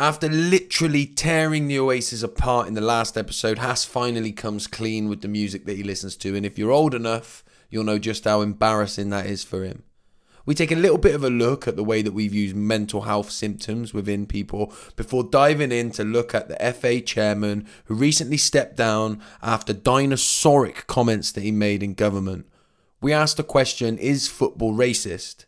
After 0.00 0.28
literally 0.28 1.06
tearing 1.06 1.66
the 1.66 1.80
Oasis 1.80 2.22
apart 2.22 2.68
in 2.68 2.74
the 2.74 2.80
last 2.80 3.18
episode, 3.18 3.58
Haas 3.58 3.84
finally 3.84 4.30
comes 4.30 4.68
clean 4.68 5.08
with 5.08 5.22
the 5.22 5.28
music 5.28 5.64
that 5.64 5.76
he 5.76 5.82
listens 5.82 6.14
to, 6.18 6.36
and 6.36 6.46
if 6.46 6.56
you're 6.56 6.70
old 6.70 6.94
enough, 6.94 7.42
you'll 7.68 7.82
know 7.82 7.98
just 7.98 8.22
how 8.22 8.40
embarrassing 8.40 9.10
that 9.10 9.26
is 9.26 9.42
for 9.42 9.64
him. 9.64 9.82
We 10.46 10.54
take 10.54 10.70
a 10.70 10.76
little 10.76 10.98
bit 10.98 11.16
of 11.16 11.24
a 11.24 11.30
look 11.30 11.66
at 11.66 11.74
the 11.74 11.82
way 11.82 12.00
that 12.02 12.12
we've 12.14 12.32
used 12.32 12.54
mental 12.54 13.02
health 13.02 13.32
symptoms 13.32 13.92
within 13.92 14.24
people 14.24 14.72
before 14.94 15.24
diving 15.24 15.72
in 15.72 15.90
to 15.90 16.04
look 16.04 16.32
at 16.32 16.46
the 16.46 16.72
FA 16.72 17.00
chairman 17.00 17.66
who 17.86 17.94
recently 17.94 18.36
stepped 18.36 18.76
down 18.76 19.20
after 19.42 19.74
dinosauric 19.74 20.86
comments 20.86 21.32
that 21.32 21.42
he 21.42 21.50
made 21.50 21.82
in 21.82 21.94
government. 21.94 22.46
We 23.00 23.12
asked 23.12 23.36
the 23.36 23.42
question 23.42 23.98
Is 23.98 24.28
football 24.28 24.74
racist? 24.74 25.46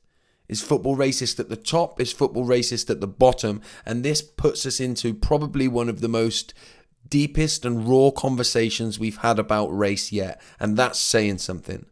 Is 0.51 0.61
football 0.61 0.96
racist 0.96 1.39
at 1.39 1.48
the 1.48 1.55
top? 1.55 2.01
Is 2.01 2.12
football 2.12 2.45
racist 2.45 2.91
at 2.91 3.00
the 3.00 3.07
bottom? 3.07 3.62
And 3.87 4.05
this 4.05 4.21
puts 4.21 4.67
us 4.67 4.80
into 4.80 5.14
probably 5.14 5.69
one 5.69 5.89
of 5.89 6.00
the 6.00 6.09
most 6.09 6.53
deepest 7.09 7.64
and 7.64 7.89
raw 7.89 8.11
conversations 8.11 8.99
we've 8.99 9.18
had 9.18 9.39
about 9.39 9.68
race 9.68 10.11
yet. 10.11 10.43
And 10.59 10.76
that's 10.76 10.99
saying 10.99 11.39
something. 11.39 11.86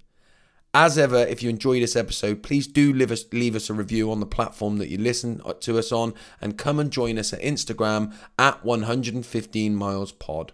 As 0.74 0.98
ever, 0.98 1.18
if 1.18 1.40
you 1.40 1.48
enjoy 1.48 1.78
this 1.78 1.94
episode, 1.94 2.42
please 2.42 2.66
do 2.66 2.92
leave 2.92 3.12
us, 3.12 3.24
leave 3.32 3.54
us 3.54 3.70
a 3.70 3.74
review 3.74 4.10
on 4.10 4.18
the 4.18 4.26
platform 4.26 4.78
that 4.78 4.88
you 4.88 4.98
listen 4.98 5.40
uh, 5.44 5.52
to 5.60 5.78
us 5.78 5.92
on 5.92 6.12
and 6.40 6.58
come 6.58 6.80
and 6.80 6.90
join 6.90 7.16
us 7.16 7.32
at 7.32 7.40
Instagram 7.40 8.12
at 8.40 8.64
115 8.64 9.74
miles 9.76 10.10
pod. 10.10 10.52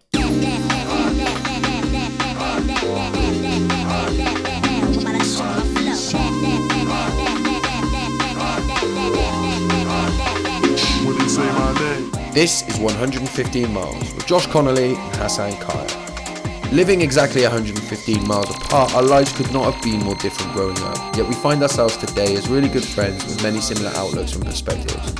This 11.34 12.62
is 12.68 12.78
115 12.78 13.72
Miles 13.72 14.14
with 14.14 14.24
Josh 14.24 14.46
Connolly 14.46 14.94
and 14.94 15.16
Hassan 15.16 15.52
Kaya. 15.54 16.70
Living 16.70 17.00
exactly 17.00 17.42
115 17.42 18.28
miles 18.28 18.48
apart, 18.50 18.94
our 18.94 19.02
lives 19.02 19.32
could 19.36 19.52
not 19.52 19.74
have 19.74 19.82
been 19.82 19.98
more 19.98 20.14
different 20.14 20.52
growing 20.52 20.78
up, 20.78 21.16
yet 21.16 21.26
we 21.26 21.34
find 21.34 21.60
ourselves 21.60 21.96
today 21.96 22.36
as 22.36 22.46
really 22.48 22.68
good 22.68 22.84
friends 22.84 23.24
with 23.24 23.42
many 23.42 23.60
similar 23.60 23.91
outlooks 23.96 24.36
and 24.36 24.46
perspectives. 24.46 25.12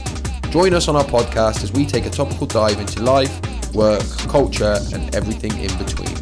Join 0.51 0.73
us 0.73 0.87
on 0.87 0.95
our 0.95 1.05
podcast 1.05 1.65
as 1.65 1.73
we 1.73 1.85
take 1.85 2.07
a 2.07 2.11
topical 2.11 2.47
dive 2.47 2.79
into 2.79 3.03
life, 3.03 3.75
work, 3.75 4.07
culture, 4.29 4.79
and 4.93 5.13
everything 5.17 5.51
in 5.59 5.77
between. 5.79 6.15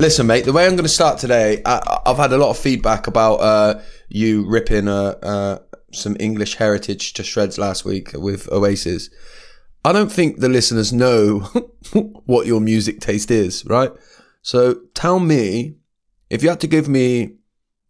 Listen, 0.00 0.26
mate, 0.26 0.44
the 0.44 0.52
way 0.52 0.64
I'm 0.64 0.72
going 0.72 0.82
to 0.82 0.88
start 0.88 1.18
today, 1.18 1.62
I, 1.64 2.00
have 2.06 2.16
had 2.16 2.32
a 2.32 2.36
lot 2.36 2.50
of 2.50 2.58
feedback 2.58 3.06
about 3.06 3.34
uh, 3.36 3.80
you 4.08 4.44
ripping 4.48 4.88
a, 4.88 4.92
uh, 4.92 5.58
some 5.92 6.16
English 6.20 6.56
heritage 6.56 7.12
to 7.14 7.24
shreds 7.24 7.58
last 7.58 7.84
week 7.84 8.12
with 8.14 8.50
Oasis. 8.52 9.10
I 9.84 9.92
don't 9.92 10.12
think 10.12 10.38
the 10.38 10.48
listeners 10.48 10.92
know 10.92 11.40
what 12.26 12.46
your 12.46 12.60
music 12.60 13.00
taste 13.00 13.30
is, 13.30 13.64
right? 13.66 13.90
So 14.42 14.80
tell 14.94 15.18
me 15.20 15.76
if 16.30 16.42
you 16.42 16.48
had 16.48 16.60
to 16.60 16.66
give 16.66 16.88
me 16.88 17.36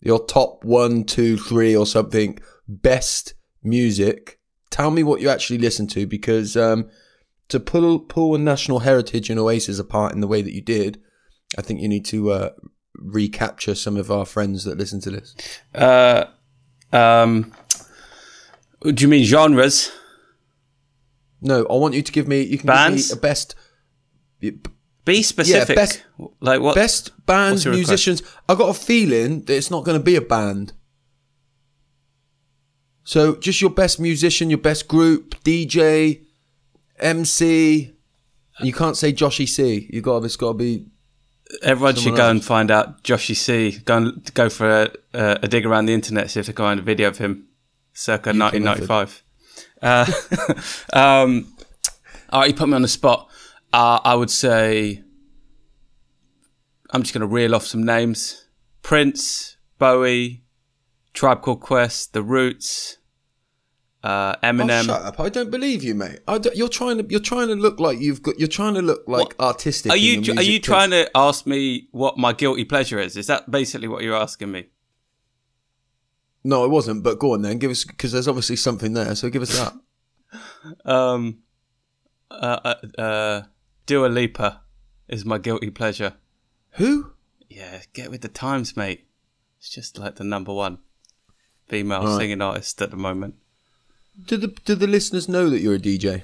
your 0.01 0.25
top 0.25 0.65
one, 0.65 1.05
two, 1.05 1.37
three, 1.37 1.75
or 1.75 1.87
something 1.87 2.39
best 2.69 3.35
music. 3.63 4.39
Tell 4.71 4.91
me 4.91 5.03
what 5.03 5.21
you 5.21 5.29
actually 5.29 5.59
listen 5.59 5.87
to 5.89 6.07
because 6.07 6.57
um, 6.57 6.89
to 7.49 7.59
pull 7.59 7.99
pull 8.01 8.35
a 8.35 8.39
national 8.39 8.81
heritage 8.81 9.31
and 9.31 9.41
Oasis 9.41 9.79
apart 9.79 10.13
in 10.15 10.21
the 10.21 10.27
way 10.27 10.43
that 10.43 10.55
you 10.55 10.61
did, 10.61 11.01
I 11.57 11.63
think 11.63 11.81
you 11.81 11.89
need 11.89 12.05
to 12.07 12.31
uh, 12.31 12.51
recapture 12.95 13.75
some 13.75 13.97
of 13.97 14.11
our 14.11 14.25
friends 14.25 14.65
that 14.65 14.79
listen 14.79 15.01
to 15.03 15.11
this. 15.11 15.35
Uh, 15.75 16.27
um, 16.93 17.53
do 18.83 18.95
you 19.03 19.09
mean 19.09 19.25
genres? 19.25 19.93
No, 21.41 21.65
I 21.67 21.75
want 21.75 21.95
you 21.95 22.03
to 22.03 22.13
give 22.13 22.27
me. 22.27 22.43
You 22.43 22.59
can 22.59 22.67
Bands? 22.67 23.09
give 23.09 23.17
me 23.17 23.19
a 23.19 23.23
best. 23.23 23.55
Be 25.05 25.23
specific. 25.23 25.69
Yeah, 25.71 25.75
best- 25.75 26.05
like 26.41 26.61
what? 26.61 26.75
Best 26.75 27.13
bands, 27.27 27.65
request? 27.65 27.79
musicians. 27.79 28.23
I 28.49 28.55
got 28.55 28.69
a 28.71 28.75
feeling 28.75 29.45
that 29.45 29.57
it's 29.57 29.71
not 29.71 29.85
going 29.85 29.99
to 29.99 30.05
be 30.05 30.17
a 30.17 30.21
band. 30.21 30.73
So 33.05 33.37
just 33.37 33.61
your 33.63 33.71
best 33.71 33.99
musician, 33.99 34.51
your 34.51 34.59
best 34.59 34.87
group, 34.87 35.43
DJ, 35.43 36.27
MC. 36.99 37.95
You 38.61 38.73
can't 38.73 38.97
say 38.97 39.13
Joshy 39.13 39.49
C. 39.49 39.89
You 39.91 40.03
got 40.03 40.25
it's 40.25 40.37
got 40.37 40.49
to 40.49 40.55
be. 40.59 40.87
Everyone 41.63 41.95
should 41.95 42.15
go 42.17 42.25
else. 42.25 42.31
and 42.33 42.45
find 42.45 42.71
out 42.71 43.03
Joshy 43.03 43.35
C. 43.35 43.79
Go 43.85 43.97
and 43.97 44.35
go 44.35 44.51
for 44.51 44.69
a, 44.69 44.91
a, 45.15 45.39
a 45.45 45.49
dig 45.49 45.65
around 45.65 45.87
the 45.87 45.95
internet, 45.95 46.31
see 46.31 46.41
if 46.41 46.47
they 46.47 46.53
can 46.53 46.65
find 46.65 46.81
a 46.81 46.83
video 46.83 47.09
of 47.09 47.17
him, 47.17 47.48
circa 47.99 48.31
UK 48.31 48.37
1995. 48.37 49.25
Uh, 49.83 50.07
um, 50.93 51.53
all 52.31 52.41
right, 52.41 52.49
you 52.51 52.55
put 52.55 52.69
me 52.69 52.75
on 52.75 52.83
the 52.83 52.89
spot. 52.89 53.29
Uh, 53.73 54.01
I 54.05 54.15
would 54.15 54.31
say 54.31 55.03
I'm 56.91 57.03
just 57.03 57.13
going 57.13 57.23
to 57.23 57.27
reel 57.27 57.55
off 57.55 57.67
some 57.67 57.83
names: 57.85 58.47
Prince, 58.83 59.57
Bowie, 59.79 60.45
Tribe 61.13 61.43
Called 61.43 61.61
Quest, 61.61 62.13
The 62.13 62.23
Roots, 62.23 62.99
uh, 64.05 64.37
Oh, 64.43 64.47
Eminem. 64.47 64.87
shut 64.87 65.03
up! 65.03 65.21
I 65.21 65.29
don't 65.29 65.51
believe 65.51 65.83
you, 65.83 65.95
mate. 65.95 66.21
You're 66.55 66.69
trying 66.69 66.99
to. 66.99 67.07
You're 67.11 67.21
trying 67.21 67.49
to 67.49 67.57
look 67.57 67.81
like 67.81 67.99
you've 68.01 68.23
got. 68.23 68.39
You're 68.39 68.49
trying 68.49 68.75
to 68.75 68.83
look 68.83 69.03
like 69.09 69.39
artistic. 69.41 69.91
Are 69.91 69.97
you 69.97 70.21
are 70.35 70.43
you 70.43 70.59
taste. 70.59 70.65
trying 70.65 70.91
to 70.91 71.11
ask 71.17 71.47
me 71.47 71.89
what 71.91 72.17
my 72.17 72.33
guilty 72.33 72.65
pleasure 72.65 73.01
is? 73.01 73.17
Is 73.17 73.27
that 73.27 73.51
basically 73.51 73.89
what 73.89 74.03
you're 74.03 74.17
asking 74.17 74.53
me? 74.53 74.67
No, 76.49 76.65
it 76.65 76.69
wasn't. 76.69 77.03
But 77.03 77.19
go 77.19 77.35
on 77.35 77.43
then. 77.43 77.59
Give 77.59 77.71
us 77.71 77.85
because 77.85 78.13
there's 78.13 78.27
obviously 78.27 78.57
something 78.57 78.95
there. 78.95 79.15
So 79.15 79.29
give 79.29 79.43
us 79.43 79.57
that. 79.59 79.75
Um, 80.85 81.39
uh, 82.31 82.59
uh, 82.65 83.01
uh, 83.01 83.43
Dua 83.87 84.09
Lipa 84.09 84.61
is 85.09 85.25
my 85.25 85.39
guilty 85.39 85.71
pleasure. 85.71 86.15
Who? 86.73 87.13
Yeah, 87.49 87.81
get 87.95 88.11
with 88.11 88.21
the 88.21 88.29
times, 88.29 88.77
mate. 88.77 89.07
It's 89.59 89.71
just 89.71 89.99
like 89.99 90.17
the 90.17 90.25
number 90.25 90.53
one 90.53 90.79
female 91.69 92.05
Right. 92.05 92.19
singing 92.19 92.43
artist 92.43 92.83
at 92.83 92.91
the 92.91 92.97
moment. 92.97 93.37
Do 94.27 94.37
the 94.37 94.49
do 94.49 94.75
the 94.75 94.87
listeners 94.87 95.29
know 95.29 95.49
that 95.49 95.61
you're 95.61 95.77
a 95.77 95.79
DJ? 95.79 96.23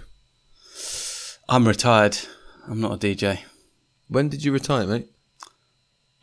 I'm 1.48 1.66
retired. 1.66 2.18
I'm 2.68 2.80
not 2.80 2.92
a 2.92 2.98
DJ. 2.98 3.40
When 4.08 4.28
did 4.28 4.44
you 4.44 4.52
retire, 4.52 4.86
mate? 4.86 5.08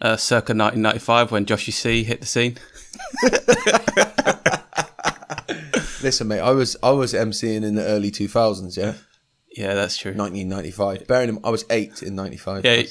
Uh, 0.01 0.17
circa 0.17 0.53
1995 0.53 1.31
when 1.31 1.45
Joshy 1.45 1.71
C 1.71 2.03
hit 2.03 2.21
the 2.21 2.27
scene. 2.27 2.57
Listen, 6.01 6.27
mate, 6.27 6.39
I 6.39 6.51
was 6.51 6.75
I 6.81 6.89
was 6.89 7.13
MCing 7.13 7.63
in 7.63 7.75
the 7.75 7.83
early 7.83 8.09
2000s, 8.09 8.75
yeah, 8.75 8.93
Yeah, 9.55 9.75
that's 9.75 9.97
true. 9.97 10.13
1995. 10.13 11.05
Bearing 11.05 11.29
in, 11.29 11.39
I 11.43 11.51
was 11.51 11.63
eight 11.69 12.01
in 12.01 12.15
95. 12.15 12.65
Yeah. 12.65 12.83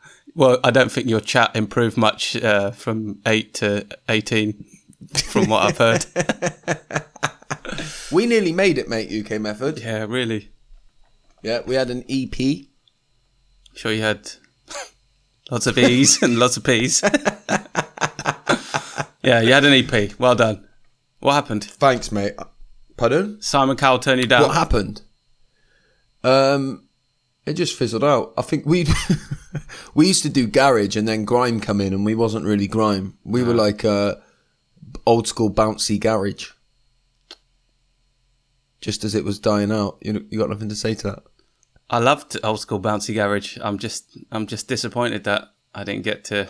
well, 0.34 0.58
I 0.64 0.70
don't 0.70 0.90
think 0.90 1.08
your 1.08 1.20
chat 1.20 1.54
improved 1.54 1.98
much 1.98 2.36
uh, 2.36 2.70
from 2.70 3.18
eight 3.26 3.52
to 3.54 3.86
eighteen, 4.08 4.64
from 5.24 5.50
what 5.50 5.64
I've 5.64 5.78
heard. 5.78 6.06
we 8.12 8.24
nearly 8.24 8.52
made 8.52 8.78
it, 8.78 8.88
mate. 8.88 9.10
UK 9.12 9.38
Method. 9.40 9.80
yeah, 9.80 10.06
really. 10.08 10.50
Yeah, 11.42 11.60
we 11.66 11.74
had 11.74 11.90
an 11.90 12.04
EP. 12.08 12.34
Sure, 13.74 13.92
you 13.92 14.02
had 14.02 14.30
lots 15.50 15.66
of 15.66 15.78
E's 15.78 16.22
and 16.22 16.38
lots 16.38 16.56
of 16.56 16.64
P's. 16.64 17.02
yeah, 19.22 19.40
you 19.40 19.52
had 19.52 19.64
an 19.64 19.72
EP. 19.72 20.18
Well 20.18 20.34
done. 20.34 20.66
What 21.20 21.34
happened? 21.34 21.64
Thanks, 21.64 22.12
mate. 22.12 22.34
Pardon? 22.96 23.40
Simon 23.40 23.76
Cowell 23.76 23.98
turned 23.98 24.20
you 24.20 24.26
down. 24.26 24.42
What 24.42 24.54
happened? 24.54 25.02
Um, 26.22 26.88
it 27.46 27.54
just 27.54 27.76
fizzled 27.76 28.04
out. 28.04 28.34
I 28.36 28.42
think 28.42 28.66
we 28.66 28.86
we 29.94 30.06
used 30.06 30.22
to 30.24 30.28
do 30.28 30.46
garage 30.46 30.96
and 30.96 31.08
then 31.08 31.24
grime 31.24 31.60
come 31.60 31.80
in, 31.80 31.92
and 31.92 32.04
we 32.04 32.14
wasn't 32.14 32.44
really 32.44 32.66
grime. 32.66 33.16
We 33.24 33.42
were 33.42 33.54
like 33.54 33.84
uh, 33.84 34.16
old 35.06 35.26
school 35.26 35.50
bouncy 35.50 35.98
garage. 35.98 36.50
Just 38.80 39.02
as 39.02 39.14
it 39.14 39.24
was 39.24 39.38
dying 39.38 39.72
out, 39.72 39.98
you 40.02 40.26
you 40.30 40.38
got 40.38 40.50
nothing 40.50 40.68
to 40.68 40.76
say 40.76 40.94
to 40.94 41.02
that. 41.08 41.22
I 41.90 41.98
loved 41.98 42.36
old 42.44 42.60
school 42.60 42.80
bouncy 42.80 43.14
garage. 43.14 43.58
I'm 43.60 43.78
just, 43.78 44.18
I'm 44.30 44.46
just 44.46 44.68
disappointed 44.68 45.24
that 45.24 45.48
I 45.74 45.84
didn't 45.84 46.04
get 46.04 46.24
to 46.24 46.48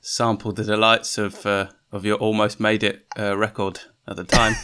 sample 0.00 0.52
the 0.52 0.64
delights 0.64 1.18
of 1.18 1.44
uh, 1.44 1.66
of 1.92 2.04
your 2.04 2.16
almost 2.16 2.60
made 2.60 2.82
it 2.82 3.06
uh, 3.18 3.36
record 3.36 3.80
at 4.06 4.16
the 4.16 4.24
time. 4.24 4.54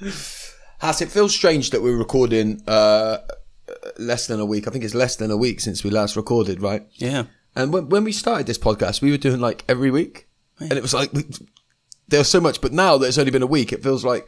Has 0.78 1.00
it 1.00 1.10
feels 1.10 1.34
strange 1.34 1.70
that 1.70 1.82
we're 1.82 1.96
recording 1.96 2.62
uh, 2.66 3.18
less 3.98 4.26
than 4.26 4.40
a 4.40 4.46
week? 4.46 4.68
I 4.68 4.70
think 4.70 4.84
it's 4.84 4.94
less 4.94 5.16
than 5.16 5.30
a 5.30 5.36
week 5.36 5.60
since 5.60 5.82
we 5.82 5.90
last 5.90 6.16
recorded, 6.16 6.62
right? 6.62 6.86
yeah, 6.94 7.24
And 7.54 7.72
when, 7.72 7.88
when 7.88 8.04
we 8.04 8.12
started 8.12 8.46
this 8.46 8.58
podcast, 8.58 9.00
we 9.00 9.10
were 9.10 9.16
doing 9.16 9.40
like 9.40 9.64
every 9.68 9.90
week, 9.90 10.28
and 10.60 10.72
it 10.72 10.82
was 10.82 10.94
like 10.94 11.12
we, 11.12 11.24
there 12.08 12.20
was 12.20 12.28
so 12.28 12.40
much. 12.40 12.60
But 12.60 12.72
now 12.72 12.98
that 12.98 13.06
it's 13.06 13.18
only 13.18 13.30
been 13.30 13.42
a 13.42 13.46
week, 13.46 13.72
it 13.72 13.82
feels 13.82 14.04
like. 14.04 14.26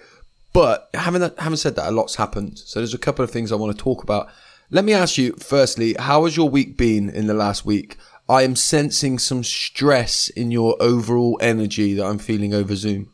But 0.58 0.90
having 0.92 1.20
that, 1.20 1.38
having 1.38 1.56
said 1.56 1.76
that, 1.76 1.88
a 1.88 1.92
lot's 1.92 2.16
happened. 2.16 2.58
So 2.58 2.80
there's 2.80 2.92
a 2.92 2.98
couple 2.98 3.22
of 3.22 3.30
things 3.30 3.52
I 3.52 3.54
want 3.54 3.78
to 3.78 3.80
talk 3.80 4.02
about. 4.02 4.28
Let 4.70 4.84
me 4.84 4.92
ask 4.92 5.16
you 5.16 5.34
firstly, 5.34 5.94
how 5.96 6.24
has 6.24 6.36
your 6.36 6.48
week 6.48 6.76
been 6.76 7.08
in 7.08 7.28
the 7.28 7.32
last 7.32 7.64
week? 7.64 7.96
I 8.28 8.42
am 8.42 8.56
sensing 8.56 9.20
some 9.20 9.44
stress 9.44 10.28
in 10.28 10.50
your 10.50 10.76
overall 10.80 11.38
energy 11.40 11.94
that 11.94 12.04
I'm 12.04 12.18
feeling 12.18 12.54
over 12.54 12.74
Zoom. 12.74 13.12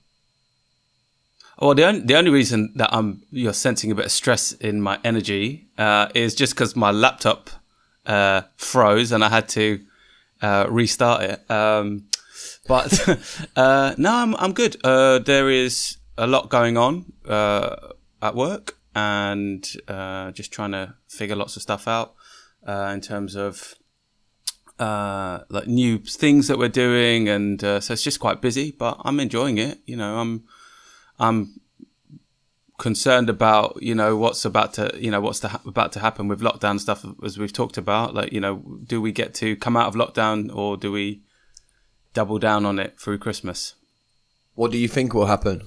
Well, 1.61 1.75
the 1.75 1.85
only, 1.85 2.01
the 2.01 2.17
only 2.17 2.31
reason 2.31 2.73
that 2.77 2.89
I'm 2.95 3.21
you're 3.31 3.53
sensing 3.53 3.91
a 3.91 3.95
bit 3.95 4.07
of 4.07 4.13
stress 4.13 4.53
in 4.53 4.81
my 4.81 4.99
energy 5.05 5.69
uh, 5.77 6.09
is 6.15 6.35
just 6.35 6.55
because 6.55 6.75
my 6.75 6.93
laptop 6.93 7.51
uh, 8.07 8.41
froze 8.57 9.13
and 9.13 9.23
I 9.23 9.29
had 9.29 9.51
to 9.51 9.85
uh, 10.41 10.65
restart 10.71 11.23
it. 11.25 11.51
Um, 11.51 12.07
but 12.67 13.07
uh, 13.57 13.95
no, 13.99 14.15
I'm 14.15 14.35
I'm 14.37 14.55
good. 14.55 14.79
Uh, 14.83 15.19
there 15.19 15.51
is 15.51 15.99
a 16.17 16.27
lot 16.27 16.49
going 16.49 16.77
on 16.77 17.13
uh, 17.29 17.77
at 18.23 18.35
work 18.35 18.79
and 18.95 19.69
uh, 19.89 20.31
just 20.33 20.53
trying 20.53 20.73
to 20.73 20.95
figure 21.09 21.37
lots 21.37 21.57
of 21.57 21.63
stuff 21.63 21.89
out 21.89 22.15
uh, 22.67 22.91
in 22.95 23.01
terms 23.01 23.35
of 23.35 23.75
uh, 24.79 25.41
like 25.49 25.67
new 25.67 25.99
things 25.99 26.49
that 26.49 26.59
we're 26.59 26.69
doing, 26.69 27.29
and 27.29 27.61
so 27.61 27.77
it's 27.77 28.03
just 28.03 28.19
quite 28.19 28.41
busy. 28.41 28.73
But 28.73 28.99
I'm 29.05 29.21
enjoying 29.21 29.59
it. 29.59 29.79
You 29.87 29.97
know, 29.97 30.19
I'm 30.19 30.45
I'm 31.19 31.61
concerned 32.79 33.31
about 33.31 33.79
you 33.81 33.95
know 33.95 34.17
what's 34.17 34.45
about 34.45 34.75
to 34.75 34.91
you 34.99 35.11
know 35.11 35.21
what's 35.21 35.41
ha- 35.41 35.61
about 35.65 35.93
to 35.93 36.01
happen 36.01 36.27
with 36.27 36.41
lockdown 36.41 36.81
stuff 36.81 37.05
as 37.25 37.39
we've 37.39 37.53
talked 37.53 37.77
about 37.77 38.15
like 38.15 38.33
you 38.33 38.41
know 38.41 38.57
do 38.85 39.01
we 39.01 39.13
get 39.13 39.33
to 39.33 39.55
come 39.57 39.77
out 39.77 39.87
of 39.87 39.95
lockdown 39.95 40.53
or 40.55 40.77
do 40.77 40.91
we 40.91 41.23
double 42.15 42.39
down 42.39 42.67
on 42.67 42.81
it 42.81 42.99
through 42.99 43.17
christmas 43.17 43.75
what 44.55 44.73
do 44.73 44.79
you 44.79 44.89
think 44.89 45.15
will 45.15 45.27
happen 45.27 45.63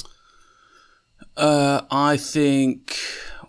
uh, 1.37 1.81
i 1.91 2.17
think 2.17 2.97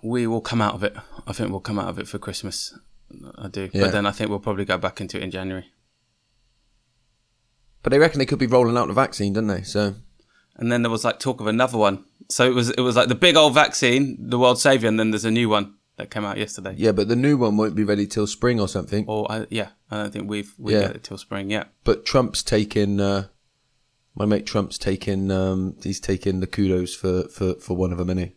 we 0.02 0.26
will 0.26 0.40
come 0.40 0.60
out 0.60 0.74
of 0.74 0.82
it 0.82 0.96
i 1.26 1.32
think 1.32 1.50
we'll 1.50 1.60
come 1.60 1.78
out 1.78 1.88
of 1.88 1.98
it 1.98 2.06
for 2.06 2.18
christmas 2.18 2.78
i 3.36 3.48
do 3.48 3.68
yeah. 3.72 3.82
but 3.82 3.92
then 3.92 4.06
i 4.06 4.10
think 4.10 4.30
we'll 4.30 4.38
probably 4.38 4.64
go 4.64 4.78
back 4.78 5.00
into 5.00 5.16
it 5.16 5.22
in 5.22 5.30
january 5.30 5.66
but 7.82 7.90
they 7.90 7.98
reckon 7.98 8.18
they 8.18 8.26
could 8.26 8.38
be 8.38 8.46
rolling 8.46 8.76
out 8.76 8.86
the 8.86 8.94
vaccine 8.94 9.32
don't 9.32 9.46
they 9.46 9.62
so 9.62 9.94
and 10.58 10.72
then 10.72 10.82
there 10.82 10.90
was 10.90 11.04
like 11.04 11.18
talk 11.18 11.40
of 11.40 11.46
another 11.46 11.78
one. 11.78 12.04
So 12.28 12.44
it 12.44 12.54
was 12.54 12.70
it 12.70 12.80
was 12.80 12.96
like 12.96 13.08
the 13.08 13.14
big 13.14 13.36
old 13.36 13.54
vaccine, 13.54 14.16
the 14.18 14.38
world 14.38 14.60
savior, 14.60 14.88
and 14.88 14.98
then 14.98 15.12
there's 15.12 15.24
a 15.24 15.30
new 15.30 15.48
one 15.48 15.74
that 15.96 16.10
came 16.10 16.24
out 16.24 16.36
yesterday. 16.36 16.74
Yeah, 16.76 16.92
but 16.92 17.08
the 17.08 17.16
new 17.16 17.36
one 17.36 17.56
won't 17.56 17.74
be 17.74 17.84
ready 17.84 18.06
till 18.06 18.26
spring 18.26 18.60
or 18.60 18.68
something. 18.68 19.06
Or 19.06 19.30
uh, 19.30 19.46
yeah, 19.48 19.68
I 19.90 20.02
don't 20.02 20.12
think 20.12 20.28
we've 20.28 20.52
we 20.58 20.74
yeah. 20.74 20.82
get 20.82 20.96
it 20.96 21.04
till 21.04 21.16
spring. 21.16 21.50
Yeah, 21.50 21.64
but 21.84 22.04
Trump's 22.04 22.42
taking. 22.42 23.00
Uh, 23.00 23.28
my 24.18 24.26
mate 24.26 24.46
Trump's 24.46 24.78
taking. 24.78 25.30
Um, 25.30 25.76
he's 25.82 26.00
taking 26.00 26.40
the 26.40 26.46
kudos 26.46 26.94
for 26.94 27.28
for 27.28 27.54
for 27.54 27.74
one 27.74 27.92
of 27.92 27.98
them, 27.98 28.18
he? 28.18 28.32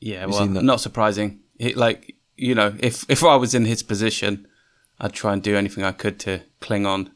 Yeah, 0.00 0.26
well, 0.26 0.46
not 0.46 0.80
surprising. 0.80 1.40
He, 1.58 1.74
like 1.74 2.16
you 2.36 2.54
know, 2.54 2.74
if 2.80 3.04
if 3.08 3.22
I 3.22 3.36
was 3.36 3.54
in 3.54 3.66
his 3.66 3.82
position, 3.82 4.48
I'd 4.98 5.12
try 5.12 5.34
and 5.34 5.42
do 5.42 5.54
anything 5.54 5.84
I 5.84 5.92
could 5.92 6.18
to 6.20 6.40
cling 6.60 6.86
on 6.86 7.12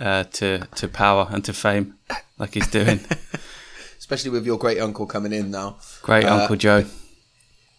uh, 0.00 0.24
to 0.24 0.66
to 0.76 0.88
power 0.88 1.28
and 1.30 1.44
to 1.44 1.52
fame, 1.52 1.94
like 2.38 2.54
he's 2.54 2.68
doing. 2.68 3.00
especially 3.98 4.30
with 4.30 4.46
your 4.46 4.56
great 4.56 4.80
uncle 4.80 5.04
coming 5.04 5.32
in 5.32 5.50
now. 5.50 5.76
Great 6.02 6.24
uh, 6.24 6.36
Uncle 6.36 6.56
Joe. 6.56 6.84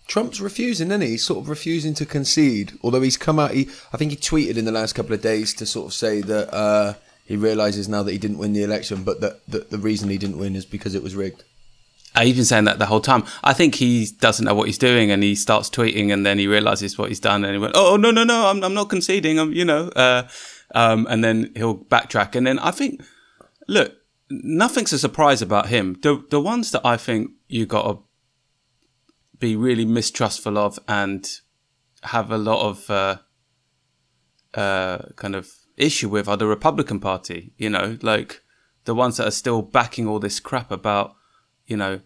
Trump's 0.07 0.39
refusing, 0.39 0.87
isn't 0.87 1.01
he? 1.01 1.09
He's 1.09 1.25
sort 1.25 1.39
of 1.39 1.49
refusing 1.49 1.93
to 1.95 2.05
concede. 2.05 2.73
Although 2.81 3.01
he's 3.01 3.17
come 3.17 3.39
out, 3.39 3.51
he 3.51 3.69
I 3.91 3.97
think 3.97 4.11
he 4.11 4.17
tweeted 4.17 4.55
in 4.55 4.65
the 4.65 4.71
last 4.71 4.93
couple 4.93 5.13
of 5.13 5.21
days 5.21 5.53
to 5.55 5.65
sort 5.65 5.87
of 5.87 5.93
say 5.93 6.21
that 6.21 6.53
uh, 6.53 6.93
he 7.27 7.35
realizes 7.35 7.89
now 7.89 8.03
that 8.03 8.13
he 8.13 8.17
didn't 8.17 8.37
win 8.37 8.53
the 8.53 8.63
election, 8.63 9.03
but 9.03 9.19
that, 9.19 9.45
that 9.49 9.69
the 9.69 9.77
reason 9.77 10.07
he 10.09 10.17
didn't 10.17 10.39
win 10.39 10.55
is 10.55 10.65
because 10.65 10.95
it 10.95 11.03
was 11.03 11.13
rigged. 11.13 11.43
I've 12.15 12.35
been 12.35 12.45
saying 12.45 12.63
that 12.63 12.79
the 12.79 12.85
whole 12.85 13.01
time. 13.01 13.25
I 13.43 13.51
think 13.51 13.75
he 13.75 14.07
doesn't 14.19 14.45
know 14.45 14.55
what 14.55 14.67
he's 14.67 14.77
doing, 14.77 15.11
and 15.11 15.21
he 15.21 15.35
starts 15.35 15.69
tweeting, 15.69 16.11
and 16.13 16.25
then 16.25 16.39
he 16.39 16.47
realizes 16.47 16.97
what 16.97 17.09
he's 17.09 17.19
done, 17.19 17.43
and 17.43 17.53
he 17.53 17.59
went, 17.59 17.73
"Oh 17.75 17.97
no, 17.97 18.11
no, 18.11 18.23
no, 18.23 18.47
I'm, 18.47 18.63
I'm 18.63 18.73
not 18.73 18.89
conceding. 18.89 19.39
I'm, 19.39 19.51
you 19.51 19.65
know," 19.65 19.89
uh, 19.89 20.23
um, 20.73 21.05
and 21.09 21.21
then 21.21 21.51
he'll 21.55 21.77
backtrack, 21.77 22.35
and 22.35 22.47
then 22.47 22.59
I 22.59 22.71
think, 22.71 23.03
look, 23.67 23.93
nothing's 24.29 24.93
a 24.93 24.99
surprise 24.99 25.41
about 25.41 25.67
him. 25.67 25.97
The 26.01 26.23
the 26.29 26.39
ones 26.39 26.71
that 26.71 26.85
I 26.85 26.95
think 26.95 27.31
you 27.49 27.65
got 27.65 27.91
to 27.91 27.99
be 29.37 29.57
really 29.57 29.85
mistrustful 29.85 30.57
of 30.57 30.79
and 30.87 31.29
have 32.03 32.31
a 32.31 32.37
lot 32.37 32.67
of 32.67 32.89
uh, 32.89 33.17
uh, 34.53 35.09
kind 35.17 35.35
of 35.35 35.51
issue 35.77 36.09
with 36.09 36.27
are 36.27 36.37
the 36.37 36.47
Republican 36.47 36.99
Party. 36.99 37.53
You 37.57 37.69
know, 37.69 37.97
like 38.01 38.41
the 38.85 38.95
ones 38.95 39.17
that 39.17 39.27
are 39.27 39.31
still 39.31 39.61
backing 39.61 40.07
all 40.07 40.19
this 40.19 40.39
crap 40.39 40.71
about 40.71 41.15
you 41.65 41.77
know 41.77 42.01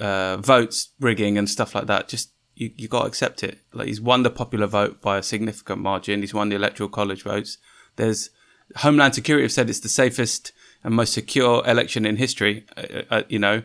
uh, 0.00 0.36
votes 0.36 0.90
rigging 1.00 1.36
and 1.36 1.48
stuff 1.48 1.74
like 1.74 1.86
that. 1.86 2.08
Just 2.08 2.32
you 2.54 2.70
you 2.76 2.88
got 2.88 3.02
to 3.02 3.08
accept 3.08 3.42
it. 3.42 3.58
Like 3.72 3.88
he's 3.88 4.00
won 4.00 4.22
the 4.22 4.30
popular 4.30 4.66
vote 4.66 5.00
by 5.00 5.18
a 5.18 5.22
significant 5.22 5.80
margin. 5.80 6.20
He's 6.20 6.34
won 6.34 6.48
the 6.48 6.56
electoral 6.56 6.88
college 6.88 7.22
votes. 7.22 7.58
There's 7.96 8.30
Homeland 8.76 9.14
Security 9.14 9.44
have 9.44 9.52
said 9.52 9.68
it's 9.68 9.80
the 9.80 9.88
safest 9.88 10.52
and 10.84 10.94
most 10.94 11.12
secure 11.12 11.62
election 11.66 12.06
in 12.06 12.16
history. 12.16 12.66
Uh, 12.76 13.02
uh, 13.10 13.22
you 13.28 13.38
know, 13.38 13.62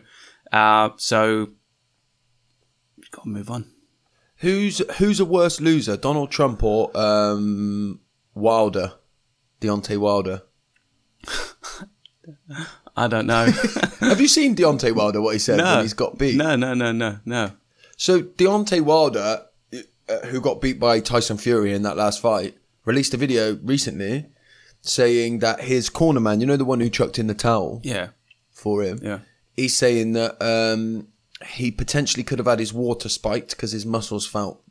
uh, 0.52 0.90
so 0.96 1.50
we've 2.96 3.10
got 3.10 3.22
to 3.22 3.28
move 3.28 3.50
on. 3.50 3.70
Who's 4.38 4.78
who's 4.98 5.20
a 5.20 5.24
worse 5.24 5.60
loser, 5.60 5.96
Donald 5.96 6.30
Trump 6.30 6.62
or 6.62 6.94
um, 6.96 8.00
Wilder, 8.34 8.94
Deontay 9.60 9.98
Wilder? 9.98 10.42
I 12.96 13.08
don't 13.08 13.26
know. 13.26 13.46
Have 14.00 14.20
you 14.20 14.28
seen 14.28 14.56
Deontay 14.56 14.94
Wilder? 14.94 15.20
What 15.20 15.34
he 15.34 15.38
said 15.38 15.58
no. 15.58 15.76
when 15.76 15.82
he's 15.82 15.94
got 15.94 16.18
beat? 16.18 16.36
No, 16.36 16.56
no, 16.56 16.74
no, 16.74 16.92
no, 16.92 17.18
no. 17.24 17.52
So 17.96 18.22
Deontay 18.22 18.80
Wilder, 18.80 19.46
uh, 20.08 20.26
who 20.26 20.40
got 20.40 20.60
beat 20.60 20.78
by 20.78 21.00
Tyson 21.00 21.36
Fury 21.38 21.72
in 21.72 21.82
that 21.82 21.96
last 21.96 22.20
fight, 22.20 22.56
released 22.84 23.14
a 23.14 23.16
video 23.16 23.58
recently 23.62 24.26
saying 24.82 25.40
that 25.40 25.62
his 25.62 25.90
corner 25.90 26.20
man, 26.20 26.40
you 26.40 26.46
know, 26.46 26.56
the 26.56 26.64
one 26.64 26.80
who 26.80 26.88
chucked 26.88 27.18
in 27.18 27.26
the 27.26 27.34
towel, 27.34 27.80
yeah, 27.82 28.08
for 28.50 28.82
him, 28.82 28.98
yeah, 29.02 29.20
he's 29.54 29.76
saying 29.76 30.12
that 30.12 30.40
um, 30.40 31.08
he 31.44 31.70
potentially 31.70 32.22
could 32.22 32.38
have 32.38 32.46
had 32.46 32.60
his 32.60 32.72
water 32.72 33.08
spiked 33.08 33.50
because 33.50 33.72
his 33.72 33.84
muscles 33.84 34.26
felt 34.26 34.62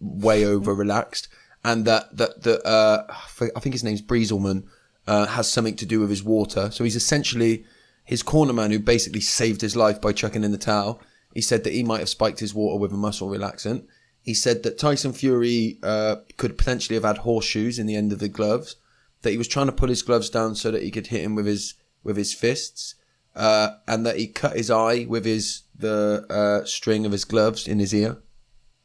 way 0.00 0.44
over 0.44 0.74
relaxed, 0.74 1.28
and 1.64 1.84
that 1.86 2.16
that 2.16 2.42
that 2.42 2.66
uh, 2.66 3.06
I 3.10 3.60
think 3.60 3.74
his 3.74 3.84
name's 3.84 4.02
Breezelman 4.02 4.64
uh, 5.06 5.26
has 5.26 5.50
something 5.50 5.76
to 5.76 5.86
do 5.86 6.00
with 6.00 6.10
his 6.10 6.22
water. 6.22 6.70
So 6.70 6.84
he's 6.84 6.96
essentially 6.96 7.64
his 8.04 8.22
corner 8.22 8.52
man 8.52 8.70
who 8.70 8.78
basically 8.78 9.20
saved 9.20 9.62
his 9.62 9.74
life 9.74 10.00
by 10.00 10.12
chucking 10.12 10.44
in 10.44 10.52
the 10.52 10.58
towel. 10.58 11.00
He 11.32 11.40
said 11.40 11.64
that 11.64 11.72
he 11.72 11.82
might 11.82 12.00
have 12.00 12.08
spiked 12.08 12.40
his 12.40 12.54
water 12.54 12.78
with 12.78 12.92
a 12.92 12.96
muscle 12.96 13.28
relaxant. 13.28 13.86
He 14.22 14.34
said 14.34 14.62
that 14.62 14.78
Tyson 14.78 15.12
Fury 15.12 15.78
uh, 15.82 16.16
could 16.36 16.56
potentially 16.56 16.94
have 16.94 17.04
had 17.04 17.18
horseshoes 17.18 17.78
in 17.78 17.86
the 17.86 17.96
end 17.96 18.12
of 18.12 18.20
the 18.20 18.28
gloves 18.28 18.76
that 19.22 19.30
he 19.30 19.38
was 19.38 19.48
trying 19.48 19.66
to 19.66 19.72
pull 19.72 19.88
his 19.88 20.02
gloves 20.02 20.30
down 20.30 20.54
so 20.54 20.70
that 20.70 20.82
he 20.82 20.90
could 20.90 21.08
hit 21.08 21.22
him 21.22 21.34
with 21.34 21.46
his 21.46 21.74
with 22.02 22.16
his 22.16 22.34
fists, 22.34 22.94
uh, 23.34 23.70
and 23.88 24.04
that 24.04 24.18
he 24.18 24.26
cut 24.26 24.56
his 24.56 24.70
eye 24.70 25.06
with 25.08 25.24
his 25.24 25.62
the 25.74 26.26
uh, 26.30 26.64
string 26.66 27.04
of 27.04 27.12
his 27.12 27.24
gloves 27.24 27.66
in 27.66 27.78
his 27.78 27.94
ear. 27.94 28.18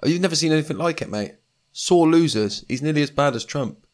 Oh, 0.01 0.07
you've 0.07 0.21
never 0.21 0.35
seen 0.35 0.53
anything 0.53 0.77
like 0.77 1.01
it, 1.01 1.09
mate. 1.09 1.35
Sore 1.71 2.07
losers. 2.07 2.65
He's 2.67 2.81
nearly 2.81 3.01
as 3.01 3.11
bad 3.11 3.35
as 3.35 3.45
Trump. 3.45 3.85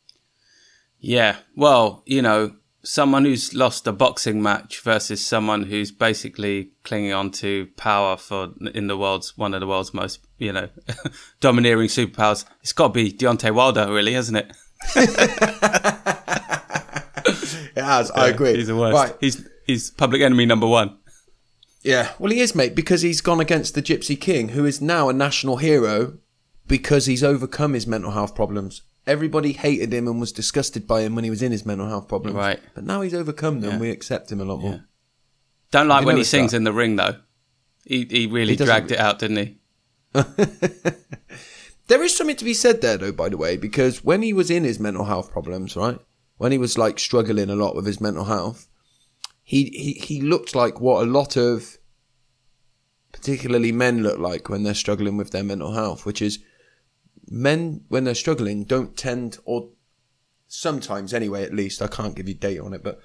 Yeah, 0.99 1.37
well, 1.55 2.03
you 2.05 2.21
know, 2.21 2.55
someone 2.85 3.25
who's 3.25 3.53
lost 3.53 3.87
a 3.87 3.91
boxing 3.91 4.41
match 4.41 4.79
versus 4.81 5.25
someone 5.25 5.63
who's 5.63 5.91
basically 5.91 6.71
clinging 6.83 7.13
on 7.13 7.31
to 7.31 7.67
power 7.77 8.15
for 8.15 8.49
in 8.73 8.87
the 8.87 8.97
world's 8.97 9.37
one 9.37 9.53
of 9.53 9.59
the 9.59 9.67
world's 9.67 9.93
most 9.93 10.19
you 10.37 10.53
know 10.53 10.69
domineering 11.39 11.89
superpowers. 11.89 12.45
It's 12.61 12.73
got 12.73 12.87
to 12.87 12.93
be 12.93 13.11
Deontay 13.11 13.51
Wilder, 13.53 13.91
really, 13.91 14.13
hasn't 14.13 14.37
it? 14.37 14.55
it 14.95 15.09
has. 17.75 18.11
Yeah, 18.15 18.21
I 18.21 18.27
agree. 18.29 18.55
He's 18.55 18.67
the 18.67 18.75
worst. 18.75 18.95
Right. 18.95 19.15
He's 19.19 19.47
he's 19.65 19.91
public 19.91 20.21
enemy 20.21 20.45
number 20.45 20.67
one. 20.67 20.97
Yeah, 21.83 22.13
well, 22.17 22.31
he 22.31 22.39
is, 22.39 22.55
mate, 22.55 22.73
because 22.73 23.03
he's 23.03 23.21
gone 23.21 23.39
against 23.39 23.75
the 23.75 23.81
Gypsy 23.81 24.19
King, 24.19 24.49
who 24.49 24.65
is 24.65 24.81
now 24.81 25.07
a 25.07 25.13
national 25.13 25.57
hero 25.57 26.17
because 26.67 27.05
he's 27.05 27.23
overcome 27.23 27.73
his 27.73 27.87
mental 27.87 28.11
health 28.11 28.35
problems. 28.35 28.81
Everybody 29.07 29.53
hated 29.53 29.93
him 29.93 30.07
and 30.07 30.19
was 30.19 30.31
disgusted 30.31 30.87
by 30.87 31.01
him 31.01 31.13
when 31.15 31.23
he 31.23 31.29
was 31.29 31.43
in 31.43 31.51
his 31.51 31.65
mental 31.65 31.87
health 31.87 32.07
problems. 32.07 32.35
Right. 32.35 32.59
But 32.73 32.85
now 32.85 33.01
he's 33.01 33.13
overcome 33.13 33.61
them. 33.61 33.73
Yeah. 33.73 33.79
We 33.79 33.89
accept 33.91 34.31
him 34.31 34.41
a 34.41 34.45
lot 34.45 34.61
more. 34.61 34.71
Yeah. 34.71 34.79
Don't 35.71 35.87
like 35.87 36.05
when 36.05 36.17
he 36.17 36.23
sings 36.23 36.51
that? 36.51 36.57
in 36.57 36.63
the 36.63 36.73
ring, 36.73 36.95
though. 36.95 37.17
He 37.85 38.07
he 38.09 38.27
really 38.27 38.55
he 38.55 38.65
dragged 38.65 38.91
it 38.91 38.99
out, 38.99 39.19
didn't 39.19 39.37
he? 39.37 39.57
there 41.87 42.01
is 42.03 42.15
something 42.15 42.35
to 42.37 42.45
be 42.45 42.53
said 42.53 42.81
there, 42.81 42.97
though, 42.97 43.11
by 43.11 43.29
the 43.29 43.37
way, 43.37 43.57
because 43.57 44.03
when 44.03 44.21
he 44.21 44.33
was 44.33 44.49
in 44.49 44.63
his 44.63 44.79
mental 44.79 45.05
health 45.05 45.31
problems, 45.31 45.75
right? 45.75 45.99
when 46.37 46.51
he 46.51 46.57
was 46.57 46.77
like 46.77 46.99
struggling 46.99 47.49
a 47.49 47.55
lot 47.55 47.75
with 47.75 47.85
his 47.85 48.01
mental 48.01 48.25
health, 48.25 48.67
he 49.43 49.65
he, 49.65 49.93
he 49.93 50.21
looked 50.21 50.55
like 50.55 50.81
what 50.81 51.03
a 51.03 51.09
lot 51.09 51.37
of 51.37 51.77
particularly 53.11 53.71
men 53.71 54.03
look 54.03 54.19
like 54.19 54.49
when 54.49 54.63
they're 54.63 54.73
struggling 54.73 55.17
with 55.17 55.31
their 55.31 55.43
mental 55.43 55.73
health, 55.73 56.05
which 56.05 56.21
is 56.21 56.39
men 57.29 57.83
when 57.87 58.03
they're 58.03 58.15
struggling 58.15 58.63
don't 58.63 58.95
tend 58.95 59.37
or 59.45 59.69
sometimes 60.47 61.13
anyway 61.13 61.43
at 61.43 61.53
least 61.53 61.81
I 61.81 61.87
can't 61.87 62.15
give 62.15 62.27
you 62.27 62.35
data 62.35 62.63
on 62.63 62.73
it, 62.73 62.83
but 62.83 62.99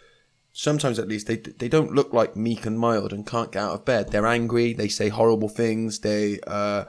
sometimes 0.53 0.99
at 0.99 1.09
least 1.09 1.27
they 1.27 1.37
they 1.37 1.69
don't 1.69 1.95
look 1.95 2.12
like 2.12 2.37
meek 2.37 2.67
and 2.67 2.79
mild 2.79 3.12
and 3.12 3.27
can't 3.27 3.53
get 3.53 3.62
out 3.62 3.75
of 3.75 3.85
bed. 3.85 4.11
They're 4.11 4.27
angry. 4.27 4.73
They 4.73 4.89
say 4.89 5.09
horrible 5.09 5.49
things. 5.49 6.00
They 6.00 6.41
uh, 6.47 6.85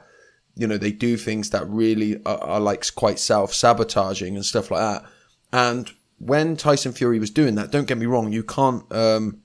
you 0.55 0.67
know 0.67 0.77
they 0.77 0.91
do 0.91 1.17
things 1.17 1.49
that 1.51 1.67
really 1.67 2.23
are, 2.25 2.37
are 2.39 2.59
like 2.59 2.93
quite 2.95 3.19
self 3.19 3.53
sabotaging 3.53 4.35
and 4.35 4.45
stuff 4.45 4.71
like 4.71 4.81
that. 4.81 5.09
And 5.53 5.91
when 6.17 6.55
Tyson 6.55 6.93
Fury 6.93 7.19
was 7.19 7.31
doing 7.31 7.55
that, 7.55 7.71
don't 7.71 7.87
get 7.87 7.97
me 7.97 8.05
wrong, 8.05 8.31
you 8.31 8.43
can't 8.43 8.83
um, 8.93 9.41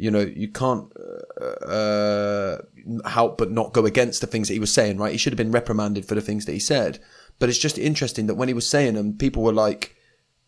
you 0.00 0.10
know, 0.10 0.20
you 0.20 0.48
can't 0.48 0.90
uh, 1.40 2.56
help 3.08 3.38
but 3.38 3.50
not 3.50 3.72
go 3.72 3.84
against 3.84 4.20
the 4.20 4.26
things 4.26 4.48
that 4.48 4.54
he 4.54 4.60
was 4.60 4.72
saying, 4.72 4.98
right? 4.98 5.12
He 5.12 5.18
should 5.18 5.32
have 5.32 5.38
been 5.38 5.52
reprimanded 5.52 6.06
for 6.06 6.14
the 6.14 6.20
things 6.20 6.46
that 6.46 6.52
he 6.52 6.58
said. 6.58 6.98
But 7.38 7.48
it's 7.48 7.58
just 7.58 7.78
interesting 7.78 8.26
that 8.26 8.34
when 8.34 8.48
he 8.48 8.54
was 8.54 8.68
saying 8.68 8.94
them, 8.94 9.16
people 9.16 9.42
were 9.42 9.52
like 9.52 9.96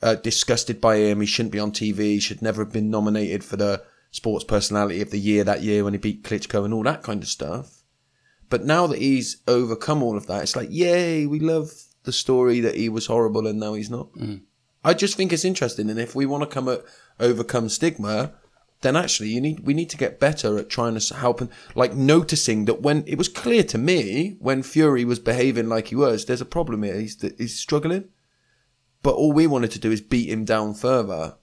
uh, 0.03 0.17
disgusted 0.17 0.81
by 0.81 0.97
him. 0.97 1.21
He 1.21 1.27
shouldn't 1.27 1.53
be 1.53 1.59
on 1.59 1.73
TV. 1.73 1.99
He 1.99 2.21
should 2.21 2.43
never 2.43 2.65
have 2.65 2.73
been 2.73 2.91
nominated 2.91 3.45
for 3.45 3.57
the 3.57 3.83
sports 4.11 4.45
personality 4.45 5.01
of 5.01 5.11
the 5.11 5.21
year 5.21 5.45
that 5.45 5.63
year 5.63 5.85
when 5.85 5.95
he 5.95 5.99
beat 5.99 6.25
Klitschko 6.25 6.65
and 6.65 6.75
all 6.75 6.83
that 6.85 7.03
kind 7.03 7.23
of 7.23 7.29
stuff. 7.29 7.83
But 8.49 8.65
now 8.65 8.87
that 8.87 8.99
he's 8.99 9.39
overcome 9.49 10.03
all 10.03 10.17
of 10.17 10.27
that, 10.27 10.43
it's 10.43 10.57
like, 10.57 10.69
yay, 10.71 11.27
we 11.27 11.41
love 11.41 11.71
the 12.05 12.13
story 12.13 12.61
that 12.61 12.75
he 12.75 12.89
was 12.89 13.07
horrible 13.07 13.47
and 13.47 13.59
now 13.59 13.75
he's 13.75 13.91
not. 13.91 14.13
Mm. 14.13 14.43
I 14.85 14.95
just 14.95 15.17
think 15.17 15.33
it's 15.33 15.45
interesting, 15.45 15.89
and 15.89 15.99
if 15.99 16.15
we 16.15 16.27
want 16.27 16.43
to 16.43 16.53
come 16.53 16.69
at 16.69 16.83
overcome 17.21 17.69
stigma, 17.69 18.33
then 18.83 18.97
actually 18.97 19.29
you 19.29 19.41
need 19.41 19.61
we 19.61 19.75
need 19.75 19.91
to 19.91 19.97
get 19.97 20.21
better 20.21 20.59
at 20.59 20.69
trying 20.69 20.99
to 20.99 21.15
help 21.15 21.41
and 21.41 21.51
like 21.75 21.95
noticing 21.95 22.67
that 22.67 22.83
when 22.83 23.05
it 23.07 23.17
was 23.17 23.29
clear 23.29 23.63
to 23.65 23.79
me 23.79 24.37
when 24.41 24.63
Fury 24.63 25.05
was 25.05 25.19
behaving 25.19 25.69
like 25.69 25.89
he 25.89 25.97
was, 25.97 26.27
there's 26.27 26.41
a 26.41 26.47
problem 26.47 26.83
here. 26.83 26.99
He's 26.99 27.21
he's 27.39 27.59
struggling, 27.59 28.09
but 29.03 29.15
all 29.15 29.33
we 29.33 29.47
wanted 29.47 29.71
to 29.73 29.79
do 29.79 29.91
is 29.91 30.01
beat 30.01 30.29
him 30.29 30.45
down 30.45 30.75
further, 30.75 31.37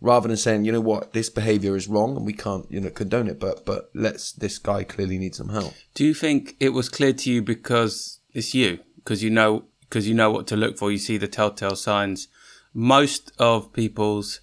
rather 0.00 0.28
than 0.28 0.36
saying, 0.36 0.64
you 0.64 0.72
know 0.72 0.80
what, 0.80 1.12
this 1.12 1.30
behaviour 1.30 1.76
is 1.76 1.88
wrong 1.88 2.16
and 2.16 2.26
we 2.26 2.32
can't 2.32 2.70
you 2.70 2.80
know 2.80 2.90
condone 2.90 3.28
it. 3.28 3.40
But 3.40 3.64
but 3.64 3.90
let's 3.94 4.32
this 4.32 4.58
guy 4.58 4.84
clearly 4.84 5.18
needs 5.18 5.38
some 5.38 5.48
help. 5.48 5.74
Do 5.94 6.04
you 6.04 6.14
think 6.14 6.56
it 6.60 6.70
was 6.70 6.88
clear 6.88 7.12
to 7.14 7.30
you 7.30 7.42
because 7.42 8.20
it's 8.32 8.54
you, 8.54 8.80
because 8.96 9.22
you 9.22 9.30
know, 9.30 9.64
because 9.80 10.06
you 10.06 10.14
know 10.14 10.30
what 10.30 10.46
to 10.48 10.56
look 10.56 10.78
for? 10.78 10.92
You 10.92 10.98
see 10.98 11.16
the 11.16 11.28
telltale 11.28 11.76
signs. 11.76 12.28
Most 12.74 13.32
of 13.38 13.72
people's 13.74 14.40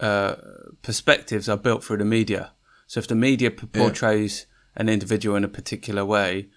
uh, 0.00 0.36
perspectives 0.82 1.48
are 1.48 1.56
built 1.56 1.84
through 1.84 1.98
the 1.98 2.04
media. 2.04 2.52
So 2.86 3.00
if 3.00 3.06
the 3.08 3.14
media 3.14 3.50
p- 3.50 3.66
Yeah. 3.74 3.82
portrays 3.82 4.46
an 4.76 4.88
individual 4.88 5.36
in 5.36 5.44
a 5.44 5.48
particular 5.48 6.04
way, 6.04 6.48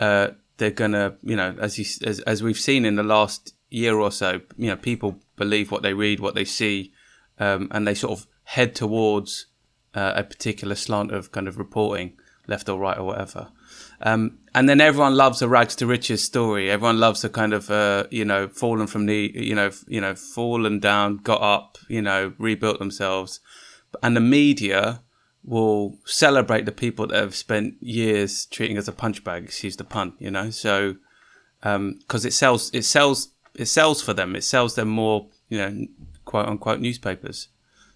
uh, 0.00 0.28
they're 0.56 0.70
gonna, 0.70 1.16
you 1.22 1.36
know, 1.36 1.54
as 1.60 1.78
you 1.78 1.84
as 2.06 2.20
as 2.20 2.42
we've 2.42 2.58
seen 2.58 2.84
in 2.84 2.96
the 2.96 3.02
last 3.02 3.54
year 3.70 3.96
or 3.98 4.10
so, 4.10 4.40
you 4.56 4.68
know, 4.68 4.76
people 4.76 5.20
believe 5.36 5.70
what 5.70 5.82
they 5.82 5.92
read, 5.92 6.20
what 6.20 6.34
they 6.34 6.44
see, 6.44 6.92
um, 7.38 7.68
and 7.70 7.86
they 7.86 7.94
sort 7.94 8.18
of 8.18 8.26
head 8.44 8.74
towards 8.74 9.46
uh, 9.94 10.12
a 10.16 10.24
particular 10.24 10.74
slant 10.74 11.10
of 11.12 11.30
kind 11.32 11.48
of 11.48 11.58
reporting, 11.58 12.16
left 12.46 12.68
or 12.68 12.78
right 12.78 12.96
or 12.98 13.04
whatever. 13.04 13.48
Um, 14.02 14.38
and 14.54 14.68
then 14.68 14.80
everyone 14.80 15.16
loves 15.16 15.40
a 15.42 15.48
rags 15.48 15.74
to 15.76 15.86
riches 15.86 16.22
story. 16.22 16.70
Everyone 16.70 16.98
loves 17.00 17.24
a 17.24 17.28
kind 17.28 17.52
of, 17.52 17.70
uh, 17.70 18.04
you 18.10 18.24
know, 18.24 18.48
fallen 18.48 18.86
from 18.86 19.06
the, 19.06 19.32
you 19.34 19.54
know, 19.54 19.70
you 19.86 20.00
know, 20.00 20.14
fallen 20.14 20.80
down, 20.80 21.18
got 21.18 21.40
up, 21.42 21.78
you 21.88 22.02
know, 22.02 22.32
rebuilt 22.38 22.78
themselves. 22.78 23.40
And 24.02 24.16
the 24.16 24.20
media 24.20 25.02
will 25.44 25.98
celebrate 26.04 26.66
the 26.66 26.72
people 26.72 27.06
that 27.06 27.16
have 27.18 27.34
spent 27.34 27.74
years 27.80 28.46
treating 28.46 28.76
as 28.76 28.88
a 28.88 28.92
punch 28.92 29.24
bag. 29.24 29.44
Excuse 29.44 29.76
the 29.76 29.84
pun, 29.84 30.14
you 30.18 30.30
know. 30.30 30.50
So 30.50 30.96
because 31.60 32.24
it 32.24 32.32
sells, 32.32 32.70
it 32.74 32.82
sells, 32.84 33.28
it 33.54 33.66
sells 33.66 34.02
for 34.02 34.12
them. 34.12 34.36
It 34.36 34.44
sells 34.44 34.74
them 34.74 34.88
more, 34.88 35.28
you 35.48 35.58
know, 35.58 35.86
quote 36.24 36.46
unquote 36.48 36.80
newspapers. 36.80 37.48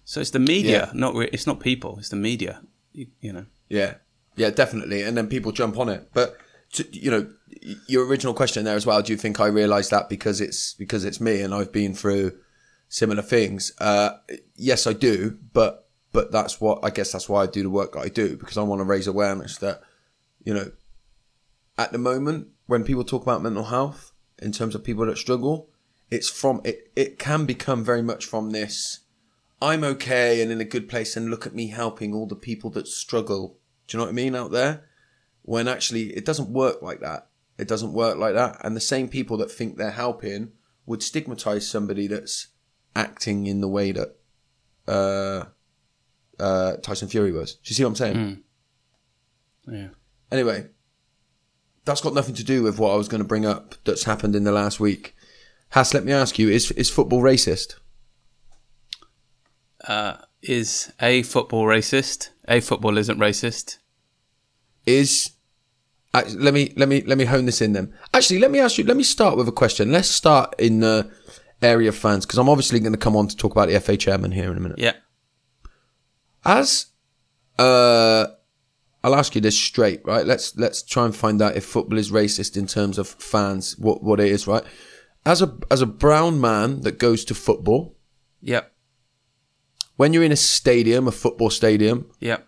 So 0.05 0.19
it's 0.19 0.31
the 0.31 0.39
media, 0.39 0.89
Yeah. 0.91 0.99
not 0.99 1.13
re- 1.15 1.29
it's 1.31 1.45
not 1.45 1.59
people. 1.59 1.97
It's 1.99 2.09
the 2.09 2.15
media. 2.15 2.61
You, 2.93 3.07
you 3.19 3.31
know. 3.33 3.45
Yeah, 3.69 3.95
yeah, 4.41 4.49
definitely. 4.49 5.03
And 5.03 5.15
then 5.15 5.27
people 5.27 5.51
jump 5.51 5.77
on 5.77 5.87
it. 5.87 6.09
But 6.13 6.35
to, 6.73 6.87
you 6.91 7.11
know, 7.11 7.29
your 7.87 8.05
original 8.05 8.33
question 8.33 8.65
there 8.65 8.75
as 8.75 8.85
well. 8.85 9.01
Do 9.01 9.13
you 9.13 9.17
think 9.17 9.39
I 9.39 9.47
realised 9.47 9.91
that 9.91 10.09
because 10.09 10.41
it's 10.41 10.73
because 10.73 11.05
it's 11.05 11.21
me 11.21 11.41
and 11.41 11.53
I've 11.53 11.71
been 11.71 11.93
through 11.93 12.37
similar 12.89 13.21
things? 13.21 13.71
Uh, 13.77 14.17
yes, 14.55 14.87
I 14.87 14.93
do. 14.93 15.37
But 15.53 15.87
but 16.11 16.31
that's 16.31 16.59
what 16.59 16.79
I 16.83 16.89
guess 16.89 17.11
that's 17.11 17.29
why 17.29 17.43
I 17.43 17.45
do 17.45 17.63
the 17.63 17.69
work 17.69 17.93
that 17.93 17.99
I 17.99 18.09
do 18.09 18.35
because 18.35 18.57
I 18.57 18.63
want 18.63 18.79
to 18.79 18.85
raise 18.85 19.07
awareness 19.07 19.57
that 19.59 19.81
you 20.43 20.53
know 20.53 20.71
at 21.77 21.91
the 21.91 21.97
moment 21.97 22.47
when 22.65 22.83
people 22.83 23.03
talk 23.03 23.21
about 23.21 23.43
mental 23.43 23.65
health 23.65 24.11
in 24.41 24.51
terms 24.51 24.73
of 24.73 24.83
people 24.83 25.05
that 25.05 25.17
struggle, 25.17 25.69
it's 26.09 26.29
from 26.29 26.61
it. 26.63 26.91
It 26.95 27.19
can 27.19 27.45
become 27.45 27.83
very 27.83 28.01
much 28.01 28.25
from 28.25 28.51
this. 28.51 29.01
I'm 29.61 29.83
okay 29.83 30.41
and 30.41 30.51
in 30.51 30.59
a 30.59 30.65
good 30.65 30.89
place, 30.89 31.15
and 31.15 31.29
look 31.29 31.45
at 31.45 31.53
me 31.53 31.67
helping 31.67 32.13
all 32.15 32.25
the 32.25 32.35
people 32.35 32.71
that 32.71 32.87
struggle. 32.87 33.59
Do 33.91 33.97
you 33.97 33.99
know 33.99 34.05
what 34.05 34.11
I 34.11 34.13
mean 34.13 34.35
out 34.35 34.51
there? 34.51 34.85
When 35.41 35.67
actually 35.67 36.15
it 36.15 36.23
doesn't 36.23 36.47
work 36.47 36.81
like 36.81 37.01
that. 37.01 37.27
It 37.57 37.67
doesn't 37.67 37.91
work 37.91 38.17
like 38.17 38.35
that. 38.35 38.57
And 38.63 38.73
the 38.73 38.79
same 38.79 39.09
people 39.09 39.35
that 39.37 39.51
think 39.51 39.75
they're 39.75 39.91
helping 39.91 40.53
would 40.85 41.03
stigmatize 41.03 41.67
somebody 41.67 42.07
that's 42.07 42.47
acting 42.95 43.47
in 43.47 43.59
the 43.59 43.67
way 43.67 43.91
that 43.91 44.15
uh, 44.87 45.43
uh, 46.39 46.77
Tyson 46.77 47.09
Fury 47.09 47.33
was. 47.33 47.55
Do 47.55 47.59
you 47.65 47.75
see 47.75 47.83
what 47.83 47.89
I'm 47.89 47.95
saying? 47.95 48.15
Yeah. 49.67 49.87
Anyway, 50.31 50.67
that's 51.83 51.99
got 51.99 52.13
nothing 52.13 52.35
to 52.35 52.45
do 52.45 52.63
with 52.63 52.79
what 52.79 52.93
I 52.93 52.95
was 52.95 53.09
going 53.09 53.21
to 53.21 53.27
bring 53.27 53.45
up 53.45 53.75
that's 53.83 54.05
happened 54.05 54.37
in 54.37 54.45
the 54.45 54.53
last 54.53 54.79
week. 54.79 55.15
Has, 55.71 55.93
let 55.93 56.05
me 56.05 56.13
ask 56.13 56.39
you: 56.39 56.49
Is 56.49 56.71
is 56.71 56.89
football 56.89 57.21
racist? 57.21 57.75
Uh, 59.85 60.17
is 60.41 60.93
a 61.01 61.23
football 61.23 61.65
racist? 61.65 62.29
A 62.47 62.61
football 62.61 62.97
isn't 62.97 63.19
racist. 63.19 63.77
Is 64.85 65.31
uh, 66.13 66.23
let 66.35 66.53
me 66.53 66.73
let 66.75 66.89
me 66.89 67.01
let 67.03 67.17
me 67.17 67.25
hone 67.25 67.45
this 67.45 67.61
in 67.61 67.73
then. 67.73 67.93
Actually, 68.13 68.39
let 68.39 68.51
me 68.51 68.59
ask 68.59 68.77
you. 68.77 68.83
Let 68.83 68.97
me 68.97 69.03
start 69.03 69.37
with 69.37 69.47
a 69.47 69.51
question. 69.51 69.91
Let's 69.91 70.09
start 70.09 70.53
in 70.59 70.79
the 70.81 71.09
area 71.61 71.89
of 71.89 71.95
fans 71.95 72.25
because 72.25 72.37
I'm 72.39 72.49
obviously 72.49 72.79
going 72.79 72.91
to 72.93 72.97
come 72.97 73.15
on 73.15 73.27
to 73.27 73.35
talk 73.37 73.51
about 73.51 73.69
the 73.69 73.79
FA 73.79 73.95
chairman 73.95 74.31
here 74.31 74.51
in 74.51 74.57
a 74.57 74.59
minute. 74.59 74.79
Yeah. 74.79 74.93
As 76.43 76.87
uh, 77.59 78.25
I'll 79.03 79.15
ask 79.15 79.35
you 79.35 79.41
this 79.41 79.57
straight, 79.57 80.01
right? 80.05 80.25
Let's 80.25 80.55
let's 80.57 80.81
try 80.83 81.05
and 81.05 81.15
find 81.15 81.41
out 81.41 81.55
if 81.55 81.65
football 81.65 81.97
is 81.97 82.11
racist 82.11 82.57
in 82.57 82.67
terms 82.67 82.97
of 82.97 83.07
fans, 83.07 83.77
what 83.77 84.03
what 84.03 84.19
it 84.19 84.27
is, 84.31 84.47
right? 84.47 84.63
As 85.25 85.41
a 85.41 85.55
as 85.69 85.81
a 85.81 85.85
brown 85.85 86.41
man 86.41 86.81
that 86.81 86.97
goes 86.97 87.23
to 87.25 87.35
football, 87.35 87.95
Yeah. 88.41 88.61
when 89.97 90.13
you're 90.13 90.23
in 90.23 90.31
a 90.31 90.35
stadium, 90.37 91.07
a 91.07 91.11
football 91.11 91.51
stadium, 91.51 92.09
Yep. 92.19 92.47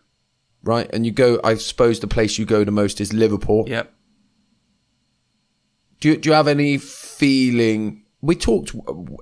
Right, 0.64 0.90
and 0.94 1.06
you 1.06 1.12
go, 1.12 1.40
I 1.44 1.56
suppose 1.56 2.00
the 2.00 2.08
place 2.08 2.38
you 2.40 2.46
go 2.46 2.64
the 2.64 2.72
most 2.72 3.00
is 3.02 3.14
Liverpool. 3.14 3.66
Yep. 3.68 3.94
Do 6.00 6.10
you, 6.10 6.18
do 6.18 6.30
you 6.30 6.34
have 6.34 6.48
any 6.48 6.78
feeling? 6.78 8.04
We 8.22 8.36
talked 8.36 8.74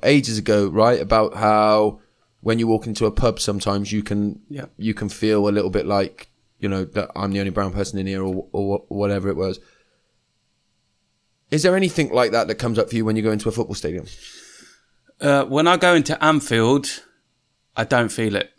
ages 0.03 0.37
ago, 0.37 0.67
right, 0.67 0.99
about 1.01 1.35
how 1.35 1.99
when 2.41 2.57
you 2.59 2.67
walk 2.67 2.87
into 2.87 3.05
a 3.05 3.11
pub, 3.11 3.39
sometimes 3.39 3.91
you 3.91 4.01
can 4.03 4.41
Yeah. 4.49 4.65
you 4.77 4.93
can 4.93 5.09
feel 5.09 5.47
a 5.47 5.51
little 5.51 5.69
bit 5.69 5.85
like 5.85 6.29
you 6.59 6.69
know 6.69 6.85
that 6.85 7.09
I'm 7.15 7.31
the 7.31 7.39
only 7.39 7.51
brown 7.51 7.73
person 7.73 7.99
in 7.99 8.07
here, 8.07 8.23
or 8.23 8.47
or 8.51 8.83
whatever 8.87 9.29
it 9.29 9.35
was. 9.35 9.59
Is 11.51 11.63
there 11.63 11.75
anything 11.75 12.11
like 12.13 12.31
that 12.31 12.47
that 12.47 12.55
comes 12.55 12.79
up 12.79 12.89
for 12.89 12.95
you 12.95 13.03
when 13.05 13.15
you 13.15 13.21
go 13.21 13.31
into 13.31 13.49
a 13.49 13.51
football 13.51 13.75
stadium? 13.75 14.05
Uh, 15.19 15.43
when 15.45 15.67
I 15.67 15.77
go 15.77 15.93
into 15.93 16.23
Anfield, 16.23 17.03
I 17.75 17.83
don't 17.83 18.09
feel 18.09 18.35
it, 18.35 18.51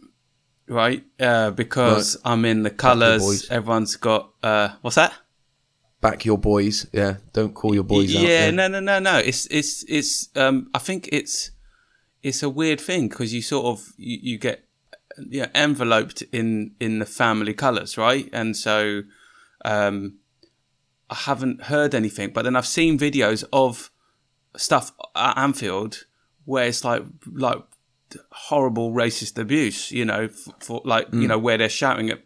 right? 0.73 1.05
Uh, 1.21 1.51
because 1.51 2.17
I'm 2.25 2.45
in 2.45 2.63
the 2.63 2.71
colours. 2.71 3.49
Everyone's 3.51 3.97
got 3.97 4.33
uh, 4.43 4.71
what's 4.81 4.97
that? 4.97 5.13
Back 6.01 6.25
your 6.25 6.39
boys, 6.39 6.87
yeah. 6.93 7.17
Don't 7.33 7.55
call 7.55 7.75
your 7.75 7.85
boys 7.85 8.15
out. 8.17 8.23
yeah, 8.23 8.51
no, 8.51 8.67
no, 8.67 8.81
no, 8.81 8.99
no. 8.99 9.19
It's 9.19 9.47
it's 9.47 9.85
it's. 9.85 10.29
Um, 10.37 10.69
I 10.75 10.79
think 10.79 11.09
it's 11.13 11.53
it's 12.23 12.43
a 12.43 12.49
weird 12.49 12.81
thing 12.81 13.09
because 13.09 13.33
you 13.33 13.43
sort 13.43 13.67
of 13.67 13.93
you, 13.97 14.19
you 14.23 14.39
get 14.39 14.65
yeah 15.29 15.49
enveloped 15.55 16.23
in 16.33 16.73
in 16.81 16.99
the 16.99 17.07
family 17.07 17.55
colours, 17.55 17.97
right? 17.97 18.29
And 18.33 18.57
so 18.57 19.03
um, 19.65 20.19
I 21.09 21.15
haven't 21.15 21.65
heard 21.65 21.95
anything, 21.95 22.31
but 22.31 22.43
then 22.43 22.57
I've 22.57 22.67
seen 22.67 22.99
videos 22.99 23.45
of 23.53 23.91
stuff 24.57 24.93
at 25.15 25.39
Anfield 25.39 26.07
where 26.45 26.67
it's 26.67 26.85
like 26.85 27.03
like 27.33 27.63
horrible 28.31 28.93
racist 28.93 29.39
abuse, 29.39 29.91
you 29.91 30.05
know, 30.05 30.29
for, 30.29 30.55
for 30.61 30.83
like 30.85 31.09
you 31.13 31.29
know 31.29 31.39
where 31.39 31.59
they're 31.59 31.69
shouting 31.69 32.11
at 32.11 32.21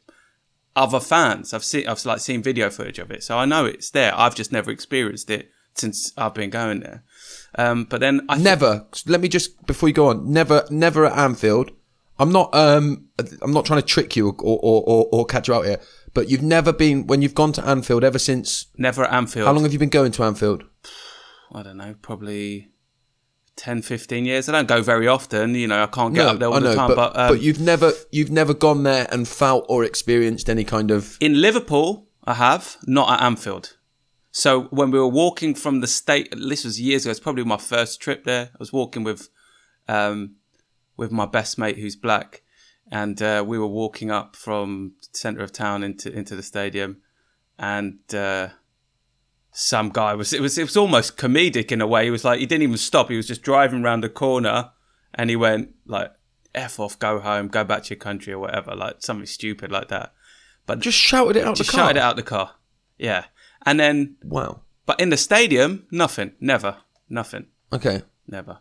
other 0.75 1.01
fans. 1.01 1.55
I've 1.55 1.65
seen 1.65 1.89
I've 1.89 2.05
like 2.05 2.21
seen 2.21 2.43
video 2.43 2.71
footage 2.71 2.99
of 2.99 3.11
it, 3.11 3.23
so 3.23 3.39
I 3.39 3.45
know 3.45 3.65
it's 3.65 3.91
there. 3.91 4.13
I've 4.17 4.35
just 4.35 4.53
never 4.53 4.71
experienced 4.71 5.31
it 5.31 5.51
since 5.75 6.13
I've 6.17 6.35
been 6.35 6.51
going 6.51 6.81
there. 6.81 7.03
Um, 7.57 7.85
but 7.85 8.01
then 8.01 8.27
I 8.29 8.39
Never. 8.39 8.87
Let 9.07 9.21
me 9.21 9.29
just 9.29 9.67
before 9.67 9.89
you 9.89 9.95
go 9.95 10.09
on. 10.09 10.31
Never, 10.31 10.65
never 10.71 11.07
at 11.07 11.17
Anfield. 11.17 11.71
I'm 12.19 12.33
not. 12.33 12.55
Um, 12.55 13.09
I'm 13.43 13.53
not 13.53 13.67
trying 13.67 13.81
to 13.81 13.87
trick 13.87 14.17
you 14.17 14.29
or 14.29 14.35
or, 14.39 14.83
or, 14.87 15.09
or 15.13 15.27
catch 15.27 15.49
you 15.49 15.55
out 15.55 15.65
here. 15.65 15.81
But 16.15 16.31
you've 16.31 16.43
never 16.43 16.73
been 16.73 17.07
when 17.07 17.21
you've 17.21 17.35
gone 17.35 17.53
to 17.53 17.67
Anfield 17.67 18.03
ever 18.03 18.19
since. 18.19 18.67
never 18.79 19.05
at 19.05 19.13
Anfield. 19.13 19.47
How 19.47 19.53
long 19.53 19.65
have 19.65 19.73
you 19.73 19.79
been 19.79 19.91
going 19.91 20.13
to 20.13 20.25
Anfield? 20.25 20.65
I 21.53 21.63
don't 21.63 21.77
know, 21.77 21.95
probably 22.01 22.71
10, 23.57 23.83
15 23.83 24.25
years. 24.25 24.49
I 24.49 24.53
don't 24.53 24.69
go 24.69 24.83
very 24.83 25.09
often. 25.09 25.55
You 25.55 25.67
know, 25.67 25.83
I 25.83 25.87
can't 25.87 26.15
get 26.15 26.27
up 26.27 26.39
there 26.39 26.49
all 26.49 26.57
I 26.57 26.61
the 26.61 26.75
time. 26.75 26.89
but, 26.89 27.15
But, 27.15 27.19
um, 27.19 27.29
but 27.31 27.43
you've 27.43 27.61
never 27.61 27.93
you've 28.11 28.31
never 28.31 28.55
gone 28.55 28.83
there 28.83 29.07
and 29.11 29.27
felt 29.27 29.65
or 29.69 29.85
experienced 29.85 30.49
any 30.49 30.65
kind 30.65 30.91
of. 30.91 31.17
in 31.21 31.41
Liverpool, 31.41 32.07
I 32.25 32.35
have 32.35 32.77
not 32.87 33.11
at 33.11 33.25
Anfield. 33.25 33.77
So 34.31 34.65
when 34.65 34.91
we 34.91 34.99
were 34.99 35.09
walking 35.09 35.55
from 35.55 35.81
the 35.81 35.87
state, 35.87 36.35
this 36.37 36.65
was 36.65 36.79
years 36.79 37.05
ago. 37.05 37.11
It's 37.11 37.21
probably 37.21 37.45
my 37.45 37.57
first 37.57 38.03
trip 38.03 38.25
there. 38.25 38.51
I 38.53 38.57
was 38.59 38.71
walking 38.71 39.03
with, 39.03 39.31
um, 39.89 40.37
with 40.99 41.11
my 41.11 41.25
best 41.25 41.57
mate 41.57 41.79
who's 41.79 41.97
black, 41.97 42.43
and 42.93 43.21
uh, 43.23 43.43
we 43.47 43.59
were 43.59 43.67
walking 43.67 44.11
up 44.11 44.37
from 44.37 44.93
the 45.01 45.19
centre 45.19 45.43
of 45.43 45.53
town 45.53 45.83
into 45.83 46.13
into 46.13 46.37
the 46.37 46.43
stadium, 46.43 46.99
and 47.59 47.99
uh, 48.13 48.49
some 49.59 49.89
guy 49.89 50.15
was 50.15 50.33
it 50.35 50.41
was 50.43 50.59
it 50.59 50.65
was 50.65 50.77
almost 50.77 51.17
comedic 51.17 51.73
in 51.73 51.81
a 51.81 51.87
way. 51.87 52.05
He 52.05 52.11
was 52.11 52.25
like 52.25 52.41
he 52.41 52.47
didn't 52.47 52.63
even 52.65 52.77
stop. 52.77 53.09
He 53.09 53.17
was 53.17 53.27
just 53.27 53.43
driving 53.43 53.83
around 53.83 54.03
the 54.03 54.09
corner, 54.11 54.71
and 55.15 55.31
he 55.31 55.37
went 55.37 55.71
like 55.87 56.13
"f 56.55 56.79
off, 56.79 56.99
go 56.99 57.21
home, 57.21 57.49
go 57.49 57.65
back 57.65 57.85
to 57.85 57.91
your 57.95 57.99
country" 57.99 58.33
or 58.35 58.39
whatever, 58.39 58.75
like 58.75 58.97
something 59.01 59.27
stupid 59.27 59.73
like 59.73 59.89
that. 59.89 60.13
But 60.67 60.81
Just 60.81 60.99
shouted 60.99 61.37
it 61.37 61.45
out 61.47 61.57
the 61.57 61.65
car. 61.65 61.81
shouted 61.81 61.97
it 61.97 62.03
out 62.03 62.17
the 62.17 62.23
car. 62.23 62.53
Yeah, 62.99 63.25
and 63.65 63.81
then 63.81 64.17
Wow. 64.25 64.61
but 64.85 65.01
in 65.01 65.09
the 65.11 65.17
stadium, 65.17 65.87
nothing, 65.91 66.33
never, 66.41 66.77
nothing, 67.09 67.47
Okay. 67.73 68.03
never. 68.27 68.59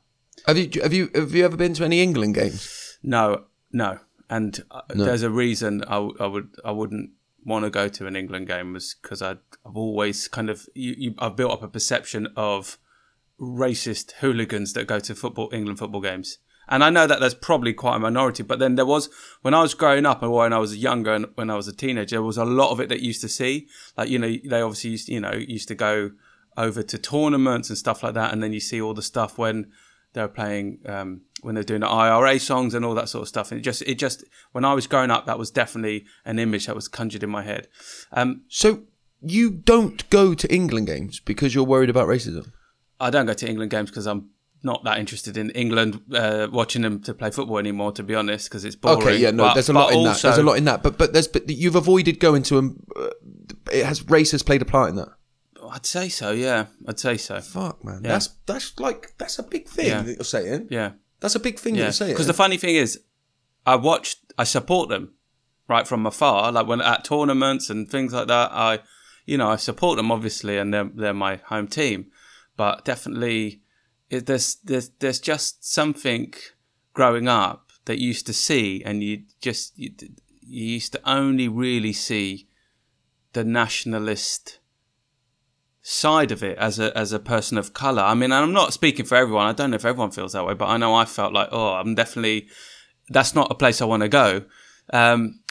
Have 0.47 0.57
you 0.57 0.69
have 0.81 0.93
you 0.93 1.09
have 1.15 1.33
you 1.35 1.43
ever 1.45 1.57
been 1.57 1.73
to 1.73 1.83
any 1.83 2.01
England 2.01 2.35
games? 2.35 2.97
No, 3.03 3.45
no. 3.71 3.99
And 4.29 4.63
uh, 4.71 4.81
there's 4.89 5.21
a 5.23 5.29
reason 5.29 5.83
I, 5.83 5.95
w- 5.95 6.15
I 6.19 6.25
would 6.27 6.49
I 6.63 6.71
wouldn't 6.71 7.11
want 7.45 7.63
to 7.63 7.69
go 7.69 7.87
to 7.87 8.07
an 8.07 8.15
England 8.15 8.47
game 8.47 8.73
was 8.73 8.95
because 9.01 9.21
I've 9.21 9.37
always 9.73 10.27
kind 10.27 10.49
of 10.49 10.67
you, 10.73 10.95
you, 10.97 11.15
I've 11.19 11.35
built 11.35 11.51
up 11.51 11.63
a 11.63 11.67
perception 11.67 12.27
of 12.35 12.77
racist 13.39 14.13
hooligans 14.13 14.73
that 14.73 14.87
go 14.87 14.99
to 14.99 15.15
football 15.15 15.49
England 15.53 15.79
football 15.79 16.01
games. 16.01 16.39
And 16.67 16.83
I 16.83 16.89
know 16.89 17.05
that 17.05 17.19
there's 17.19 17.35
probably 17.35 17.73
quite 17.73 17.97
a 17.97 17.99
minority, 17.99 18.41
but 18.41 18.57
then 18.57 18.73
there 18.73 18.87
was 18.87 19.09
when 19.43 19.53
I 19.53 19.61
was 19.61 19.75
growing 19.75 20.05
up 20.05 20.23
and 20.23 20.31
when 20.31 20.51
I 20.51 20.57
was 20.57 20.75
younger 20.75 21.13
and 21.13 21.27
when 21.35 21.51
I 21.51 21.55
was 21.55 21.67
a 21.67 21.75
teenager, 21.75 22.15
there 22.15 22.23
was 22.23 22.37
a 22.37 22.45
lot 22.45 22.71
of 22.71 22.79
it 22.79 22.89
that 22.89 23.01
used 23.01 23.21
to 23.21 23.29
see. 23.29 23.67
Like 23.95 24.09
you 24.09 24.17
know, 24.17 24.35
they 24.43 24.61
obviously 24.61 24.91
used 24.91 25.07
you 25.07 25.19
know 25.19 25.33
used 25.33 25.67
to 25.67 25.75
go 25.75 26.11
over 26.57 26.81
to 26.81 26.97
tournaments 26.97 27.69
and 27.69 27.77
stuff 27.77 28.01
like 28.01 28.15
that, 28.15 28.33
and 28.33 28.41
then 28.41 28.51
you 28.51 28.59
see 28.59 28.81
all 28.81 28.95
the 28.95 29.03
stuff 29.03 29.37
when 29.37 29.71
they're 30.13 30.27
playing 30.27 30.79
um, 30.87 31.21
when 31.41 31.55
they're 31.55 31.63
doing 31.63 31.81
the 31.81 31.87
IRA 31.87 32.39
songs 32.39 32.73
and 32.73 32.83
all 32.85 32.95
that 32.95 33.09
sort 33.09 33.21
of 33.23 33.27
stuff. 33.27 33.51
And 33.51 33.59
it 33.59 33.63
just 33.63 33.81
it 33.83 33.95
just 33.95 34.23
when 34.53 34.65
I 34.65 34.73
was 34.73 34.87
growing 34.87 35.11
up, 35.11 35.25
that 35.25 35.37
was 35.39 35.51
definitely 35.51 36.05
an 36.25 36.39
image 36.39 36.65
that 36.67 36.75
was 36.75 36.87
conjured 36.87 37.23
in 37.23 37.29
my 37.29 37.43
head. 37.43 37.67
Um, 38.11 38.43
So 38.49 38.83
you 39.21 39.49
don't 39.51 40.07
go 40.09 40.33
to 40.33 40.53
England 40.53 40.87
games 40.87 41.19
because 41.19 41.53
you're 41.55 41.63
worried 41.65 41.89
about 41.89 42.07
racism. 42.07 42.51
I 42.99 43.09
don't 43.09 43.25
go 43.25 43.33
to 43.33 43.47
England 43.49 43.71
games 43.71 43.89
because 43.89 44.07
I'm 44.07 44.29
not 44.63 44.83
that 44.85 44.97
interested 44.97 45.37
in 45.37 45.51
England 45.51 46.01
uh, 46.13 46.47
watching 46.51 46.81
them 46.81 47.01
to 47.03 47.13
play 47.13 47.29
football 47.29 47.59
anymore. 47.59 47.91
To 47.91 48.03
be 48.03 48.15
honest, 48.15 48.49
because 48.49 48.63
it's 48.65 48.75
boring. 48.75 49.01
Okay, 49.01 49.17
yeah, 49.17 49.31
no, 49.31 49.43
But- 49.43 49.53
there's 49.55 49.69
a 49.69 49.73
lot 49.73 49.93
in 49.93 50.03
that. 50.03 50.21
There's 50.21 50.37
a 50.37 50.43
lot 50.43 50.57
in 50.57 50.65
that. 50.65 50.81
But 50.81 50.97
but 50.97 51.13
there's 51.13 51.27
but 51.27 51.49
you've 51.49 51.75
avoided 51.75 52.19
going 52.19 52.43
to 52.43 52.55
them. 52.55 52.83
Uh, 52.95 53.09
it 53.71 53.85
has 53.85 54.07
race 54.09 54.31
has 54.31 54.41
played 54.43 54.61
a 54.61 54.65
part 54.65 54.89
in 54.89 54.95
that. 54.95 55.09
I'd 55.71 55.85
say 55.85 56.09
so. 56.09 56.31
Yeah, 56.31 56.67
I'd 56.87 56.99
say 56.99 57.17
so. 57.17 57.41
Fuck 57.41 57.83
man, 57.83 58.01
Yeah. 58.03 58.09
that's 58.13 58.29
that's 58.45 58.79
like 58.79 59.13
that's 59.17 59.37
a 59.39 59.43
big 59.43 59.67
thing 59.67 59.87
Yeah. 59.87 60.01
that 60.03 60.15
you're 60.15 60.23
saying. 60.23 60.67
Yeah, 60.69 60.91
That's 61.19 61.35
a 61.35 61.39
big 61.39 61.59
thing 61.59 61.75
yeah. 61.75 61.83
you're 61.83 61.91
saying. 61.91 62.13
Because 62.13 62.27
the 62.27 62.33
eh? 62.33 62.37
funny 62.37 62.57
thing 62.57 62.75
is, 62.75 62.99
I 63.65 63.75
watched, 63.75 64.19
I 64.37 64.43
support 64.43 64.89
them 64.89 65.13
right 65.67 65.87
from 65.87 66.05
afar. 66.05 66.51
Like 66.51 66.67
when 66.67 66.81
at 66.81 67.03
tournaments 67.03 67.69
and 67.69 67.89
things 67.89 68.13
like 68.13 68.27
that, 68.27 68.51
I, 68.51 68.79
you 69.25 69.37
know, 69.37 69.49
I 69.49 69.55
support 69.55 69.97
them 69.97 70.11
obviously, 70.11 70.57
and 70.57 70.73
they're 70.73 70.89
they're 70.93 71.13
my 71.13 71.37
home 71.47 71.67
team. 71.67 72.07
But 72.57 72.85
definitely, 72.85 73.61
it, 74.09 74.25
there's 74.25 74.55
there's 74.63 74.89
there's 74.99 75.19
just 75.19 75.65
something 75.65 76.33
growing 76.93 77.27
up 77.27 77.71
that 77.85 77.99
you 77.99 78.07
used 78.07 78.27
to 78.27 78.33
see, 78.33 78.83
and 78.83 79.03
you 79.03 79.23
just 79.41 79.77
you, 79.77 79.91
you 80.41 80.65
used 80.65 80.91
to 80.93 81.09
only 81.09 81.47
really 81.47 81.93
see 81.93 82.47
the 83.33 83.43
nationalist 83.43 84.59
side 85.87 86.31
of 86.31 86.41
it 86.41 86.57
as 86.57 86.79
a 86.79 86.97
as 86.97 87.11
a 87.11 87.19
person 87.19 87.59
of 87.59 87.71
color. 87.71 88.01
I 88.01 88.15
mean, 88.15 88.31
I'm 88.31 88.51
not 88.51 88.73
speaking 88.73 89.05
for 89.05 89.15
everyone. 89.15 89.45
I 89.45 89.53
don't 89.53 89.69
know 89.69 89.75
if 89.75 89.85
everyone 89.85 90.09
feels 90.09 90.33
that 90.33 90.43
way, 90.43 90.55
but 90.55 90.67
I 90.67 90.77
know 90.77 90.95
I 90.95 91.05
felt 91.05 91.31
like, 91.31 91.49
oh, 91.51 91.73
I'm 91.73 91.93
definitely 91.93 92.47
that's 93.09 93.35
not 93.35 93.51
a 93.51 93.55
place 93.55 93.81
I 93.81 93.85
want 93.85 94.01
to 94.01 94.09
go. 94.09 94.45
Um, 94.91 95.41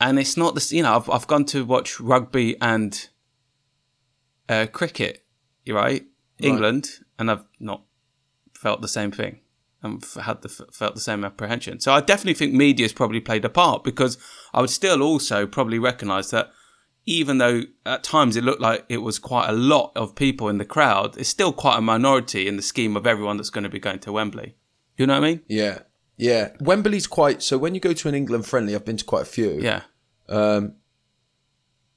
and 0.00 0.18
it's 0.18 0.36
not 0.36 0.56
this, 0.56 0.72
you 0.72 0.82
know, 0.82 0.96
I've 0.96 1.08
I've 1.08 1.28
gone 1.28 1.44
to 1.46 1.64
watch 1.64 2.00
rugby 2.00 2.56
and 2.60 3.08
uh, 4.48 4.66
cricket, 4.72 5.24
right, 5.68 6.04
England, 6.40 6.90
and 7.16 7.30
I've 7.30 7.44
not 7.60 7.84
felt 8.54 8.80
the 8.82 8.88
same 8.88 9.12
thing. 9.12 9.38
and 9.84 10.04
had 10.22 10.42
the 10.42 10.48
felt 10.48 10.96
the 10.96 11.00
same 11.00 11.24
apprehension. 11.24 11.78
So 11.78 11.92
I 11.92 12.00
definitely 12.00 12.34
think 12.34 12.54
media's 12.54 12.92
probably 12.92 13.20
played 13.20 13.44
a 13.44 13.48
part 13.48 13.84
because 13.84 14.18
I 14.52 14.60
would 14.62 14.70
still 14.70 15.00
also 15.00 15.46
probably 15.46 15.78
recognise 15.78 16.30
that 16.30 16.50
even 17.06 17.38
though 17.38 17.62
at 17.84 18.02
times 18.02 18.36
it 18.36 18.44
looked 18.44 18.60
like 18.60 18.84
it 18.88 18.98
was 18.98 19.18
quite 19.18 19.48
a 19.48 19.52
lot 19.52 19.92
of 19.94 20.14
people 20.14 20.48
in 20.48 20.58
the 20.58 20.64
crowd, 20.64 21.16
it's 21.18 21.28
still 21.28 21.52
quite 21.52 21.78
a 21.78 21.82
minority 21.82 22.48
in 22.48 22.56
the 22.56 22.62
scheme 22.62 22.96
of 22.96 23.06
everyone 23.06 23.36
that's 23.36 23.50
going 23.50 23.64
to 23.64 23.70
be 23.70 23.78
going 23.78 23.98
to 24.00 24.12
Wembley. 24.12 24.56
You 24.96 25.06
know 25.06 25.14
what 25.20 25.24
I 25.24 25.28
mean? 25.28 25.40
Yeah, 25.48 25.80
yeah. 26.16 26.50
Wembley's 26.60 27.06
quite. 27.06 27.42
So 27.42 27.58
when 27.58 27.74
you 27.74 27.80
go 27.80 27.92
to 27.92 28.08
an 28.08 28.14
England 28.14 28.46
friendly, 28.46 28.74
I've 28.74 28.84
been 28.84 28.96
to 28.96 29.04
quite 29.04 29.22
a 29.22 29.26
few. 29.26 29.58
Yeah, 29.60 29.82
um, 30.28 30.74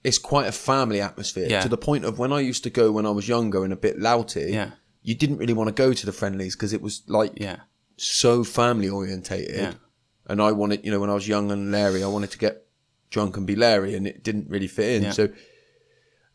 it's 0.04 0.18
quite 0.18 0.48
a 0.48 0.52
family 0.52 1.02
atmosphere 1.02 1.48
Yeah. 1.50 1.62
to 1.62 1.70
the 1.70 1.78
point 1.78 2.06
of 2.06 2.18
when 2.20 2.32
I 2.32 2.40
used 2.40 2.64
to 2.64 2.70
go 2.70 2.92
when 2.92 3.06
I 3.06 3.10
was 3.12 3.28
younger 3.28 3.64
and 3.64 3.74
a 3.74 3.78
bit 3.78 4.00
louty. 4.00 4.52
Yeah. 4.52 4.72
You 5.04 5.16
didn't 5.16 5.38
really 5.38 5.54
want 5.54 5.68
to 5.70 5.74
go 5.74 5.94
to 5.94 6.06
the 6.06 6.12
friendlies 6.12 6.56
because 6.56 6.74
it 6.74 6.82
was 6.82 7.04
like 7.08 7.34
yeah, 7.40 7.58
so 7.98 8.44
family 8.44 8.90
orientated. 8.90 9.56
Yeah. 9.56 9.74
And 10.30 10.42
I 10.42 10.52
wanted, 10.52 10.84
you 10.84 10.92
know, 10.92 11.00
when 11.00 11.10
I 11.10 11.14
was 11.14 11.28
young 11.28 11.52
and 11.52 11.72
Larry, 11.72 12.04
I 12.04 12.08
wanted 12.08 12.32
to 12.32 12.38
get 12.38 12.67
drunk 13.10 13.38
and 13.38 13.48
be 13.48 13.56
Larry, 13.56 13.96
and 13.96 14.08
it 14.08 14.24
didn't 14.24 14.50
really 14.50 14.68
fit 14.68 14.96
in. 14.96 15.04
Yeah. 15.04 15.12
So 15.12 15.30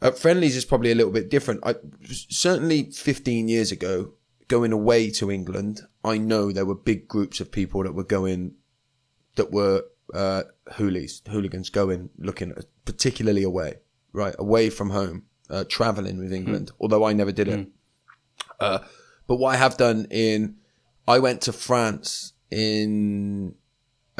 at 0.00 0.18
friendlies 0.18 0.56
is 0.56 0.64
probably 0.64 0.90
a 0.90 0.94
little 0.94 1.12
bit 1.12 1.30
different. 1.30 1.60
I 1.64 1.76
certainly 2.10 2.90
15 2.90 3.48
years 3.48 3.72
ago, 3.72 4.12
going 4.48 4.72
away 4.72 5.10
to 5.10 5.30
England, 5.30 5.82
I 6.04 6.18
know 6.18 6.52
there 6.52 6.66
were 6.66 6.74
big 6.74 7.08
groups 7.08 7.40
of 7.40 7.52
people 7.52 7.82
that 7.84 7.94
were 7.94 8.04
going, 8.04 8.54
that 9.36 9.52
were 9.52 9.84
uh, 10.12 10.42
hoolies, 10.72 11.26
hooligans 11.28 11.70
going, 11.70 12.10
looking 12.18 12.50
at, 12.50 12.64
particularly 12.84 13.44
away, 13.44 13.76
right, 14.12 14.34
away 14.38 14.70
from 14.70 14.90
home, 14.90 15.24
uh, 15.48 15.64
traveling 15.68 16.18
with 16.18 16.32
England. 16.32 16.70
Hmm. 16.70 16.76
Although 16.80 17.04
I 17.04 17.12
never 17.12 17.32
did 17.32 17.48
it. 17.48 17.68
Uh, 18.58 18.80
but 19.26 19.36
what 19.36 19.54
I 19.54 19.56
have 19.56 19.76
done 19.76 20.06
in, 20.10 20.56
I 21.06 21.18
went 21.18 21.42
to 21.42 21.52
France 21.52 22.32
in 22.50 23.54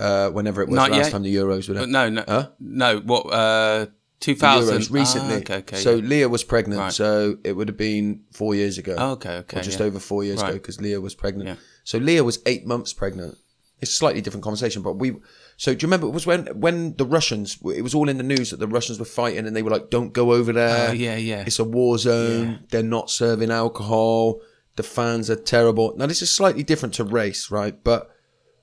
uh, 0.07 0.29
whenever 0.37 0.59
it 0.63 0.69
was 0.69 0.77
Not 0.77 0.91
last 0.91 1.05
yet. 1.07 1.13
time 1.13 1.23
the 1.23 1.35
Euros 1.43 1.69
were 1.69 1.75
there. 1.75 1.87
No, 1.87 2.09
no, 2.19 2.25
Huh? 2.27 2.45
no. 2.61 2.91
What? 3.11 3.23
Uh, 3.33 3.87
two 4.21 4.35
The 4.35 4.41
thousand 4.41 4.79
Euros 4.83 4.93
recently. 5.01 5.35
okay, 5.43 5.57
okay. 5.65 5.77
so 5.87 5.91
yeah. 5.97 6.09
Leah 6.13 6.29
was 6.37 6.43
pregnant, 6.45 6.81
Right. 6.81 6.93
so 6.93 7.37
it 7.49 7.53
would 7.57 7.69
have 7.69 7.77
been 7.91 8.07
four 8.41 8.53
years 8.55 8.79
ago. 8.83 8.95
Oh, 8.99 9.11
okay, 9.13 9.35
okay, 9.43 9.59
Or 9.59 9.63
just 9.63 9.81
yeah. 9.81 9.87
over 9.87 9.99
four 10.11 10.23
years 10.25 10.39
ago 10.41 10.51
Right. 10.53 10.61
because 10.63 10.81
Leah 10.81 11.01
was 11.01 11.15
pregnant. 11.15 11.49
Yeah. 11.51 11.57
So 11.85 11.99
Leah 11.99 12.25
was 12.25 12.37
eight 12.47 12.65
months 12.67 12.93
pregnant. 12.93 13.37
It's 13.81 13.91
a 13.91 13.95
slightly 14.03 14.21
different 14.21 14.45
conversation, 14.45 14.81
but 14.83 14.93
we. 15.03 15.09
So 15.57 15.75
do 15.75 15.83
you 15.83 15.89
remember 15.89 16.07
it 16.07 16.15
was 16.19 16.25
when 16.25 16.47
when 16.65 16.95
the 17.01 17.05
Russians? 17.05 17.59
It 17.79 17.83
was 17.83 17.95
all 17.97 18.09
in 18.09 18.17
the 18.17 18.23
news 18.35 18.51
that 18.51 18.61
the 18.61 18.69
Russians 18.69 18.99
were 19.01 19.05
fighting, 19.21 19.45
and 19.47 19.57
they 19.57 19.63
were 19.67 19.75
like, 19.77 19.91
"Don't 19.91 20.13
go 20.13 20.33
over 20.39 20.53
there. 20.53 20.91
Oh, 20.91 20.93
yeah, 20.93 21.17
yeah. 21.17 21.43
It's 21.49 21.59
a 21.59 21.65
war 21.79 21.99
zone. 21.99 22.61
They're 22.71 22.91
not 22.99 23.11
serving 23.11 23.51
alcohol. 23.51 24.41
The 24.77 24.85
fans 24.85 25.29
are 25.31 25.41
terrible." 25.55 25.87
Now 25.97 26.07
this 26.07 26.23
is 26.23 26.31
slightly 26.31 26.63
different 26.63 26.95
to 26.95 27.05
race, 27.05 27.51
right? 27.51 27.75
But 27.83 28.09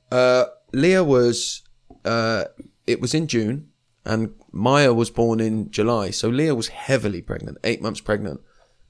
uh, 0.09 0.45
Leah 0.71 1.03
was. 1.03 1.63
Uh, 2.05 2.45
it 2.87 3.01
was 3.01 3.13
in 3.13 3.27
June, 3.27 3.69
and 4.05 4.33
Maya 4.51 4.93
was 4.93 5.09
born 5.09 5.39
in 5.39 5.69
July. 5.69 6.11
So 6.11 6.29
Leah 6.29 6.55
was 6.55 6.69
heavily 6.69 7.21
pregnant, 7.21 7.57
eight 7.63 7.81
months 7.81 8.01
pregnant, 8.01 8.41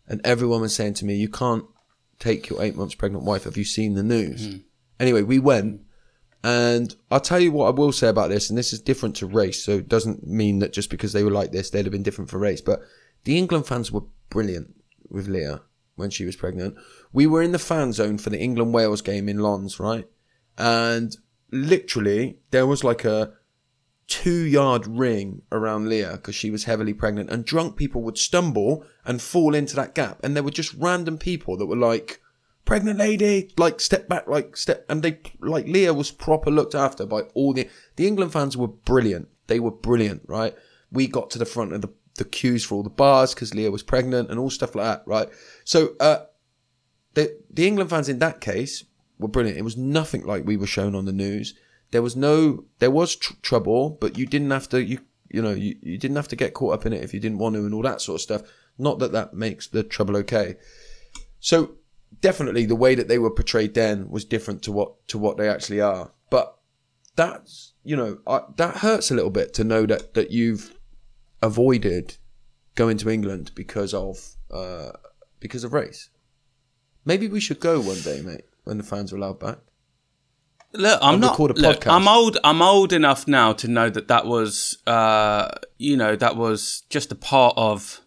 and 0.07 0.21
everyone 0.23 0.61
was 0.61 0.75
saying 0.75 0.95
to 0.95 1.05
me, 1.05 1.15
"You 1.15 1.29
can't 1.29 1.65
take 2.19 2.49
your 2.49 2.61
eight 2.61 2.75
months 2.75 2.95
pregnant 2.95 3.25
wife. 3.25 3.43
Have 3.43 3.57
you 3.57 3.63
seen 3.63 3.95
the 3.95 4.03
news?" 4.03 4.45
Anyway, 4.99 5.21
we 5.21 5.39
went, 5.39 5.81
and 6.43 6.95
I'll 7.09 7.21
tell 7.21 7.39
you 7.39 7.51
what 7.51 7.67
I 7.67 7.71
will 7.71 7.91
say 7.91 8.09
about 8.09 8.29
this, 8.29 8.49
and 8.49 8.57
this 8.57 8.73
is 8.73 8.81
different 8.81 9.15
to 9.17 9.25
race, 9.25 9.63
so 9.63 9.77
it 9.77 9.87
doesn't 9.87 10.27
mean 10.27 10.59
that 10.59 10.73
just 10.73 10.89
because 10.89 11.13
they 11.13 11.23
were 11.23 11.31
like 11.31 11.51
this, 11.51 11.69
they'd 11.69 11.85
have 11.85 11.91
been 11.91 12.03
different 12.03 12.29
for 12.29 12.37
race. 12.37 12.61
But 12.61 12.81
the 13.23 13.37
England 13.37 13.65
fans 13.65 13.91
were 13.91 14.03
brilliant 14.29 14.75
with 15.09 15.27
Leah 15.27 15.61
when 15.95 16.09
she 16.09 16.25
was 16.25 16.35
pregnant. 16.35 16.75
We 17.11 17.27
were 17.27 17.41
in 17.41 17.51
the 17.51 17.59
fan 17.59 17.93
zone 17.93 18.17
for 18.17 18.29
the 18.29 18.39
England 18.39 18.73
Wales 18.73 19.01
game 19.01 19.27
in 19.27 19.39
Lens, 19.39 19.79
right? 19.79 20.07
And 20.57 21.15
literally, 21.51 22.39
there 22.51 22.67
was 22.67 22.83
like 22.83 23.05
a 23.05 23.33
two 24.07 24.41
yard 24.41 24.87
ring 24.87 25.43
around 25.51 25.87
Leah 25.87 26.13
because 26.13 26.35
she 26.35 26.51
was 26.51 26.63
heavily 26.63 26.93
pregnant, 26.93 27.29
and 27.29 27.45
drunk 27.45 27.75
people 27.75 28.01
would 28.03 28.17
stumble 28.17 28.85
and 29.05 29.21
fall 29.21 29.55
into 29.55 29.75
that 29.75 29.95
gap. 29.95 30.19
And 30.23 30.35
there 30.35 30.43
were 30.43 30.51
just 30.51 30.73
random 30.73 31.17
people 31.17 31.57
that 31.57 31.67
were 31.67 31.75
like, 31.75 32.21
pregnant 32.65 32.99
lady, 32.99 33.51
like 33.57 33.79
step 33.79 34.07
back, 34.07 34.27
like 34.27 34.55
step, 34.55 34.85
and 34.89 35.01
they 35.01 35.19
like 35.39 35.67
Leah 35.67 35.93
was 35.93 36.11
proper 36.11 36.51
looked 36.51 36.75
after 36.75 37.05
by 37.05 37.21
all 37.33 37.53
the 37.53 37.67
the 37.95 38.07
England 38.07 38.31
fans 38.31 38.55
were 38.55 38.67
brilliant. 38.67 39.27
They 39.47 39.59
were 39.59 39.71
brilliant, 39.71 40.21
right? 40.27 40.55
We 40.91 41.07
got 41.07 41.31
to 41.31 41.39
the 41.39 41.45
front 41.45 41.73
of 41.73 41.81
the 41.81 41.89
the 42.17 42.25
queues 42.25 42.63
for 42.63 42.75
all 42.75 42.83
the 42.83 42.89
bars 42.89 43.33
because 43.33 43.55
Leah 43.55 43.71
was 43.71 43.81
pregnant 43.81 44.29
and 44.29 44.39
all 44.39 44.49
stuff 44.49 44.75
like 44.75 44.85
that, 44.85 45.03
right? 45.07 45.29
So 45.63 45.95
uh, 45.99 46.25
the 47.15 47.35
the 47.49 47.65
England 47.65 47.89
fans 47.89 48.07
in 48.07 48.19
that 48.19 48.39
case 48.39 48.83
were 49.19 49.27
brilliant. 49.27 49.59
It 49.59 49.63
was 49.63 49.77
nothing 49.77 50.25
like 50.25 50.45
we 50.45 50.57
were 50.57 50.67
shown 50.67 50.95
on 50.95 51.05
the 51.05 51.11
news. 51.11 51.53
There 51.91 52.01
was 52.01 52.15
no, 52.15 52.65
there 52.79 52.91
was 52.91 53.15
tr- 53.15 53.33
trouble, 53.41 53.91
but 53.91 54.17
you 54.17 54.25
didn't 54.25 54.51
have 54.51 54.69
to, 54.69 54.83
you 54.83 54.99
you 55.29 55.41
know, 55.41 55.51
you, 55.51 55.75
you 55.81 55.97
didn't 55.97 56.17
have 56.17 56.27
to 56.29 56.35
get 56.35 56.53
caught 56.53 56.73
up 56.73 56.85
in 56.85 56.93
it 56.93 57.03
if 57.03 57.13
you 57.13 57.19
didn't 57.19 57.37
want 57.37 57.55
to 57.55 57.63
and 57.63 57.73
all 57.73 57.83
that 57.83 58.01
sort 58.01 58.15
of 58.15 58.21
stuff. 58.21 58.41
Not 58.77 58.99
that 58.99 59.11
that 59.11 59.33
makes 59.33 59.67
the 59.67 59.83
trouble 59.83 60.17
okay. 60.17 60.55
So 61.39 61.75
definitely 62.21 62.65
the 62.65 62.75
way 62.75 62.95
that 62.95 63.07
they 63.07 63.19
were 63.19 63.29
portrayed 63.29 63.73
then 63.73 64.09
was 64.09 64.25
different 64.25 64.63
to 64.63 64.71
what 64.71 65.07
to 65.09 65.17
what 65.17 65.37
they 65.37 65.47
actually 65.47 65.81
are. 65.81 66.11
But 66.29 66.57
that's 67.15 67.73
you 67.83 67.95
know 67.95 68.19
I, 68.25 68.41
that 68.57 68.77
hurts 68.77 69.11
a 69.11 69.15
little 69.15 69.29
bit 69.29 69.53
to 69.55 69.63
know 69.63 69.85
that 69.85 70.13
that 70.15 70.31
you've 70.31 70.75
avoided 71.41 72.17
going 72.75 72.97
to 72.97 73.09
England 73.09 73.51
because 73.55 73.93
of 73.93 74.35
uh, 74.51 74.91
because 75.39 75.63
of 75.63 75.73
race. 75.73 76.09
Maybe 77.05 77.27
we 77.27 77.39
should 77.39 77.59
go 77.59 77.79
one 77.79 78.01
day, 78.01 78.21
mate, 78.21 78.45
when 78.63 78.77
the 78.77 78.83
fans 78.83 79.13
are 79.13 79.17
allowed 79.17 79.39
back. 79.39 79.59
Look, 80.73 80.99
I'm 81.01 81.19
not. 81.19 81.39
Look. 81.39 81.87
I'm 81.87 82.07
old. 82.07 82.37
I'm 82.43 82.61
old 82.61 82.93
enough 82.93 83.27
now 83.27 83.53
to 83.53 83.67
know 83.67 83.89
that 83.89 84.07
that 84.07 84.27
was, 84.27 84.77
uh, 84.85 85.49
you 85.79 85.97
know, 85.97 86.15
that 86.15 86.35
was 86.35 86.83
just 86.89 87.11
a 87.11 87.15
part 87.15 87.55
of 87.57 88.01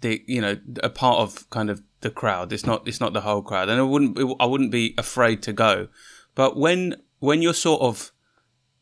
the, 0.00 0.22
you 0.26 0.40
know, 0.40 0.56
a 0.84 0.90
part 0.90 1.18
of 1.18 1.50
kind 1.50 1.68
of 1.68 1.82
the 2.00 2.10
crowd. 2.10 2.52
It's 2.52 2.64
not. 2.64 2.86
It's 2.86 3.00
not 3.00 3.12
the 3.12 3.22
whole 3.22 3.42
crowd, 3.42 3.68
and 3.68 3.80
I 3.80 3.82
wouldn't. 3.82 4.18
I 4.38 4.46
wouldn't 4.46 4.70
be 4.70 4.94
afraid 4.96 5.42
to 5.42 5.52
go. 5.52 5.88
But 6.36 6.56
when 6.56 6.94
when 7.18 7.42
you're 7.42 7.54
sort 7.54 7.82
of, 7.82 8.12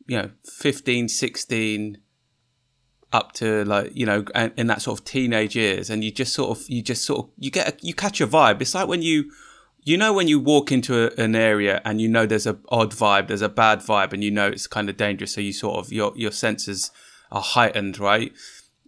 you 0.07 0.19
know, 0.19 0.31
15, 0.45 1.09
16, 1.09 1.99
up 3.15 3.33
to 3.33 3.65
like 3.65 3.93
you 3.95 4.05
know 4.05 4.25
in 4.57 4.67
that 4.67 4.83
sort 4.83 4.99
of 4.99 5.05
teenage 5.05 5.55
years 5.55 5.89
and 5.89 6.03
you 6.03 6.11
just 6.11 6.35
sort 6.35 6.51
of 6.59 6.69
you 6.69 6.83
just 6.83 7.05
sort 7.05 7.21
of 7.21 7.31
you 7.39 7.49
get 7.49 7.69
a, 7.69 7.87
you 7.87 7.95
catch 7.95 8.21
a 8.21 8.27
vibe 8.27 8.61
it's 8.61 8.75
like 8.75 8.89
when 8.89 9.03
you 9.03 9.31
you 9.85 9.97
know 9.97 10.13
when 10.13 10.27
you 10.27 10.41
walk 10.41 10.73
into 10.73 11.07
a, 11.07 11.23
an 11.23 11.37
area 11.37 11.81
and 11.85 12.01
you 12.01 12.09
know 12.09 12.27
there's 12.27 12.47
a 12.47 12.59
odd 12.71 12.93
vibe 12.93 13.29
there's 13.29 13.43
a 13.43 13.49
bad 13.49 13.81
vibe 13.81 14.13
and 14.13 14.25
you 14.25 14.31
know 14.31 14.49
it's 14.49 14.67
kind 14.67 14.89
of 14.89 14.97
dangerous 14.97 15.35
so 15.35 15.41
you 15.41 15.53
sort 15.53 15.77
of 15.77 15.93
your 15.93 16.13
your 16.17 16.33
senses 16.33 16.91
are 17.31 17.43
heightened 17.43 17.99
right? 17.99 18.33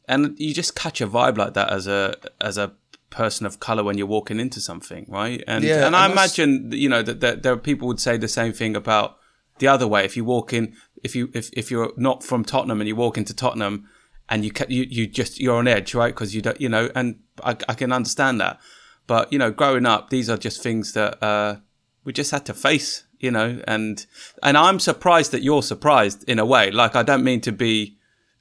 And 0.09 0.39
you 0.39 0.55
just 0.55 0.77
catch 0.77 1.01
a 1.01 1.07
vibe 1.07 1.37
like 1.37 1.55
that 1.55 1.71
as 1.71 1.87
a 1.87 2.15
as 2.41 2.57
a 2.57 2.73
person 3.11 3.47
of 3.47 3.61
color 3.61 3.83
when 3.83 3.99
you're 3.99 4.07
walking 4.07 4.41
into 4.41 4.61
something 4.61 5.05
right? 5.09 5.43
And 5.47 5.65
Yeah, 5.65 5.87
and 5.87 5.95
I 5.95 6.05
and 6.05 6.13
imagine 6.13 6.71
you 6.73 6.89
know 6.89 7.03
that, 7.03 7.21
that 7.21 7.43
there 7.43 7.53
are 7.53 7.59
people 7.59 7.89
would 7.89 8.01
say 8.01 8.17
the 8.17 8.29
same 8.29 8.53
thing 8.53 8.77
about 8.77 9.19
the 9.59 9.69
other 9.69 9.87
way. 9.87 10.05
If 10.05 10.17
you 10.17 10.25
walk 10.25 10.53
in 10.53 10.75
if 11.03 11.15
you 11.17 11.31
if, 11.35 11.51
if 11.53 11.71
you're 11.71 11.93
not 11.97 12.23
from 12.23 12.45
Tottenham 12.45 12.81
and 12.81 12.89
you 12.89 12.97
walk 12.97 13.19
into 13.19 13.35
Tottenham 13.35 13.89
and 14.29 14.45
you 14.45 14.53
you 14.69 14.87
you 14.89 15.07
just 15.07 15.41
you're 15.41 15.57
on 15.57 15.69
edge 15.69 15.95
right? 15.95 16.15
Because 16.15 16.35
you 16.35 16.43
don't 16.43 16.61
you 16.61 16.69
know 16.69 16.89
and 16.95 17.19
I, 17.43 17.57
I 17.69 17.75
can 17.75 17.93
understand 17.93 18.41
that 18.41 18.61
but 19.07 19.33
you 19.33 19.39
know 19.39 19.51
growing 19.51 19.87
up 19.87 20.11
these 20.11 20.29
are 20.31 20.37
just 20.37 20.63
things 20.63 20.93
that 20.93 21.23
uh 21.23 21.57
we 22.05 22.13
just 22.13 22.31
had 22.31 22.45
to 22.47 22.55
face 22.55 23.05
you 23.19 23.31
know 23.31 23.63
and 23.67 24.07
and 24.43 24.57
I'm 24.57 24.79
surprised 24.81 25.33
that 25.33 25.43
you're 25.43 25.63
surprised 25.63 26.25
in 26.29 26.39
a 26.39 26.45
way 26.45 26.71
like 26.71 26.95
I 26.97 27.03
don't 27.03 27.25
mean 27.25 27.41
to 27.43 27.53
be 27.53 27.97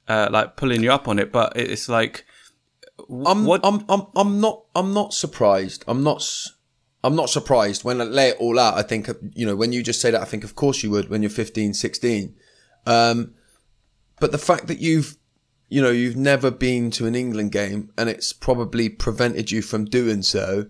uh 0.08 0.28
like 0.30 0.56
pulling 0.56 0.82
you 0.82 0.92
up 0.92 1.08
on 1.08 1.18
it 1.18 1.32
but 1.32 1.56
it's 1.56 1.88
like 1.88 2.24
I'm, 3.26 3.44
What- 3.44 3.60
I'm, 3.64 3.84
I'm, 3.88 4.06
I'm 4.16 4.40
not, 4.40 4.64
I'm 4.74 4.92
not 4.94 5.12
surprised. 5.12 5.84
I'm 5.86 6.02
not, 6.02 6.26
I'm 7.04 7.14
not 7.14 7.28
surprised 7.28 7.84
when 7.84 8.00
I 8.00 8.04
lay 8.04 8.30
it 8.30 8.36
all 8.40 8.58
out. 8.58 8.78
I 8.78 8.82
think, 8.82 9.08
you 9.34 9.46
know, 9.46 9.54
when 9.54 9.72
you 9.72 9.82
just 9.82 10.00
say 10.00 10.10
that, 10.10 10.20
I 10.20 10.24
think, 10.24 10.44
of 10.44 10.54
course 10.54 10.82
you 10.82 10.90
would 10.90 11.08
when 11.10 11.22
you're 11.22 11.30
15, 11.30 11.74
16. 11.74 12.34
Um, 12.86 13.34
but 14.18 14.32
the 14.32 14.38
fact 14.38 14.66
that 14.68 14.78
you've, 14.78 15.16
you 15.68 15.82
know, 15.82 15.90
you've 15.90 16.16
never 16.16 16.50
been 16.50 16.90
to 16.92 17.06
an 17.06 17.14
England 17.14 17.52
game 17.52 17.90
and 17.98 18.08
it's 18.08 18.32
probably 18.32 18.88
prevented 18.88 19.50
you 19.50 19.62
from 19.62 19.84
doing 19.84 20.22
so. 20.22 20.66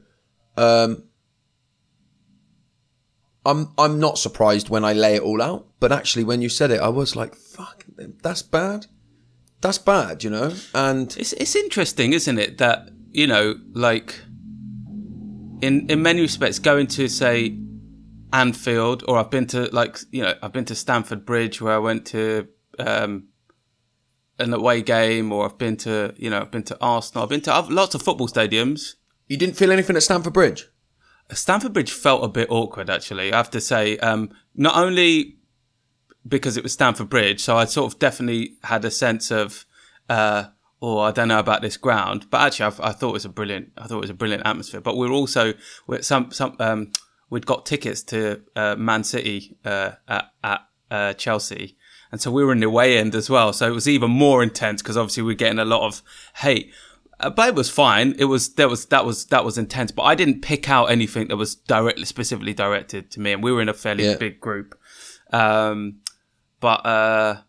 Um, 0.56 1.04
I'm, 3.44 3.72
I'm 3.78 4.00
not 4.00 4.18
surprised 4.18 4.68
when 4.70 4.84
I 4.84 4.92
lay 4.92 5.16
it 5.16 5.22
all 5.22 5.40
out, 5.42 5.68
but 5.78 5.92
actually 5.92 6.24
when 6.24 6.42
you 6.42 6.48
said 6.48 6.70
it, 6.70 6.80
I 6.80 6.88
was 6.88 7.14
like, 7.14 7.34
fuck, 7.34 7.84
that's 8.22 8.42
bad. 8.42 8.86
That's 9.60 9.78
bad, 9.78 10.24
you 10.24 10.30
know? 10.30 10.52
And 10.74 11.14
It's 11.18 11.32
it's 11.32 11.56
interesting, 11.56 12.12
isn't 12.12 12.38
it, 12.38 12.58
that 12.58 12.90
you 13.10 13.26
know, 13.26 13.54
like 13.72 14.20
in 15.62 15.88
in 15.88 16.02
many 16.02 16.20
respects, 16.20 16.58
going 16.58 16.86
to 16.88 17.08
say 17.08 17.58
Anfield, 18.32 19.02
or 19.08 19.18
I've 19.18 19.30
been 19.30 19.46
to 19.48 19.64
like 19.72 19.98
you 20.10 20.22
know, 20.22 20.34
I've 20.42 20.52
been 20.52 20.66
to 20.66 20.74
Stamford 20.74 21.24
Bridge 21.24 21.60
where 21.62 21.74
I 21.74 21.78
went 21.78 22.06
to 22.06 22.48
um, 22.78 23.28
an 24.38 24.52
away 24.52 24.82
game, 24.82 25.32
or 25.32 25.44
I've 25.44 25.58
been 25.58 25.76
to 25.78 26.14
you 26.16 26.30
know, 26.30 26.40
I've 26.40 26.50
been 26.50 26.62
to 26.64 26.78
Arsenal, 26.80 27.24
I've 27.24 27.30
been 27.30 27.40
to 27.42 27.56
oth- 27.56 27.70
lots 27.70 27.94
of 27.94 28.02
football 28.02 28.28
stadiums. 28.28 28.94
you 29.28 29.36
didn't 29.36 29.56
feel 29.56 29.72
anything 29.72 29.96
at 29.96 30.02
Stamford 30.02 30.32
Bridge? 30.32 30.66
Stamford 31.32 31.72
Bridge 31.72 31.90
felt 31.90 32.22
a 32.22 32.28
bit 32.28 32.48
awkward, 32.50 32.88
actually. 32.88 33.32
I 33.32 33.36
have 33.36 33.50
to 33.50 33.60
say, 33.60 33.98
um, 33.98 34.30
not 34.54 34.76
only 34.76 35.38
because 36.26 36.56
it 36.56 36.62
was 36.62 36.72
Stamford 36.72 37.08
Bridge, 37.08 37.40
so 37.40 37.56
I 37.56 37.64
sort 37.64 37.92
of 37.92 37.98
definitely 37.98 38.56
had 38.64 38.84
a 38.84 38.90
sense 38.90 39.30
of, 39.30 39.64
uh, 40.08 40.44
oh, 40.80 40.98
I 40.98 41.10
don't 41.10 41.28
know 41.28 41.38
about 41.38 41.62
this 41.62 41.76
ground, 41.76 42.26
but 42.30 42.40
actually, 42.42 42.66
I, 42.66 42.88
I 42.90 42.92
thought 42.92 43.10
it 43.10 43.14
was 43.14 43.24
a 43.24 43.30
brilliant, 43.30 43.72
I 43.76 43.86
thought 43.86 43.96
it 43.96 44.02
was 44.02 44.10
a 44.10 44.14
brilliant 44.14 44.46
atmosphere. 44.46 44.80
But 44.80 44.96
we're 44.96 45.10
also 45.10 45.54
with 45.86 46.04
some 46.04 46.30
some 46.30 46.56
um, 46.60 46.92
we'd 47.30 47.46
got 47.46 47.66
tickets 47.66 48.02
to 48.04 48.42
uh, 48.54 48.76
Man 48.76 49.02
City 49.02 49.56
uh, 49.64 49.92
at 50.06 50.30
at 50.44 50.60
uh, 50.90 51.12
Chelsea. 51.14 51.76
And 52.16 52.20
so 52.22 52.30
we 52.30 52.42
were 52.42 52.52
in 52.52 52.60
the 52.60 52.70
way 52.70 52.96
end 52.96 53.14
as 53.14 53.28
well. 53.28 53.52
So 53.52 53.68
it 53.68 53.74
was 53.74 53.86
even 53.86 54.10
more 54.10 54.42
intense 54.42 54.80
because 54.80 54.96
obviously 54.96 55.22
we 55.22 55.32
we're 55.32 55.36
getting 55.36 55.58
a 55.58 55.66
lot 55.66 55.82
of 55.82 56.02
hate. 56.36 56.72
Uh, 57.20 57.28
but 57.28 57.48
it 57.50 57.54
was 57.54 57.68
fine. 57.68 58.14
It 58.18 58.24
was 58.24 58.54
there 58.54 58.70
was 58.70 58.86
that 58.86 59.04
was 59.04 59.26
that 59.26 59.44
was 59.44 59.58
intense. 59.58 59.92
But 59.92 60.04
I 60.04 60.14
didn't 60.14 60.40
pick 60.40 60.70
out 60.70 60.86
anything 60.86 61.28
that 61.28 61.36
was 61.36 61.54
directly 61.56 62.06
specifically 62.06 62.54
directed 62.54 63.10
to 63.10 63.20
me, 63.20 63.32
and 63.32 63.42
we 63.44 63.52
were 63.52 63.60
in 63.60 63.68
a 63.68 63.74
fairly 63.74 64.06
Yeah. 64.06 64.16
big 64.16 64.40
group. 64.40 64.78
Um, 65.30 65.98
but 66.58 66.86
uh, 66.86 67.42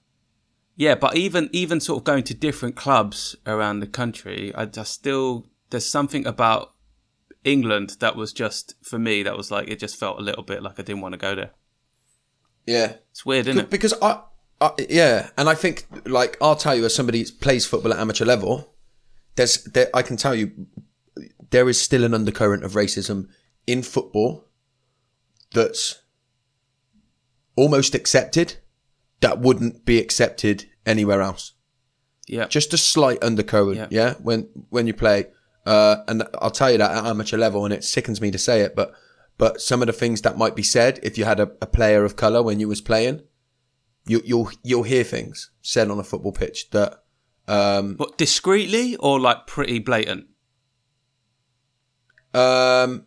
yeah, 0.76 0.96
but 0.96 1.16
even 1.16 1.50
even 1.54 1.80
sort 1.80 2.00
of 2.00 2.04
going 2.04 2.24
to 2.26 2.34
different 2.34 2.76
clubs 2.76 3.38
around 3.46 3.80
the 3.80 3.88
country, 3.88 4.52
I 4.54 4.66
just 4.66 4.92
still 4.92 5.48
there's 5.70 5.86
something 5.86 6.28
about 6.28 6.74
England 7.46 7.96
that 8.02 8.18
was 8.18 8.34
just 8.34 8.76
for 8.84 9.00
me 9.00 9.24
that 9.24 9.38
was 9.38 9.50
like 9.50 9.70
it 9.70 9.80
just 9.80 9.96
felt 9.96 10.20
a 10.20 10.22
little 10.24 10.44
bit 10.44 10.62
like 10.62 10.78
I 10.78 10.84
didn't 10.84 11.00
want 11.04 11.14
to 11.14 11.18
go 11.18 11.36
there. 11.36 11.52
Yeah. 12.66 12.96
It's 13.12 13.26
weird, 13.26 13.48
isn't 13.48 13.62
it? 13.62 13.70
Because 13.70 13.94
I, 14.02 14.24
I, 14.60 14.72
yeah, 14.90 15.30
and 15.38 15.48
I 15.50 15.56
think 15.56 15.86
like 16.06 16.38
I'll 16.42 16.56
tell 16.56 16.76
you, 16.76 16.86
as 16.86 16.96
somebody 16.96 17.24
that 17.24 17.40
plays 17.40 17.66
football 17.66 17.94
at 17.94 18.00
amateur 18.00 18.26
level, 18.26 18.74
there's 19.36 19.64
there, 19.66 19.90
I 19.94 20.02
can 20.02 20.18
tell 20.18 20.34
you, 20.36 20.52
there 21.52 21.70
is 21.70 21.80
still 21.80 22.04
an 22.04 22.14
undercurrent 22.14 22.64
of 22.64 22.74
racism 22.74 23.28
in 23.68 23.84
football 23.84 24.46
that's 25.54 26.02
almost 27.56 27.96
accepted 27.96 28.56
that 29.22 29.40
wouldn't 29.40 29.86
be 29.86 30.00
accepted 30.00 30.66
anywhere 30.86 31.22
else. 31.22 31.54
Yeah, 32.28 32.48
Just 32.48 32.74
a 32.74 32.78
slight 32.78 33.24
undercurrent, 33.24 33.78
Yeah. 33.78 33.88
yeah. 33.90 34.14
When 34.22 34.50
when 34.70 34.86
you 34.88 34.94
play, 34.94 35.28
uh, 35.66 35.98
and 36.08 36.24
I'll 36.42 36.52
tell 36.52 36.72
you 36.72 36.78
that 36.80 36.92
at 36.92 37.06
amateur 37.06 37.38
level, 37.38 37.64
and 37.64 37.74
it 37.74 37.84
sickens 37.84 38.20
me 38.20 38.32
to 38.32 38.38
say 38.38 38.62
it, 38.62 38.76
but 38.76 38.92
but 39.38 39.62
some 39.62 39.82
of 39.82 39.88
the 39.88 39.94
things 39.94 40.22
that 40.24 40.38
might 40.38 40.56
be 40.56 40.64
said 40.64 41.00
if 41.04 41.18
you 41.18 41.26
had 41.26 41.40
a, 41.40 41.52
a 41.62 41.68
player 41.68 42.04
of 42.04 42.16
color 42.16 42.42
when 42.44 42.60
you 42.60 42.68
was 42.68 42.82
playing, 42.82 43.22
you 44.08 44.22
you'll 44.26 44.50
you'll 44.64 44.84
hear 44.84 45.04
things 45.04 45.52
said 45.62 45.90
on 45.92 46.00
a 46.00 46.04
football 46.04 46.32
pitch 46.32 46.70
that 46.72 47.04
um 47.48 47.96
What 47.98 48.18
discreetly 48.18 48.96
or 48.98 49.20
like 49.20 49.48
pretty 49.48 49.80
blatant? 49.80 50.28
um 52.34 53.06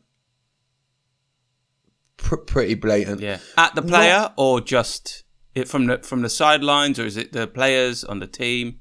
pr- 2.16 2.36
pretty 2.36 2.74
blatant. 2.74 3.20
Yeah, 3.20 3.38
at 3.56 3.74
the 3.74 3.82
player 3.82 4.32
or 4.36 4.60
just 4.60 5.24
it 5.54 5.68
from 5.68 5.86
the 5.86 5.98
from 5.98 6.22
the 6.22 6.30
sidelines, 6.30 6.98
or 6.98 7.06
is 7.06 7.16
it 7.16 7.32
the 7.32 7.46
players 7.46 8.04
on 8.04 8.20
the 8.20 8.26
team? 8.26 8.80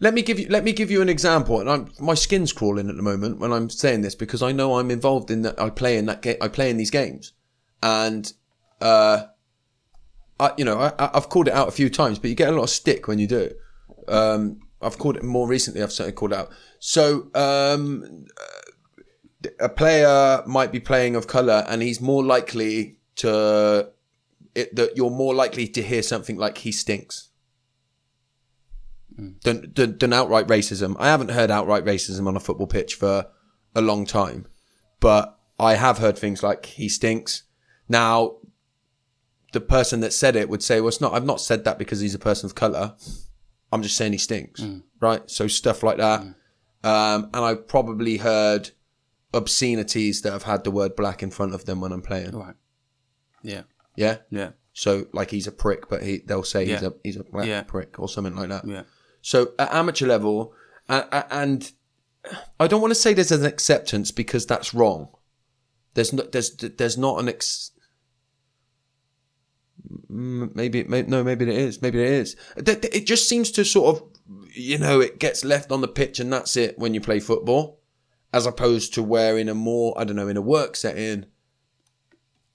Let 0.00 0.14
me 0.14 0.22
give 0.22 0.38
you 0.40 0.48
let 0.48 0.64
me 0.64 0.72
give 0.72 0.90
you 0.90 1.00
an 1.00 1.08
example, 1.08 1.60
and 1.60 1.70
I'm, 1.70 1.92
my 2.00 2.14
skin's 2.14 2.52
crawling 2.52 2.88
at 2.88 2.96
the 2.96 3.02
moment 3.02 3.38
when 3.38 3.52
I'm 3.52 3.70
saying 3.70 4.02
this 4.02 4.14
because 4.16 4.42
I 4.42 4.50
know 4.50 4.78
I'm 4.78 4.90
involved 4.90 5.30
in 5.30 5.42
that. 5.42 5.60
I 5.60 5.70
play 5.70 5.96
in 5.96 6.06
that 6.06 6.22
game. 6.22 6.36
I 6.40 6.48
play 6.48 6.70
in 6.70 6.76
these 6.76 6.90
games, 6.90 7.32
and 7.82 8.32
uh, 8.80 9.24
I 10.38 10.52
you 10.56 10.64
know 10.64 10.78
I, 10.80 10.92
I've 10.98 11.28
called 11.28 11.48
it 11.48 11.54
out 11.54 11.68
a 11.68 11.72
few 11.72 11.90
times, 11.90 12.18
but 12.18 12.30
you 12.30 12.36
get 12.36 12.48
a 12.48 12.52
lot 12.52 12.64
of 12.64 12.70
stick 12.70 13.08
when 13.08 13.18
you 13.18 13.26
do 13.26 13.38
it. 13.38 13.58
Um, 14.08 14.60
I've 14.80 14.98
called 14.98 15.16
it 15.16 15.22
more 15.22 15.46
recently. 15.46 15.82
I've 15.82 15.92
certainly 15.92 16.12
called 16.12 16.32
it 16.32 16.38
out. 16.38 16.50
So 16.80 17.30
um, 17.34 18.26
a 19.60 19.68
player 19.68 20.42
might 20.46 20.72
be 20.72 20.80
playing 20.80 21.14
of 21.14 21.26
color, 21.26 21.64
and 21.68 21.82
he's 21.82 22.00
more 22.00 22.24
likely 22.24 22.98
to 23.16 23.90
it, 24.54 24.74
that 24.74 24.96
you're 24.96 25.10
more 25.10 25.34
likely 25.34 25.68
to 25.68 25.82
hear 25.82 26.02
something 26.02 26.36
like 26.36 26.58
"he 26.58 26.72
stinks." 26.72 27.28
than, 29.44 29.72
than, 29.74 29.98
than 29.98 30.12
outright 30.12 30.46
racism. 30.48 30.96
I 30.98 31.08
haven't 31.08 31.30
heard 31.30 31.50
outright 31.50 31.84
racism 31.84 32.26
on 32.26 32.36
a 32.36 32.40
football 32.40 32.66
pitch 32.66 32.94
for 32.94 33.26
a 33.74 33.80
long 33.80 34.06
time, 34.06 34.46
but 35.00 35.38
I 35.58 35.74
have 35.74 35.98
heard 35.98 36.18
things 36.18 36.42
like 36.42 36.66
"he 36.66 36.88
stinks." 36.88 37.44
Now, 37.88 38.36
the 39.52 39.60
person 39.60 40.00
that 40.00 40.12
said 40.12 40.36
it 40.36 40.48
would 40.48 40.62
say, 40.62 40.80
"Well, 40.80 40.88
it's 40.88 41.00
not. 41.00 41.12
I've 41.12 41.24
not 41.24 41.40
said 41.40 41.64
that 41.64 41.78
because 41.78 42.00
he's 42.00 42.14
a 42.14 42.18
person 42.18 42.46
of 42.46 42.54
color. 42.54 42.94
I'm 43.72 43.82
just 43.82 43.96
saying 43.96 44.12
he 44.12 44.18
stinks." 44.18 44.62
Right? 45.00 45.22
So 45.30 45.46
stuff 45.48 45.82
like 45.82 45.96
that. 45.98 46.20
Um, 46.84 47.30
and 47.32 47.44
I've 47.44 47.66
probably 47.68 48.16
heard 48.18 48.70
obscenities 49.34 50.22
that 50.22 50.32
have 50.32 50.42
had 50.44 50.64
the 50.64 50.70
word 50.70 50.94
black 50.96 51.22
in 51.22 51.30
front 51.30 51.54
of 51.54 51.64
them 51.64 51.80
when 51.80 51.92
I'm 51.92 52.02
playing. 52.02 52.36
Right. 52.36 52.54
Yeah. 53.42 53.62
Yeah. 53.96 54.18
Yeah. 54.30 54.50
So 54.72 55.06
like 55.12 55.30
he's 55.30 55.46
a 55.46 55.52
prick, 55.52 55.88
but 55.88 56.02
he 56.02 56.18
they'll 56.18 56.42
say 56.44 56.66
he's 56.66 56.82
a 56.82 56.94
he's 57.02 57.16
a 57.16 57.24
black 57.24 57.46
Yeah. 57.46 57.62
prick 57.62 57.98
or 57.98 58.08
something 58.08 58.34
like 58.36 58.48
that. 58.48 58.66
Yeah. 58.66 58.82
So 59.20 59.52
at 59.58 59.72
amateur 59.72 60.06
level, 60.06 60.54
uh, 60.88 61.22
and 61.30 61.70
I 62.58 62.66
don't 62.66 62.80
want 62.80 62.90
to 62.92 62.96
say 63.00 63.12
there's 63.12 63.32
an 63.32 63.44
acceptance 63.44 64.10
because 64.10 64.46
that's 64.46 64.72
wrong. 64.74 65.08
There's 65.94 66.12
no, 66.12 66.22
there's 66.22 66.56
there's 66.56 66.96
not 66.96 67.20
an 67.20 67.28
ex. 67.28 67.71
Maybe, 70.08 70.84
may 70.84 71.02
no, 71.02 71.24
maybe 71.24 71.44
it 71.44 71.56
is. 71.56 71.82
Maybe 71.82 72.00
it 72.00 72.10
is. 72.10 72.36
It 72.56 73.06
just 73.06 73.28
seems 73.28 73.50
to 73.52 73.64
sort 73.64 73.96
of, 73.96 74.02
you 74.52 74.78
know, 74.78 75.00
it 75.00 75.18
gets 75.18 75.44
left 75.44 75.72
on 75.72 75.80
the 75.80 75.88
pitch 75.88 76.20
and 76.20 76.32
that's 76.32 76.56
it 76.56 76.78
when 76.78 76.94
you 76.94 77.00
play 77.00 77.20
football, 77.20 77.80
as 78.32 78.46
opposed 78.46 78.94
to 78.94 79.02
where 79.02 79.36
in 79.38 79.48
a 79.48 79.54
more, 79.54 79.94
I 79.98 80.04
don't 80.04 80.16
know, 80.16 80.28
in 80.28 80.36
a 80.36 80.42
work 80.42 80.76
setting, 80.76 81.26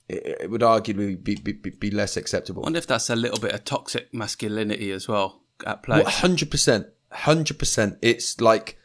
it, 0.09 0.49
would 0.49 0.61
arguably 0.61 1.21
be, 1.21 1.35
be, 1.35 1.51
be- 1.51 1.69
be 1.69 1.91
less 1.91 2.17
acceptable. 2.17 2.63
I 2.63 2.67
wonder 2.67 2.79
if 2.79 2.87
that's 2.87 3.09
a 3.09 3.15
little 3.15 3.39
bit 3.39 3.53
of 3.53 3.65
toxic 3.65 4.13
masculinity 4.13 4.91
as 4.91 5.07
well 5.07 5.41
at 5.65 5.83
play. 5.83 6.03
hundred 6.03 6.51
percent, 6.51 6.87
hundred 7.11 7.59
percent. 7.59 7.97
It's 8.01 8.39
like 8.39 8.77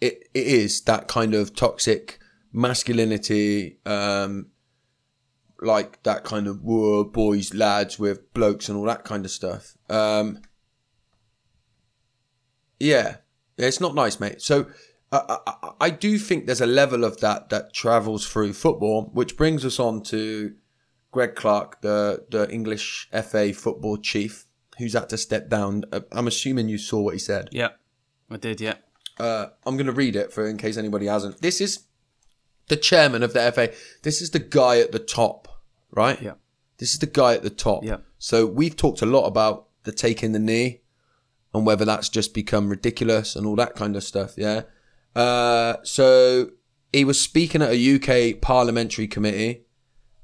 it, 0.00 0.28
it 0.34 0.46
is 0.46 0.82
that 0.82 1.08
kind 1.08 1.34
of 1.34 1.54
toxic 1.54 2.20
masculinity, 2.52 3.78
um, 3.84 4.46
like 5.60 6.02
that 6.04 6.24
kind 6.24 6.46
of 6.46 6.62
whoa, 6.62 7.04
boys, 7.04 7.54
lads 7.54 7.98
with 7.98 8.32
blokes 8.32 8.68
and 8.68 8.78
all 8.78 8.84
that 8.84 9.04
kind 9.04 9.24
of 9.24 9.30
stuff. 9.30 9.76
Um, 9.88 10.42
yeah, 12.78 13.16
it's 13.56 13.80
not 13.80 13.94
nice, 13.94 14.20
mate. 14.20 14.42
So. 14.42 14.66
I, 15.10 15.38
I, 15.46 15.70
I 15.80 15.88
do 15.88 16.18
think 16.18 16.44
there's 16.44 16.60
a 16.60 16.66
level 16.66 17.02
of 17.02 17.18
that 17.20 17.48
that 17.48 17.72
travels 17.72 18.28
through 18.28 18.52
football, 18.52 19.08
which 19.14 19.38
brings 19.38 19.64
us 19.64 19.80
on 19.80 20.02
to 20.02 20.54
Greg 21.12 21.34
Clarke, 21.34 21.80
the 21.80 22.26
the 22.30 22.50
English 22.50 23.08
FA 23.10 23.52
football 23.52 23.96
chief, 23.96 24.46
who's 24.78 24.92
had 24.92 25.08
to 25.08 25.16
step 25.16 25.48
down. 25.48 25.84
Uh, 25.92 26.00
I'm 26.12 26.26
assuming 26.26 26.68
you 26.68 26.78
saw 26.78 27.00
what 27.00 27.14
he 27.14 27.18
said. 27.18 27.48
Yeah, 27.52 27.70
I 28.30 28.36
did. 28.36 28.60
Yeah. 28.60 28.74
Uh, 29.18 29.46
I'm 29.66 29.76
going 29.76 29.86
to 29.86 29.92
read 29.92 30.14
it 30.14 30.32
for 30.32 30.46
in 30.46 30.58
case 30.58 30.76
anybody 30.76 31.06
hasn't. 31.06 31.40
This 31.40 31.60
is 31.60 31.84
the 32.68 32.76
chairman 32.76 33.22
of 33.22 33.32
the 33.32 33.50
FA. 33.52 33.72
This 34.02 34.20
is 34.22 34.30
the 34.30 34.38
guy 34.38 34.78
at 34.78 34.92
the 34.92 34.98
top, 34.98 35.47
right? 35.90 36.20
Yeah. 36.20 36.34
This 36.78 36.92
is 36.92 36.98
the 36.98 37.06
guy 37.06 37.34
at 37.34 37.42
the 37.42 37.50
top. 37.50 37.84
Yeah. 37.84 37.98
So 38.18 38.46
we've 38.46 38.76
talked 38.76 39.02
a 39.02 39.06
lot 39.06 39.26
about 39.26 39.68
the 39.84 39.92
taking 39.92 40.32
the 40.32 40.38
knee 40.38 40.80
and 41.54 41.66
whether 41.66 41.84
that's 41.84 42.08
just 42.08 42.34
become 42.34 42.68
ridiculous 42.68 43.36
and 43.36 43.46
all 43.46 43.56
that 43.56 43.74
kind 43.74 43.96
of 43.96 44.04
stuff. 44.04 44.34
Yeah. 44.36 44.62
Uh, 45.14 45.76
so 45.82 46.50
he 46.92 47.04
was 47.04 47.20
speaking 47.20 47.62
at 47.62 47.72
a 47.72 48.34
UK 48.34 48.40
parliamentary 48.40 49.08
committee. 49.08 49.64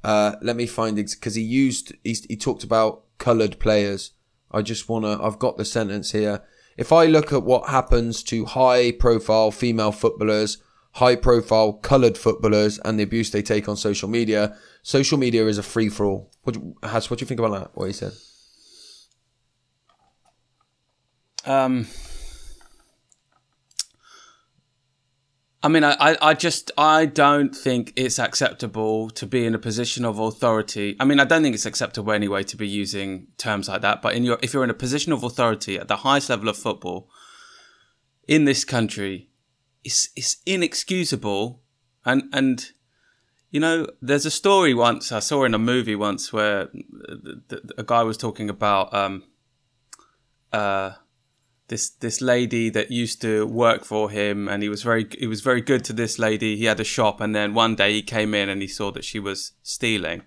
Uh, 0.02 0.36
let 0.42 0.56
me 0.56 0.66
find 0.66 0.98
it 0.98 1.10
because 1.10 1.34
he 1.34 1.42
used 1.42 1.92
he, 2.04 2.16
he 2.28 2.36
talked 2.36 2.62
about 2.62 3.04
coloured 3.18 3.58
players. 3.58 4.12
I 4.50 4.62
just 4.62 4.88
wanna 4.88 5.22
I've 5.22 5.38
got 5.38 5.56
the 5.56 5.64
sentence 5.64 6.12
here. 6.12 6.42
If 6.76 6.92
I 6.92 7.06
look 7.06 7.32
at 7.32 7.42
what 7.42 7.70
happens 7.70 8.22
to 8.24 8.44
high 8.44 8.92
profile 8.92 9.50
female 9.50 9.92
footballers, 9.92 10.58
high 10.94 11.16
profile 11.16 11.72
coloured 11.72 12.16
footballers, 12.16 12.78
and 12.84 12.98
the 12.98 13.02
abuse 13.02 13.30
they 13.30 13.42
take 13.42 13.68
on 13.68 13.76
social 13.76 14.08
media, 14.08 14.56
social 14.82 15.18
media 15.18 15.46
is 15.46 15.58
a 15.58 15.62
free 15.62 15.88
for 15.88 16.06
all. 16.06 16.30
What, 16.42 16.54
do- 16.54 16.76
what 16.82 17.08
do 17.08 17.22
you 17.22 17.26
think 17.26 17.40
about 17.40 17.52
that? 17.58 17.70
What 17.74 17.86
he 17.86 17.92
said? 17.92 18.12
Um, 21.46 21.86
I 25.62 25.68
mean, 25.68 25.82
I, 25.82 25.96
I, 25.98 26.16
I 26.20 26.34
just 26.34 26.70
I 26.78 27.06
don't 27.06 27.54
think 27.54 27.92
it's 27.96 28.18
acceptable 28.18 29.10
to 29.10 29.26
be 29.26 29.44
in 29.44 29.54
a 29.54 29.58
position 29.58 30.04
of 30.04 30.18
authority. 30.18 30.96
I 31.00 31.04
mean, 31.04 31.20
I 31.20 31.24
don't 31.24 31.42
think 31.42 31.54
it's 31.54 31.66
acceptable 31.66 32.12
anyway 32.12 32.44
to 32.44 32.56
be 32.56 32.68
using 32.68 33.26
terms 33.36 33.68
like 33.68 33.82
that. 33.82 34.00
But 34.00 34.14
in 34.14 34.24
your 34.24 34.38
if 34.42 34.54
you're 34.54 34.64
in 34.64 34.70
a 34.70 34.74
position 34.74 35.12
of 35.12 35.22
authority 35.22 35.78
at 35.78 35.88
the 35.88 35.96
highest 35.96 36.30
level 36.30 36.48
of 36.48 36.56
football 36.56 37.10
in 38.28 38.44
this 38.44 38.64
country, 38.64 39.30
it's 39.84 40.08
it's 40.16 40.38
inexcusable. 40.46 41.62
And 42.04 42.24
and 42.32 42.72
you 43.50 43.60
know, 43.60 43.86
there's 44.02 44.26
a 44.26 44.30
story 44.30 44.74
once 44.74 45.12
I 45.12 45.20
saw 45.20 45.44
in 45.44 45.54
a 45.54 45.58
movie 45.58 45.94
once 45.94 46.32
where 46.32 46.66
the, 46.72 47.40
the, 47.48 47.74
a 47.78 47.84
guy 47.84 48.02
was 48.02 48.16
talking 48.16 48.50
about 48.50 48.92
um 48.92 49.24
uh 50.52 50.92
this 51.68 51.90
this 51.90 52.20
lady 52.20 52.68
that 52.70 52.90
used 52.90 53.22
to 53.22 53.46
work 53.46 53.84
for 53.84 54.10
him 54.10 54.48
and 54.48 54.62
he 54.62 54.68
was 54.68 54.82
very 54.82 55.06
he 55.18 55.26
was 55.26 55.40
very 55.40 55.60
good 55.60 55.84
to 55.84 55.92
this 55.92 56.18
lady. 56.18 56.56
He 56.56 56.64
had 56.64 56.80
a 56.80 56.84
shop 56.84 57.20
and 57.20 57.34
then 57.34 57.54
one 57.54 57.74
day 57.74 57.92
he 57.92 58.02
came 58.02 58.34
in 58.34 58.48
and 58.48 58.60
he 58.60 58.68
saw 58.68 58.90
that 58.92 59.04
she 59.04 59.20
was 59.20 59.52
stealing. 59.62 60.22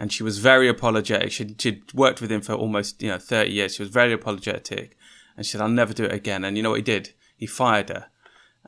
And 0.00 0.12
she 0.12 0.22
was 0.22 0.38
very 0.38 0.68
apologetic. 0.68 1.32
She 1.32 1.56
she'd 1.58 1.92
worked 1.92 2.20
with 2.20 2.30
him 2.30 2.40
for 2.40 2.54
almost 2.54 3.02
you 3.02 3.08
know 3.08 3.18
30 3.18 3.50
years. 3.50 3.74
She 3.74 3.82
was 3.82 3.90
very 3.90 4.12
apologetic 4.12 4.96
and 5.36 5.44
she 5.44 5.52
said 5.52 5.60
I'll 5.60 5.68
never 5.68 5.94
do 5.94 6.04
it 6.04 6.12
again. 6.12 6.44
And 6.44 6.56
you 6.56 6.62
know 6.62 6.70
what 6.70 6.76
he 6.76 6.82
did? 6.82 7.14
He 7.36 7.46
fired 7.46 7.88
her 7.88 8.06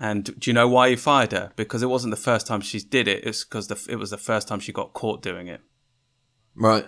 and 0.00 0.24
do 0.40 0.50
you 0.50 0.54
know 0.54 0.66
why 0.66 0.88
he 0.88 0.96
fired 0.96 1.30
her 1.32 1.52
because 1.56 1.82
it 1.82 1.88
wasn't 1.94 2.10
the 2.10 2.16
first 2.30 2.46
time 2.46 2.60
she 2.60 2.80
did 2.80 3.06
it 3.06 3.22
it's 3.24 3.44
because 3.44 3.68
the, 3.68 3.86
it 3.88 3.96
was 3.96 4.10
the 4.10 4.16
first 4.18 4.48
time 4.48 4.58
she 4.58 4.72
got 4.72 4.92
caught 4.94 5.22
doing 5.22 5.46
it 5.46 5.60
Right. 6.56 6.86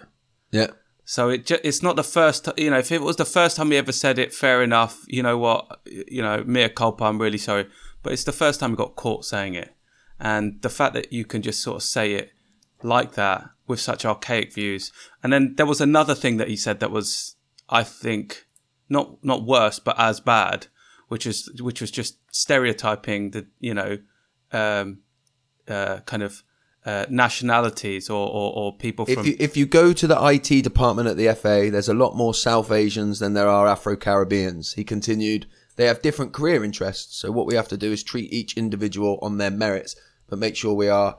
Yeah. 0.51 0.69
so 1.05 1.29
it 1.29 1.47
ju- 1.47 1.59
it's 1.65 1.83
not 1.83 1.97
the 1.97 2.05
first, 2.05 2.45
t- 2.45 2.65
you 2.65 2.71
know, 2.71 2.79
if 2.79 2.93
it 2.93 3.01
was 3.01 3.17
the 3.17 3.25
first 3.25 3.57
time 3.57 3.71
he 3.71 3.77
ever 3.77 3.93
said 3.93 4.19
it, 4.19 4.35
fair 4.35 4.63
enough. 4.63 5.05
You 5.09 5.23
know 5.23 5.39
what, 5.39 5.81
you 5.87 6.21
know, 6.23 6.43
mea 6.45 6.69
culpa, 6.69 7.05
I'm 7.05 7.21
really 7.21 7.39
sorry. 7.39 7.69
But 8.03 8.13
it's 8.13 8.25
the 8.25 8.33
first 8.33 8.61
time 8.61 8.71
he 8.71 8.77
got 8.77 8.97
caught 8.97 9.25
saying 9.25 9.55
it. 9.55 9.75
And 10.21 10.61
the 10.63 10.69
fact 10.69 10.95
that 10.95 11.13
you 11.13 11.25
can 11.25 11.41
just 11.43 11.63
sort 11.63 11.77
of 11.77 11.83
say 11.83 12.15
it 12.15 12.31
like 12.83 13.15
that 13.15 13.45
with 13.67 13.81
such 13.81 14.05
archaic 14.05 14.53
views. 14.53 14.93
And 15.23 15.33
then 15.33 15.55
there 15.57 15.67
was 15.67 15.81
another 15.81 16.15
thing 16.15 16.37
that 16.37 16.49
he 16.49 16.57
said 16.57 16.81
that 16.81 16.91
was, 16.91 17.37
I 17.69 17.83
think, 17.85 18.47
not 18.89 19.25
not 19.25 19.47
worse, 19.47 19.79
but 19.79 19.99
as 19.99 20.21
bad, 20.21 20.67
which 21.13 21.27
is 21.27 21.61
which 21.61 21.83
was 21.83 21.91
just 21.91 22.17
stereotyping 22.35 23.33
the, 23.33 23.47
you 23.61 23.75
know, 23.75 23.99
um, 24.51 25.01
uh, 25.69 26.01
kind 26.07 26.23
of 26.23 26.43
uh, 26.87 27.05
nationalities 27.11 28.09
or, 28.09 28.27
or, 28.27 28.53
or 28.57 28.77
people 28.79 29.05
If 29.07 29.27
you 29.27 29.37
if 29.39 29.55
you 29.55 29.67
go 29.67 29.93
to 29.93 30.07
the 30.07 30.19
IT 30.19 30.63
department 30.63 31.09
at 31.09 31.19
the 31.19 31.35
FA, 31.35 31.69
there's 31.71 31.91
a 31.91 31.95
lot 31.95 32.17
more 32.17 32.33
South 32.33 32.73
Asians 32.73 33.19
than 33.19 33.35
there 33.35 33.47
are 33.47 33.69
Afro 33.69 33.95
Caribbeans. 33.95 34.73
He 34.73 34.85
continued. 34.85 35.45
They 35.77 35.85
have 35.85 36.01
different 36.01 36.33
career 36.33 36.65
interests, 36.65 37.19
so 37.19 37.31
what 37.31 37.47
we 37.47 37.57
have 37.57 37.69
to 37.69 37.77
do 37.77 37.93
is 37.93 38.03
treat 38.03 38.33
each 38.33 38.57
individual 38.57 39.19
on 39.21 39.37
their 39.37 39.51
merits, 39.51 39.95
but 40.29 40.39
make 40.39 40.57
sure 40.57 40.73
we 40.73 40.89
are 40.89 41.19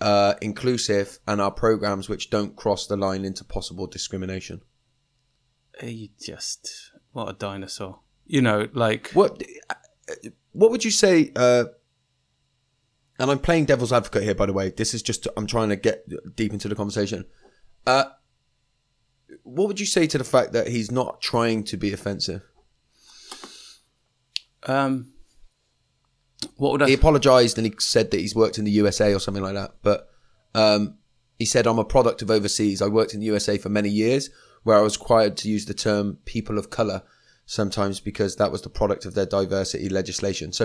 uh, 0.00 0.34
inclusive 0.42 1.20
and 1.28 1.40
our 1.40 1.52
programs 1.52 2.08
which 2.08 2.28
don't 2.28 2.56
cross 2.56 2.88
the 2.88 2.96
line 2.96 3.24
into 3.24 3.44
possible 3.44 3.86
discrimination. 3.86 4.62
he 5.80 6.10
just 6.20 6.92
what 7.12 7.28
a 7.28 7.32
dinosaur 7.32 8.01
you 8.26 8.42
know 8.42 8.68
like 8.72 9.10
What 9.12 9.42
what 10.52 10.70
would 10.70 10.84
you 10.84 10.90
say? 10.90 11.32
Uh, 11.34 11.64
and 13.18 13.30
I'm 13.30 13.38
playing 13.38 13.66
devil's 13.66 13.92
advocate 13.92 14.22
here, 14.22 14.34
by 14.34 14.46
the 14.46 14.52
way. 14.52 14.70
This 14.70 14.94
is 14.94 15.02
just 15.02 15.26
I'm 15.36 15.46
trying 15.46 15.68
to 15.70 15.76
get 15.76 16.06
deep 16.36 16.52
into 16.52 16.68
the 16.68 16.74
conversation. 16.74 17.24
Uh, 17.86 18.04
what 19.42 19.68
would 19.68 19.80
you 19.80 19.86
say 19.86 20.06
to 20.06 20.18
the 20.18 20.24
fact 20.24 20.52
that 20.52 20.68
he's 20.68 20.90
not 20.90 21.20
trying 21.20 21.64
to 21.64 21.76
be 21.76 21.92
offensive? 21.92 22.42
um 24.64 25.12
what 26.56 26.72
would 26.72 26.82
i 26.82 26.88
He 26.88 26.94
apologized 26.94 27.58
and 27.58 27.66
he 27.66 27.74
said 27.78 28.10
that 28.10 28.20
he's 28.20 28.34
worked 28.34 28.58
in 28.58 28.64
the 28.64 28.70
USA 28.72 29.14
or 29.14 29.18
something 29.18 29.42
like 29.42 29.54
that. 29.54 29.74
But 29.82 30.08
um, 30.54 30.98
he 31.38 31.44
said, 31.44 31.66
"I'm 31.66 31.78
a 31.78 31.84
product 31.84 32.22
of 32.22 32.30
overseas. 32.30 32.82
I 32.82 32.88
worked 32.88 33.14
in 33.14 33.20
the 33.20 33.26
USA 33.26 33.58
for 33.58 33.68
many 33.68 33.88
years, 33.88 34.30
where 34.62 34.76
I 34.76 34.82
was 34.82 34.98
required 34.98 35.36
to 35.38 35.48
use 35.48 35.66
the 35.66 35.74
term 35.74 36.18
people 36.24 36.58
of 36.58 36.70
color 36.70 37.02
sometimes 37.52 38.00
because 38.00 38.36
that 38.36 38.50
was 38.52 38.62
the 38.62 38.70
product 38.78 39.04
of 39.06 39.12
their 39.14 39.26
diversity 39.26 39.88
legislation." 39.88 40.52
So, 40.52 40.64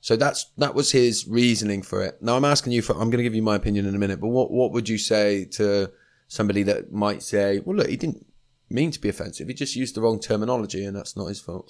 so 0.00 0.16
that's 0.16 0.40
that 0.58 0.74
was 0.74 0.92
his 0.92 1.26
reasoning 1.40 1.82
for 1.82 1.98
it. 2.06 2.14
Now 2.22 2.36
I'm 2.36 2.44
asking 2.54 2.72
you 2.72 2.82
for. 2.82 2.92
I'm 2.94 3.10
going 3.10 3.22
to 3.22 3.28
give 3.28 3.34
you 3.34 3.42
my 3.42 3.56
opinion 3.56 3.86
in 3.86 3.94
a 3.94 3.98
minute, 3.98 4.20
but 4.20 4.28
what 4.28 4.50
what 4.50 4.72
would 4.72 4.88
you 4.88 4.98
say 4.98 5.44
to 5.58 5.90
somebody 6.28 6.62
that 6.64 6.92
might 6.92 7.22
say, 7.22 7.60
"Well, 7.64 7.76
look, 7.76 7.88
he 7.88 7.96
didn't." 7.96 8.26
mean 8.72 8.92
to 8.92 9.00
be 9.00 9.08
offensive. 9.08 9.48
He 9.48 9.54
just 9.54 9.74
used 9.74 9.96
the 9.96 10.00
wrong 10.00 10.20
terminology, 10.20 10.84
and 10.84 10.94
that's 10.96 11.16
not 11.16 11.26
his 11.26 11.40
fault. 11.40 11.64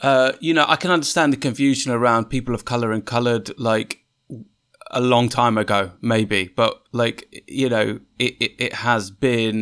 uh 0.00 0.30
you 0.40 0.54
know 0.54 0.64
i 0.68 0.76
can 0.76 0.90
understand 0.92 1.32
the 1.32 1.36
confusion 1.48 1.90
around 1.90 2.26
people 2.26 2.54
of 2.54 2.64
color 2.64 2.92
and 2.92 3.04
colored 3.04 3.50
like 3.58 4.04
a 4.92 5.00
long 5.00 5.28
time 5.28 5.58
ago 5.58 5.90
maybe 6.00 6.46
but 6.54 6.72
like 6.92 7.42
you 7.48 7.68
know 7.68 7.98
it 8.18 8.34
it, 8.44 8.52
it 8.66 8.72
has 8.74 9.10
been 9.10 9.58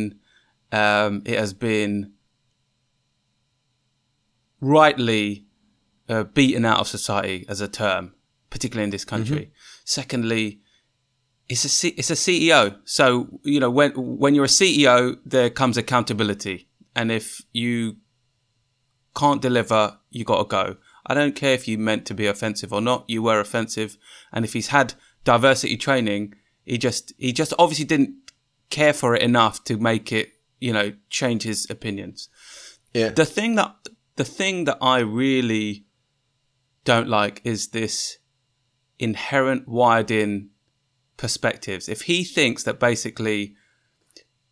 um 0.71 1.23
it 1.25 1.39
has 1.39 1.53
been 1.53 2.11
rightly 4.65 5.45
uh, 6.09 6.23
beaten 6.23 6.65
out 6.65 6.79
of 6.79 6.87
society 6.87 7.45
as 7.47 7.61
a 7.61 7.67
term 7.67 8.13
particularly 8.49 8.83
in 8.83 8.89
this 8.89 9.05
country 9.05 9.51
secondly 9.83 10.59
it's 11.47 11.65
a 11.65 11.69
C- 11.69 11.93
it's 11.97 12.09
a 12.09 12.15
CEO. 12.15 12.77
So 12.85 13.39
you 13.43 13.59
know 13.59 13.69
when 13.69 13.91
when 13.91 14.35
you're 14.35 14.45
a 14.45 14.59
CEO, 14.59 15.17
there 15.25 15.49
comes 15.49 15.77
accountability, 15.77 16.67
and 16.95 17.11
if 17.11 17.41
you 17.53 17.97
can't 19.15 19.41
deliver, 19.41 19.97
you 20.09 20.25
got 20.25 20.37
to 20.39 20.45
go. 20.45 20.77
I 21.05 21.13
don't 21.13 21.35
care 21.35 21.53
if 21.53 21.67
you 21.67 21.77
meant 21.77 22.05
to 22.07 22.13
be 22.13 22.25
offensive 22.25 22.73
or 22.73 22.81
not. 22.81 23.05
You 23.07 23.21
were 23.21 23.39
offensive, 23.39 23.97
and 24.31 24.43
if 24.43 24.53
he's 24.53 24.67
had 24.67 24.95
diversity 25.23 25.77
training, 25.77 26.33
he 26.65 26.77
just 26.77 27.13
he 27.17 27.31
just 27.31 27.53
obviously 27.59 27.85
didn't 27.85 28.15
care 28.69 28.93
for 28.93 29.15
it 29.15 29.21
enough 29.21 29.63
to 29.65 29.77
make 29.77 30.11
it 30.11 30.29
you 30.59 30.73
know 30.73 30.93
change 31.09 31.43
his 31.43 31.67
opinions. 31.69 32.29
Yeah. 32.93 33.09
The 33.09 33.25
thing 33.25 33.55
that 33.55 33.75
the 34.15 34.25
thing 34.25 34.65
that 34.65 34.77
I 34.81 34.99
really 34.99 35.85
don't 36.83 37.07
like 37.07 37.41
is 37.43 37.69
this 37.69 38.17
inherent 38.99 39.67
wired 39.67 40.11
in 40.11 40.49
perspectives. 41.17 41.89
If 41.89 42.03
he 42.03 42.23
thinks 42.23 42.63
that 42.63 42.79
basically 42.79 43.55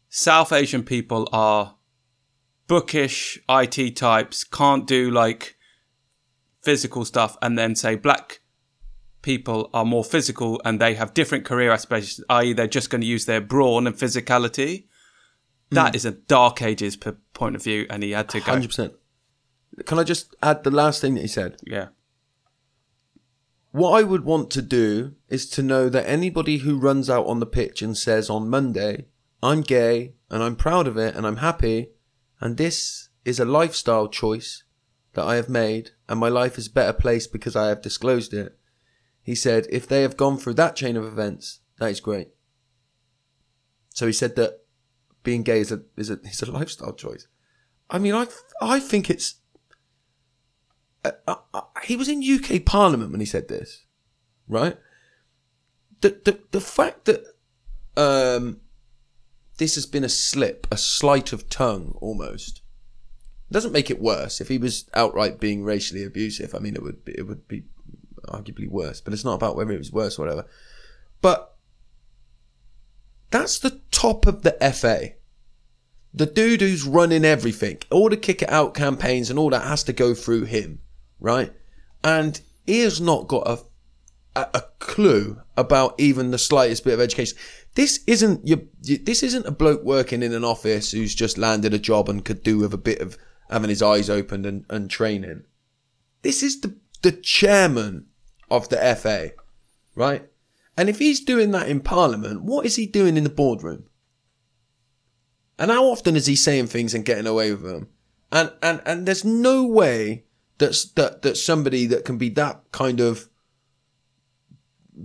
South 0.09 0.51
Asian 0.51 0.83
people 0.83 1.29
are 1.31 1.75
bookish 2.67 3.39
IT 3.49 3.95
types, 3.95 4.43
can't 4.43 4.87
do 4.87 5.09
like 5.09 5.55
physical 6.61 7.05
stuff, 7.05 7.37
and 7.41 7.57
then 7.57 7.75
say 7.75 7.95
black 7.95 8.41
people 9.21 9.69
are 9.73 9.85
more 9.85 10.03
physical 10.03 10.61
and 10.65 10.79
they 10.79 10.95
have 10.95 11.13
different 11.13 11.45
career 11.45 11.71
aspirations, 11.71 12.23
i.e., 12.29 12.53
they're 12.53 12.67
just 12.67 12.89
going 12.89 13.01
to 13.01 13.07
use 13.07 13.25
their 13.25 13.41
brawn 13.41 13.87
and 13.87 13.95
physicality. 13.95 14.85
That 15.71 15.91
hmm. 15.91 15.95
is 15.95 16.05
a 16.05 16.11
dark 16.11 16.61
ages 16.61 16.97
point 17.33 17.55
of 17.55 17.63
view, 17.63 17.87
and 17.89 18.03
he 18.03 18.11
had 18.11 18.29
to 18.29 18.39
go. 18.39 18.51
Hundred 18.51 18.67
percent. 18.67 18.93
Can 19.85 19.99
I 19.99 20.03
just 20.03 20.35
add 20.41 20.63
the 20.63 20.71
last 20.71 21.01
thing 21.01 21.15
that 21.15 21.21
he 21.21 21.27
said? 21.27 21.57
Yeah, 21.65 21.87
What 23.71 23.99
I 23.99 24.03
would 24.03 24.23
want 24.23 24.51
to 24.51 24.61
do 24.61 25.15
is 25.29 25.49
to 25.51 25.63
know 25.63 25.89
that 25.89 26.07
anybody 26.07 26.57
who 26.57 26.77
runs 26.77 27.09
out 27.09 27.25
on 27.25 27.39
the 27.39 27.45
pitch 27.45 27.81
and 27.81 27.97
says 27.97 28.29
on 28.29 28.49
Monday, 28.49 29.07
I'm 29.41 29.61
gay 29.61 30.13
and 30.29 30.43
I'm 30.43 30.55
proud 30.55 30.87
of 30.87 30.97
it 30.97 31.15
and 31.15 31.25
I'm 31.25 31.37
happy, 31.37 31.89
and 32.39 32.57
this 32.57 33.09
is 33.25 33.39
a 33.39 33.45
lifestyle 33.45 34.07
choice 34.07 34.63
that 35.13 35.25
I 35.25 35.35
have 35.35 35.49
made, 35.49 35.91
and 36.09 36.19
my 36.19 36.29
life 36.29 36.57
is 36.57 36.67
a 36.67 36.71
better 36.71 36.93
place 36.93 37.27
because 37.27 37.55
I 37.55 37.67
have 37.67 37.81
disclosed 37.81 38.33
it. 38.33 38.57
He 39.21 39.35
said, 39.35 39.67
if 39.69 39.87
they 39.87 40.01
have 40.01 40.17
gone 40.17 40.37
through 40.37 40.55
that 40.55 40.75
chain 40.75 40.97
of 40.97 41.05
events, 41.05 41.61
that 41.79 41.91
is 41.91 41.99
great. 41.99 42.29
So 43.93 44.07
he 44.07 44.13
said 44.13 44.35
that 44.35 44.61
being 45.23 45.43
gay 45.43 45.59
is 45.59 45.71
a 45.71 45.81
is 45.95 46.09
a 46.09 46.19
is 46.23 46.41
a 46.41 46.51
lifestyle 46.51 46.93
choice. 46.93 47.27
I 47.89 47.99
mean, 47.99 48.13
I 48.13 48.27
I 48.61 48.79
think 48.79 49.09
it's. 49.09 49.35
Uh, 51.03 51.11
uh, 51.27 51.35
uh, 51.53 51.61
he 51.83 51.95
was 51.95 52.07
in 52.07 52.23
UK 52.23 52.63
Parliament 52.65 53.11
when 53.11 53.19
he 53.19 53.25
said 53.25 53.47
this, 53.47 53.85
right? 54.47 54.77
The 56.01 56.19
the 56.23 56.39
the 56.51 56.61
fact 56.61 57.05
that 57.05 57.25
um, 57.97 58.61
this 59.57 59.75
has 59.75 59.85
been 59.85 60.03
a 60.03 60.09
slip, 60.09 60.67
a 60.71 60.77
sleight 60.77 61.33
of 61.33 61.49
tongue, 61.49 61.97
almost 62.01 62.63
doesn't 63.53 63.71
make 63.71 63.89
it 63.89 64.01
worse. 64.01 64.41
If 64.41 64.49
he 64.49 64.57
was 64.57 64.89
outright 64.93 65.39
being 65.39 65.63
racially 65.63 66.03
abusive, 66.03 66.53
I 66.55 66.59
mean, 66.59 66.75
it 66.75 66.83
would 66.83 67.05
be, 67.05 67.13
it 67.17 67.27
would 67.27 67.47
be 67.47 67.63
arguably 68.27 68.67
worse. 68.67 68.99
But 68.99 69.13
it's 69.13 69.23
not 69.23 69.35
about 69.35 69.55
whether 69.55 69.71
it 69.71 69.77
was 69.77 69.91
worse 69.91 70.17
or 70.17 70.23
whatever. 70.23 70.45
But 71.21 71.55
that's 73.29 73.59
the 73.59 73.81
top 73.91 74.25
of 74.25 74.41
the 74.41 74.57
FA. 74.73 75.13
The 76.13 76.25
dude 76.25 76.61
who's 76.61 76.83
running 76.83 77.23
everything, 77.23 77.79
all 77.89 78.09
the 78.09 78.17
kick 78.17 78.41
it 78.41 78.49
out 78.49 78.73
campaigns 78.73 79.29
and 79.29 79.39
all 79.39 79.49
that 79.51 79.63
has 79.63 79.83
to 79.85 79.93
go 79.93 80.13
through 80.13 80.45
him, 80.45 80.79
right? 81.23 81.51
And 82.03 82.39
he 82.67 82.81
has 82.81 83.01
not 83.01 83.27
got 83.27 83.47
a 83.47 83.59
a, 84.35 84.47
a 84.53 84.63
clue 84.79 85.41
about 85.55 85.95
even 85.99 86.31
the 86.31 86.37
slightest 86.37 86.83
bit 86.83 86.93
of 86.93 86.99
education. 86.99 87.37
This 87.75 88.03
isn't 88.05 88.47
your, 88.47 88.59
this 88.81 89.23
isn't 89.23 89.47
a 89.47 89.51
bloke 89.51 89.83
working 89.83 90.21
in 90.21 90.33
an 90.33 90.43
office 90.43 90.91
who's 90.91 91.15
just 91.15 91.37
landed 91.37 91.73
a 91.73 91.79
job 91.79 92.09
and 92.09 92.25
could 92.25 92.43
do 92.43 92.59
with 92.59 92.73
a 92.73 92.77
bit 92.77 92.99
of 92.99 93.17
having 93.49 93.69
his 93.69 93.81
eyes 93.81 94.09
opened 94.09 94.45
and, 94.45 94.65
and 94.69 94.89
training. 94.89 95.43
This 96.21 96.43
is 96.43 96.61
the 96.61 96.75
the 97.01 97.11
chairman 97.11 98.07
of 98.49 98.69
the 98.69 98.77
FA, 98.95 99.31
right? 99.95 100.27
And 100.77 100.89
if 100.89 100.99
he's 100.99 101.19
doing 101.19 101.51
that 101.51 101.69
in 101.69 101.81
Parliament, 101.81 102.43
what 102.43 102.65
is 102.65 102.75
he 102.75 102.85
doing 102.85 103.17
in 103.17 103.23
the 103.23 103.29
boardroom? 103.29 103.85
And 105.59 105.69
how 105.69 105.85
often 105.85 106.15
is 106.15 106.25
he 106.25 106.35
saying 106.35 106.67
things 106.67 106.93
and 106.93 107.05
getting 107.05 107.27
away 107.27 107.51
with 107.51 107.63
them? 107.63 107.89
And 108.31 108.51
and 108.61 108.81
and 108.85 109.05
there's 109.05 109.25
no 109.25 109.65
way 109.65 110.25
that's 110.63 110.85
that 110.93 111.21
that 111.23 111.35
somebody 111.35 111.85
that 111.87 112.05
can 112.05 112.17
be 112.17 112.29
that 112.29 112.61
kind 112.71 112.99
of 113.01 113.29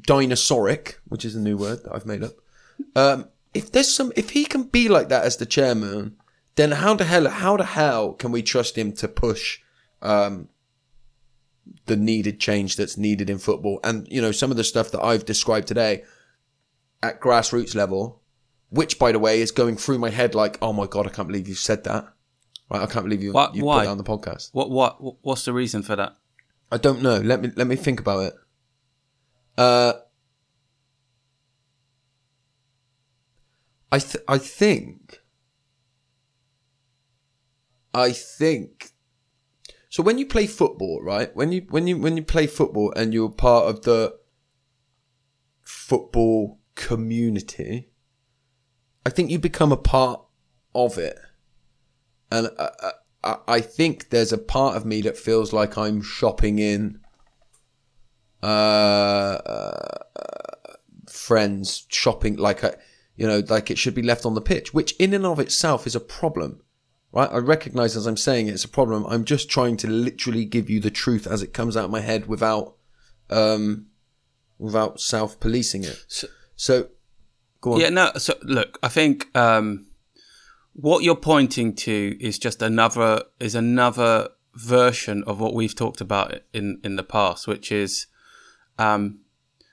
dinosauric, 0.02 0.94
which 1.06 1.24
is 1.24 1.34
a 1.34 1.40
new 1.40 1.56
word 1.56 1.82
that 1.82 1.94
I've 1.94 2.06
made 2.06 2.22
up. 2.22 2.34
Um, 2.94 3.28
if 3.54 3.72
there's 3.72 3.92
some, 3.92 4.12
if 4.14 4.30
he 4.30 4.44
can 4.44 4.64
be 4.64 4.88
like 4.88 5.08
that 5.08 5.24
as 5.24 5.36
the 5.36 5.46
chairman, 5.46 6.16
then 6.54 6.70
how 6.72 6.94
the 6.94 7.04
hell, 7.04 7.28
how 7.28 7.56
the 7.56 7.64
hell 7.64 8.12
can 8.12 8.30
we 8.30 8.42
trust 8.42 8.76
him 8.78 8.92
to 8.92 9.08
push 9.08 9.60
um, 10.00 10.48
the 11.86 11.96
needed 11.96 12.38
change 12.38 12.76
that's 12.76 12.96
needed 12.96 13.28
in 13.28 13.38
football? 13.38 13.80
And 13.82 14.06
you 14.10 14.22
know, 14.22 14.32
some 14.32 14.50
of 14.50 14.56
the 14.56 14.64
stuff 14.64 14.90
that 14.92 15.02
I've 15.02 15.24
described 15.24 15.66
today 15.66 16.04
at 17.02 17.20
grassroots 17.20 17.74
level, 17.74 18.22
which 18.70 18.98
by 18.98 19.10
the 19.10 19.18
way 19.18 19.40
is 19.40 19.50
going 19.50 19.76
through 19.76 19.98
my 19.98 20.10
head 20.10 20.34
like, 20.34 20.58
oh 20.62 20.72
my 20.72 20.86
god, 20.86 21.06
I 21.06 21.10
can't 21.10 21.28
believe 21.28 21.48
you 21.48 21.54
said 21.54 21.84
that. 21.84 22.12
Right, 22.70 22.82
I 22.82 22.86
can't 22.86 23.04
believe 23.06 23.22
you 23.22 23.32
What- 23.32 23.54
you 23.54 23.64
why? 23.64 23.78
put 23.80 23.84
that 23.84 23.90
on 23.90 23.98
the 23.98 24.04
podcast. 24.04 24.50
what 24.52 24.70
what 24.70 25.24
what's 25.24 25.44
the 25.44 25.52
reason 25.52 25.82
for 25.82 25.96
that? 25.96 26.16
I 26.70 26.76
don't 26.76 27.00
know. 27.02 27.16
Let 27.18 27.40
me 27.40 27.50
let 27.56 27.66
me 27.66 27.76
think 27.76 27.98
about 28.00 28.24
it. 28.24 28.34
Uh, 29.56 29.94
I 33.90 33.98
th- 33.98 34.24
I 34.28 34.38
think 34.38 35.22
I 37.94 38.12
think 38.12 38.90
so. 39.88 40.02
When 40.02 40.18
you 40.18 40.26
play 40.26 40.46
football, 40.46 41.00
right? 41.02 41.34
When 41.34 41.52
you 41.52 41.66
when 41.70 41.86
you 41.86 41.96
when 41.98 42.16
you 42.16 42.22
play 42.22 42.46
football 42.46 42.92
and 42.96 43.14
you're 43.14 43.30
part 43.30 43.64
of 43.66 43.82
the 43.82 44.14
football 45.62 46.58
community, 46.74 47.88
I 49.06 49.10
think 49.10 49.30
you 49.30 49.38
become 49.38 49.72
a 49.72 49.76
part 49.76 50.20
of 50.74 50.98
it, 50.98 51.18
and 52.30 52.48
I, 52.58 52.62
I, 52.82 52.90
I- 53.24 53.38
I 53.48 53.60
think 53.60 54.10
there's 54.10 54.32
a 54.32 54.38
part 54.38 54.76
of 54.76 54.84
me 54.86 55.00
that 55.02 55.16
feels 55.18 55.52
like 55.52 55.76
I'm 55.76 56.00
shopping 56.02 56.58
in 56.60 57.00
uh, 58.42 58.46
uh, 58.46 59.98
friends 61.08 61.86
shopping 61.88 62.36
like 62.36 62.62
a, 62.62 62.76
you 63.16 63.26
know 63.26 63.42
like 63.48 63.70
it 63.70 63.78
should 63.78 63.94
be 63.94 64.02
left 64.02 64.24
on 64.24 64.34
the 64.34 64.40
pitch 64.40 64.72
which 64.72 64.92
in 64.98 65.12
and 65.14 65.26
of 65.26 65.40
itself 65.40 65.86
is 65.86 65.96
a 65.96 66.00
problem 66.00 66.60
right? 67.12 67.28
I 67.32 67.38
recognize 67.38 67.96
as 67.96 68.06
i'm 68.06 68.16
saying 68.16 68.46
it's 68.48 68.64
a 68.64 68.68
problem. 68.68 69.04
I'm 69.06 69.24
just 69.24 69.48
trying 69.50 69.76
to 69.78 69.88
literally 69.88 70.44
give 70.44 70.70
you 70.70 70.78
the 70.78 70.90
truth 70.90 71.26
as 71.26 71.42
it 71.42 71.52
comes 71.52 71.76
out 71.76 71.86
of 71.86 71.90
my 71.90 72.00
head 72.00 72.26
without 72.28 72.76
um 73.30 73.86
without 74.58 75.00
self 75.00 75.40
policing 75.40 75.84
it. 75.84 76.04
So- 76.08 76.28
so 76.54 76.88
go 77.60 77.74
on. 77.74 77.80
Yeah, 77.80 77.88
no. 77.90 78.10
So 78.18 78.34
look, 78.42 78.78
I 78.82 78.88
think 78.88 79.34
um, 79.36 79.86
what 80.80 81.02
you're 81.02 81.16
pointing 81.16 81.74
to 81.74 82.16
is 82.20 82.38
just 82.38 82.62
another 82.62 83.24
is 83.40 83.56
another 83.56 84.28
version 84.54 85.24
of 85.26 85.40
what 85.40 85.52
we've 85.52 85.74
talked 85.74 86.00
about 86.00 86.40
in 86.52 86.80
in 86.84 86.94
the 86.94 87.02
past, 87.02 87.48
which 87.48 87.72
is 87.72 88.06
um, 88.78 89.18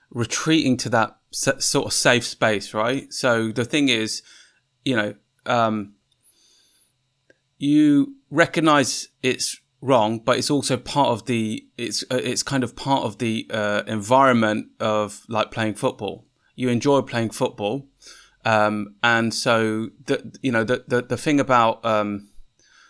retreating 0.10 0.78
to 0.78 0.90
that 0.90 1.16
sort 1.32 1.86
of 1.86 1.94
safe 1.94 2.26
space, 2.26 2.74
right? 2.74 3.14
So 3.14 3.52
the 3.52 3.66
thing 3.66 3.90
is, 3.90 4.24
you 4.84 4.96
know, 4.96 5.14
um, 5.46 5.94
you 7.60 8.16
recognize 8.32 9.10
it's 9.22 9.62
wrong, 9.82 10.18
but 10.18 10.40
it's 10.40 10.50
also 10.50 10.76
part 10.76 11.10
of 11.10 11.28
the 11.28 11.68
it's 11.78 12.04
uh, 12.10 12.20
it's 12.24 12.42
kind 12.42 12.64
of 12.64 12.76
part 12.76 13.04
of 13.04 13.20
the 13.20 13.46
uh, 13.52 13.84
environment 13.86 14.70
of 14.80 15.24
like 15.30 15.52
playing 15.52 15.76
football. 15.76 16.26
You 16.56 16.70
enjoy 16.70 17.02
playing 17.02 17.30
football, 17.30 17.90
um, 18.46 18.96
and 19.04 19.34
so 19.34 19.90
the 20.06 20.38
you 20.42 20.52
know 20.52 20.64
the 20.64 20.86
the, 20.88 21.02
the 21.02 21.18
thing 21.18 21.40
about 21.40 21.84
um, 21.84 22.30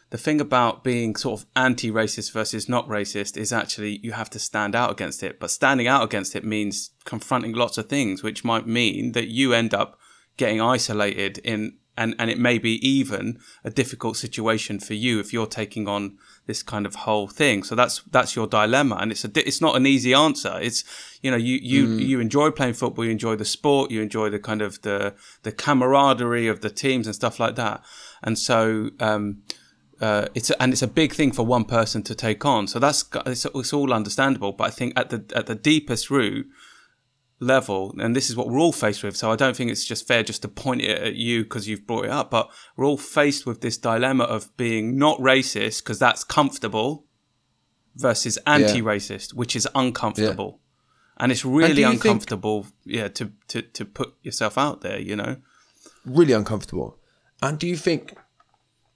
the 0.10 0.18
thing 0.18 0.40
about 0.40 0.84
being 0.84 1.16
sort 1.16 1.42
of 1.42 1.48
anti-racist 1.56 2.32
versus 2.32 2.70
not 2.70 2.88
racist 2.88 3.38
is 3.38 3.52
actually 3.52 4.00
you 4.04 4.12
have 4.12 4.30
to 4.30 4.40
stand 4.40 4.76
out 4.76 4.92
against 4.92 5.24
it. 5.24 5.40
But 5.40 5.52
standing 5.52 5.88
out 5.88 6.04
against 6.04 6.36
it 6.36 6.46
means 6.46 6.92
confronting 7.06 7.54
lots 7.54 7.78
of 7.78 7.88
things, 7.88 8.22
which 8.22 8.44
might 8.44 8.68
mean 8.68 9.14
that 9.14 9.30
you 9.30 9.54
end 9.54 9.74
up 9.74 9.98
getting 10.38 10.62
isolated 10.62 11.40
in 11.40 11.78
and, 11.98 12.16
and 12.20 12.30
it 12.30 12.38
may 12.38 12.58
be 12.58 12.86
even 12.88 13.40
a 13.64 13.70
difficult 13.70 14.18
situation 14.18 14.80
for 14.80 14.94
you 14.94 15.20
if 15.20 15.32
you're 15.32 15.48
taking 15.48 15.88
on 15.88 16.18
this 16.46 16.62
kind 16.62 16.86
of 16.86 16.96
whole 16.96 17.28
thing. 17.28 17.64
So 17.64 17.76
that's 17.76 18.02
that's 18.12 18.36
your 18.36 18.48
dilemma, 18.48 18.98
and 19.00 19.12
it's 19.12 19.26
a 19.26 19.32
it's 19.36 19.62
not 19.62 19.76
an 19.76 19.86
easy 19.86 20.14
answer. 20.14 20.60
It's 20.62 20.84
you 21.22 21.32
know 21.32 21.38
you 21.38 21.58
you 21.62 21.96
you 21.96 22.20
enjoy 22.20 22.52
playing 22.52 22.74
football, 22.74 23.06
you 23.06 23.12
enjoy 23.12 23.36
the 23.36 23.46
sport, 23.46 23.92
you 23.92 24.02
enjoy 24.02 24.30
the 24.30 24.40
kind 24.40 24.62
of 24.62 24.82
the 24.82 25.16
the 25.44 25.52
camaraderie 25.52 26.48
of 26.48 26.62
the 26.62 26.70
teams 26.70 27.08
and 27.08 27.16
stuff 27.16 27.40
like 27.40 27.56
that, 27.56 27.84
and 28.24 28.38
so. 28.38 28.92
Um, 29.00 29.44
uh, 30.02 30.28
it's 30.36 30.50
a, 30.50 30.62
and 30.62 30.74
it's 30.74 30.82
a 30.82 30.88
big 30.88 31.14
thing 31.14 31.32
for 31.32 31.46
one 31.46 31.64
person 31.64 32.04
to 32.04 32.14
take 32.14 32.44
on. 32.44 32.68
So 32.68 32.80
that's 32.80 33.06
it's, 33.26 33.46
it's 33.46 33.72
all 33.72 33.94
understandable. 33.94 34.52
But 34.52 34.66
I 34.66 34.70
think 34.70 34.92
at 35.00 35.10
the 35.10 35.24
at 35.34 35.46
the 35.46 35.56
deepest 35.56 36.10
root 36.10 36.48
level, 37.40 37.94
and 38.00 38.16
this 38.16 38.30
is 38.30 38.36
what 38.36 38.48
we're 38.48 38.60
all 38.60 38.72
faced 38.72 39.04
with. 39.04 39.16
So 39.16 39.32
I 39.32 39.36
don't 39.36 39.56
think 39.56 39.72
it's 39.72 39.86
just 39.86 40.08
fair 40.08 40.24
just 40.24 40.42
to 40.44 40.48
point 40.48 40.82
it 40.82 41.02
at 41.02 41.16
you 41.16 41.44
because 41.44 41.68
you've 41.68 41.86
brought 41.86 42.06
it 42.06 42.12
up. 42.12 42.32
But 42.32 42.50
we're 42.76 42.86
all 42.86 42.98
faced 42.98 43.46
with 43.46 43.62
this 43.62 43.78
dilemma 43.78 44.24
of 44.24 44.56
being 44.58 44.98
not 44.98 45.20
racist 45.20 45.84
because 45.84 46.00
that's 46.00 46.24
comfortable 46.24 47.06
versus 47.96 48.38
anti-racist, 48.46 49.34
which 49.34 49.56
is 49.56 49.68
uncomfortable. 49.76 50.60
And 51.18 51.32
it's 51.32 51.46
really 51.46 51.76
do 51.76 51.82
you 51.82 51.88
think- 51.92 52.06
uncomfortable, 52.06 52.68
yeah, 52.84 53.08
to, 53.10 53.32
to, 53.48 53.62
to 53.62 53.86
put 53.86 54.16
yourself 54.22 54.58
out 54.58 54.82
there, 54.82 55.00
you 55.00 55.16
know? 55.16 55.38
really 56.06 56.34
uncomfortable. 56.34 57.00
And 57.42 57.60
do 57.60 57.68
you 57.68 57.78
think 57.78 58.16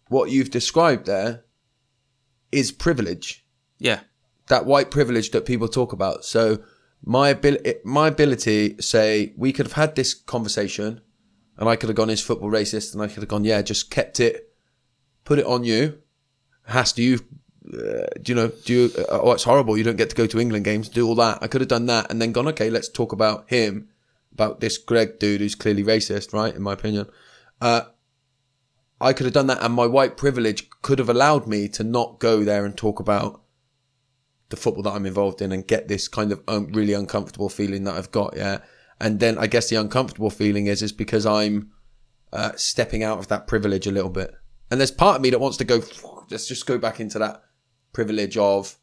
what 0.07 0.31
you've 0.31 0.51
described 0.51 1.05
there 1.05 1.43
is 2.51 2.71
privilege? 2.71 3.45
Yeah. 3.77 4.01
That 4.47 4.65
white 4.65 4.91
privilege 4.91 5.31
that 5.31 5.45
people 5.45 5.67
talk 5.67 5.93
about. 5.93 6.25
So 6.25 6.59
my 7.04 7.30
ability, 7.30 7.76
my 7.84 8.08
ability, 8.08 8.76
say 8.82 9.34
we 9.38 9.54
could 9.54 9.66
have 9.66 9.74
had 9.74 9.95
this 9.95 10.14
conversation, 10.14 11.02
and 11.58 11.70
I 11.70 11.76
could 11.76 11.89
have 11.89 11.95
gone, 11.95 12.10
is 12.10 12.22
football 12.22 12.50
racist? 12.50 12.93
And 12.93 13.02
I 13.02 13.08
could 13.08 13.18
have 13.18 13.28
gone, 13.28 13.45
yeah, 13.45 13.62
just 13.62 13.89
kept 13.89 14.20
it, 14.20 14.54
put 15.26 15.39
it 15.39 15.45
on 15.45 15.64
you. 15.64 16.00
Has 16.66 16.93
do 16.93 17.02
you, 17.02 17.20
uh, 17.74 18.06
do 18.22 18.32
you 18.32 18.36
know, 18.36 18.52
do 18.66 18.74
you, 18.74 18.91
uh, 18.97 19.20
oh, 19.22 19.32
it's 19.32 19.43
horrible. 19.43 19.78
You 19.78 19.84
don't 19.84 19.97
get 19.97 20.10
to 20.12 20.16
go 20.16 20.28
to 20.28 20.39
England 20.39 20.66
games, 20.66 20.88
do 20.89 21.08
all 21.08 21.16
that. 21.16 21.39
I 21.41 21.47
could 21.47 21.62
have 21.62 21.68
done 21.68 21.88
that 21.88 22.10
and 22.10 22.22
then 22.22 22.32
gone, 22.32 22.47
okay, 22.50 22.70
let's 22.70 22.89
talk 22.89 23.12
about 23.12 23.50
him, 23.50 23.89
about 24.34 24.60
this 24.60 24.78
Greg 24.78 25.20
dude 25.20 25.41
who's 25.41 25.56
clearly 25.56 25.84
racist, 25.84 26.34
right? 26.34 26.56
In 26.56 26.62
my 26.62 26.74
opinion. 26.74 27.08
Uh, 27.60 27.82
I 29.02 29.14
could 29.14 29.26
have 29.26 29.34
done 29.34 29.47
that 29.47 29.64
and 29.64 29.74
my 29.74 29.88
white 29.88 30.18
privilege 30.18 30.70
could 30.82 31.00
have 31.00 31.10
allowed 31.10 31.47
me 31.47 31.70
to 31.70 31.84
not 31.84 32.20
go 32.20 32.43
there 32.43 32.66
and 32.66 32.76
talk 32.76 33.00
about 33.00 33.41
the 34.50 34.58
football 34.58 34.84
that 34.84 34.93
I'm 34.93 35.06
involved 35.06 35.41
in 35.41 35.52
and 35.52 35.66
get 35.66 35.88
this 35.88 36.08
kind 36.08 36.32
of 36.32 36.41
um, 36.47 36.68
really 36.74 36.93
uncomfortable 36.93 37.50
feeling 37.50 37.84
that 37.84 37.95
I've 37.95 38.12
got. 38.12 38.36
Yeah. 38.36 38.60
And 39.00 39.20
then 39.20 39.38
I 39.38 39.47
guess 39.47 39.70
the 39.70 39.78
uncomfortable 39.78 40.30
feeling 40.30 40.68
is, 40.68 40.82
is 40.82 40.91
because 40.91 41.26
I'm 41.26 41.72
uh, 42.34 42.52
stepping 42.56 43.04
out 43.04 43.20
of 43.20 43.28
that 43.28 43.47
privilege 43.47 43.88
a 43.88 43.91
little 43.91 44.10
bit. 44.10 44.34
And 44.72 44.80
there's 44.80 44.91
part 44.91 45.16
of 45.16 45.22
me 45.22 45.30
that 45.30 45.39
wants 45.39 45.58
to 45.58 45.64
go, 45.64 45.82
let's 46.30 46.47
just 46.47 46.66
go 46.66 46.78
back 46.78 47.00
into 47.00 47.20
that 47.20 47.43
privilege 47.93 48.38
of 48.38 48.78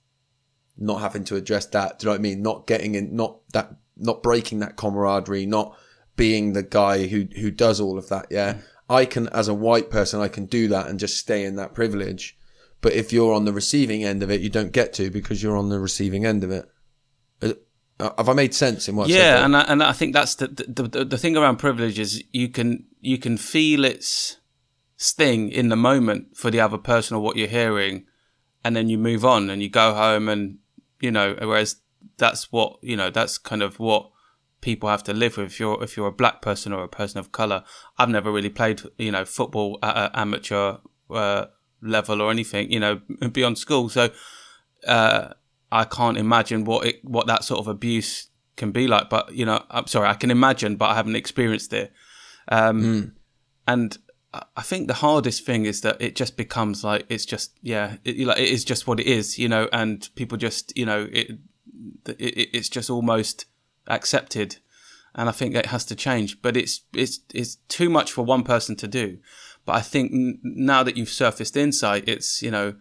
not 0.76 1.00
having 1.00 1.24
to 1.24 1.36
address 1.36 1.66
that. 1.66 1.98
Do 1.98 2.04
you 2.04 2.08
know 2.08 2.12
what 2.12 2.20
I 2.20 2.22
mean? 2.22 2.42
Not 2.42 2.66
getting 2.66 2.94
in, 2.94 3.14
not 3.14 3.40
that, 3.52 3.74
not 3.96 4.22
breaking 4.22 4.60
that 4.60 4.76
camaraderie, 4.76 5.46
not 5.46 5.76
being 6.16 6.52
the 6.52 6.62
guy 6.62 7.06
who, 7.06 7.26
who 7.36 7.50
does 7.50 7.80
all 7.80 7.98
of 7.98 8.08
that. 8.08 8.26
Yeah. 8.30 8.58
I 8.88 9.04
can, 9.04 9.28
as 9.28 9.48
a 9.48 9.54
white 9.54 9.90
person, 9.90 10.20
I 10.20 10.28
can 10.28 10.46
do 10.46 10.68
that 10.68 10.86
and 10.86 10.98
just 10.98 11.18
stay 11.18 11.44
in 11.44 11.56
that 11.56 11.74
privilege. 11.74 12.35
But 12.86 12.92
if 12.92 13.12
you're 13.12 13.34
on 13.34 13.46
the 13.46 13.52
receiving 13.52 14.04
end 14.04 14.22
of 14.22 14.30
it, 14.30 14.40
you 14.40 14.48
don't 14.48 14.70
get 14.70 14.92
to 14.92 15.10
because 15.10 15.42
you're 15.42 15.56
on 15.56 15.70
the 15.70 15.80
receiving 15.80 16.24
end 16.24 16.44
of 16.44 16.52
it. 16.52 16.70
Uh, 17.42 18.10
have 18.16 18.28
I 18.28 18.32
made 18.32 18.54
sense 18.54 18.88
in 18.88 18.94
what? 18.94 19.08
Yeah, 19.08 19.44
and 19.44 19.56
I, 19.56 19.62
and 19.62 19.82
I 19.82 19.90
think 19.90 20.12
that's 20.12 20.36
the, 20.36 20.46
the 20.46 20.84
the 20.84 21.04
the 21.04 21.18
thing 21.18 21.36
around 21.36 21.56
privilege 21.56 21.98
is 21.98 22.22
you 22.30 22.48
can 22.48 22.84
you 23.00 23.18
can 23.18 23.38
feel 23.38 23.84
its 23.84 24.36
sting 24.96 25.50
in 25.50 25.68
the 25.68 25.74
moment 25.74 26.36
for 26.36 26.48
the 26.48 26.60
other 26.60 26.78
person 26.78 27.16
or 27.16 27.20
what 27.20 27.36
you're 27.36 27.48
hearing, 27.48 28.06
and 28.62 28.76
then 28.76 28.88
you 28.88 28.98
move 28.98 29.24
on 29.24 29.50
and 29.50 29.60
you 29.60 29.68
go 29.68 29.92
home 29.92 30.28
and 30.28 30.58
you 31.00 31.10
know 31.10 31.34
whereas 31.40 31.80
that's 32.18 32.52
what 32.52 32.78
you 32.82 32.96
know 32.96 33.10
that's 33.10 33.36
kind 33.36 33.62
of 33.64 33.80
what 33.80 34.12
people 34.60 34.88
have 34.88 35.02
to 35.02 35.12
live 35.12 35.36
with 35.38 35.46
if 35.46 35.58
you're 35.58 35.82
if 35.82 35.96
you're 35.96 36.06
a 36.06 36.12
black 36.12 36.40
person 36.40 36.72
or 36.72 36.84
a 36.84 36.88
person 36.88 37.18
of 37.18 37.32
color 37.32 37.64
i've 37.98 38.08
never 38.08 38.30
really 38.32 38.48
played 38.48 38.80
you 38.96 39.10
know 39.10 39.24
football 39.24 39.78
at 39.82 39.96
an 39.96 40.10
amateur 40.14 40.76
uh, 41.10 41.46
level 41.82 42.20
or 42.22 42.30
anything 42.30 42.70
you 42.72 42.80
know 42.80 43.00
beyond 43.32 43.58
school 43.58 43.88
so 43.88 44.08
uh, 44.86 45.28
i 45.70 45.84
can't 45.84 46.16
imagine 46.18 46.64
what 46.64 46.86
it 46.86 47.04
what 47.04 47.26
that 47.26 47.44
sort 47.44 47.60
of 47.60 47.68
abuse 47.68 48.28
can 48.56 48.72
be 48.72 48.86
like 48.86 49.08
but 49.10 49.32
you 49.34 49.44
know 49.44 49.62
i'm 49.70 49.86
sorry 49.86 50.08
i 50.08 50.14
can 50.14 50.30
imagine 50.30 50.76
but 50.76 50.88
i 50.90 50.94
haven't 50.94 51.16
experienced 51.16 51.72
it 51.72 51.92
um, 52.48 52.82
Mm. 52.82 53.12
and 53.66 53.98
I 54.54 54.62
think 54.62 54.86
the 54.86 54.94
hardest 54.94 55.46
thing 55.46 55.64
is 55.64 55.80
that 55.80 55.96
it 56.00 56.14
just 56.14 56.36
becomes 56.36 56.84
like 56.84 57.06
it's 57.08 57.24
just 57.24 57.56
yeah, 57.62 57.96
it, 58.04 58.18
like 58.26 58.38
it 58.38 58.50
is 58.50 58.64
just 58.66 58.86
what 58.86 59.00
it 59.00 59.06
is, 59.06 59.38
you 59.38 59.48
know, 59.48 59.66
and 59.72 60.06
people 60.14 60.36
just 60.36 60.76
you 60.76 60.84
know 60.84 61.08
it, 61.10 61.38
it 62.06 62.50
it's 62.52 62.68
just 62.68 62.90
almost 62.90 63.46
accepted, 63.86 64.58
and 65.14 65.28
I 65.30 65.32
think 65.32 65.54
it 65.54 65.66
has 65.66 65.86
to 65.86 65.94
change. 65.94 66.42
But 66.42 66.54
it's 66.56 66.82
it's 66.92 67.20
it's 67.32 67.56
too 67.68 67.88
much 67.88 68.12
for 68.12 68.26
one 68.26 68.42
person 68.42 68.76
to 68.76 68.86
do. 68.86 69.18
But 69.66 69.74
I 69.74 69.80
think 69.82 70.12
n- 70.12 70.40
now 70.42 70.82
that 70.82 70.96
you've 70.96 71.10
surfaced 71.10 71.56
insight, 71.56 72.08
it's 72.08 72.40
you 72.42 72.50
know, 72.50 72.76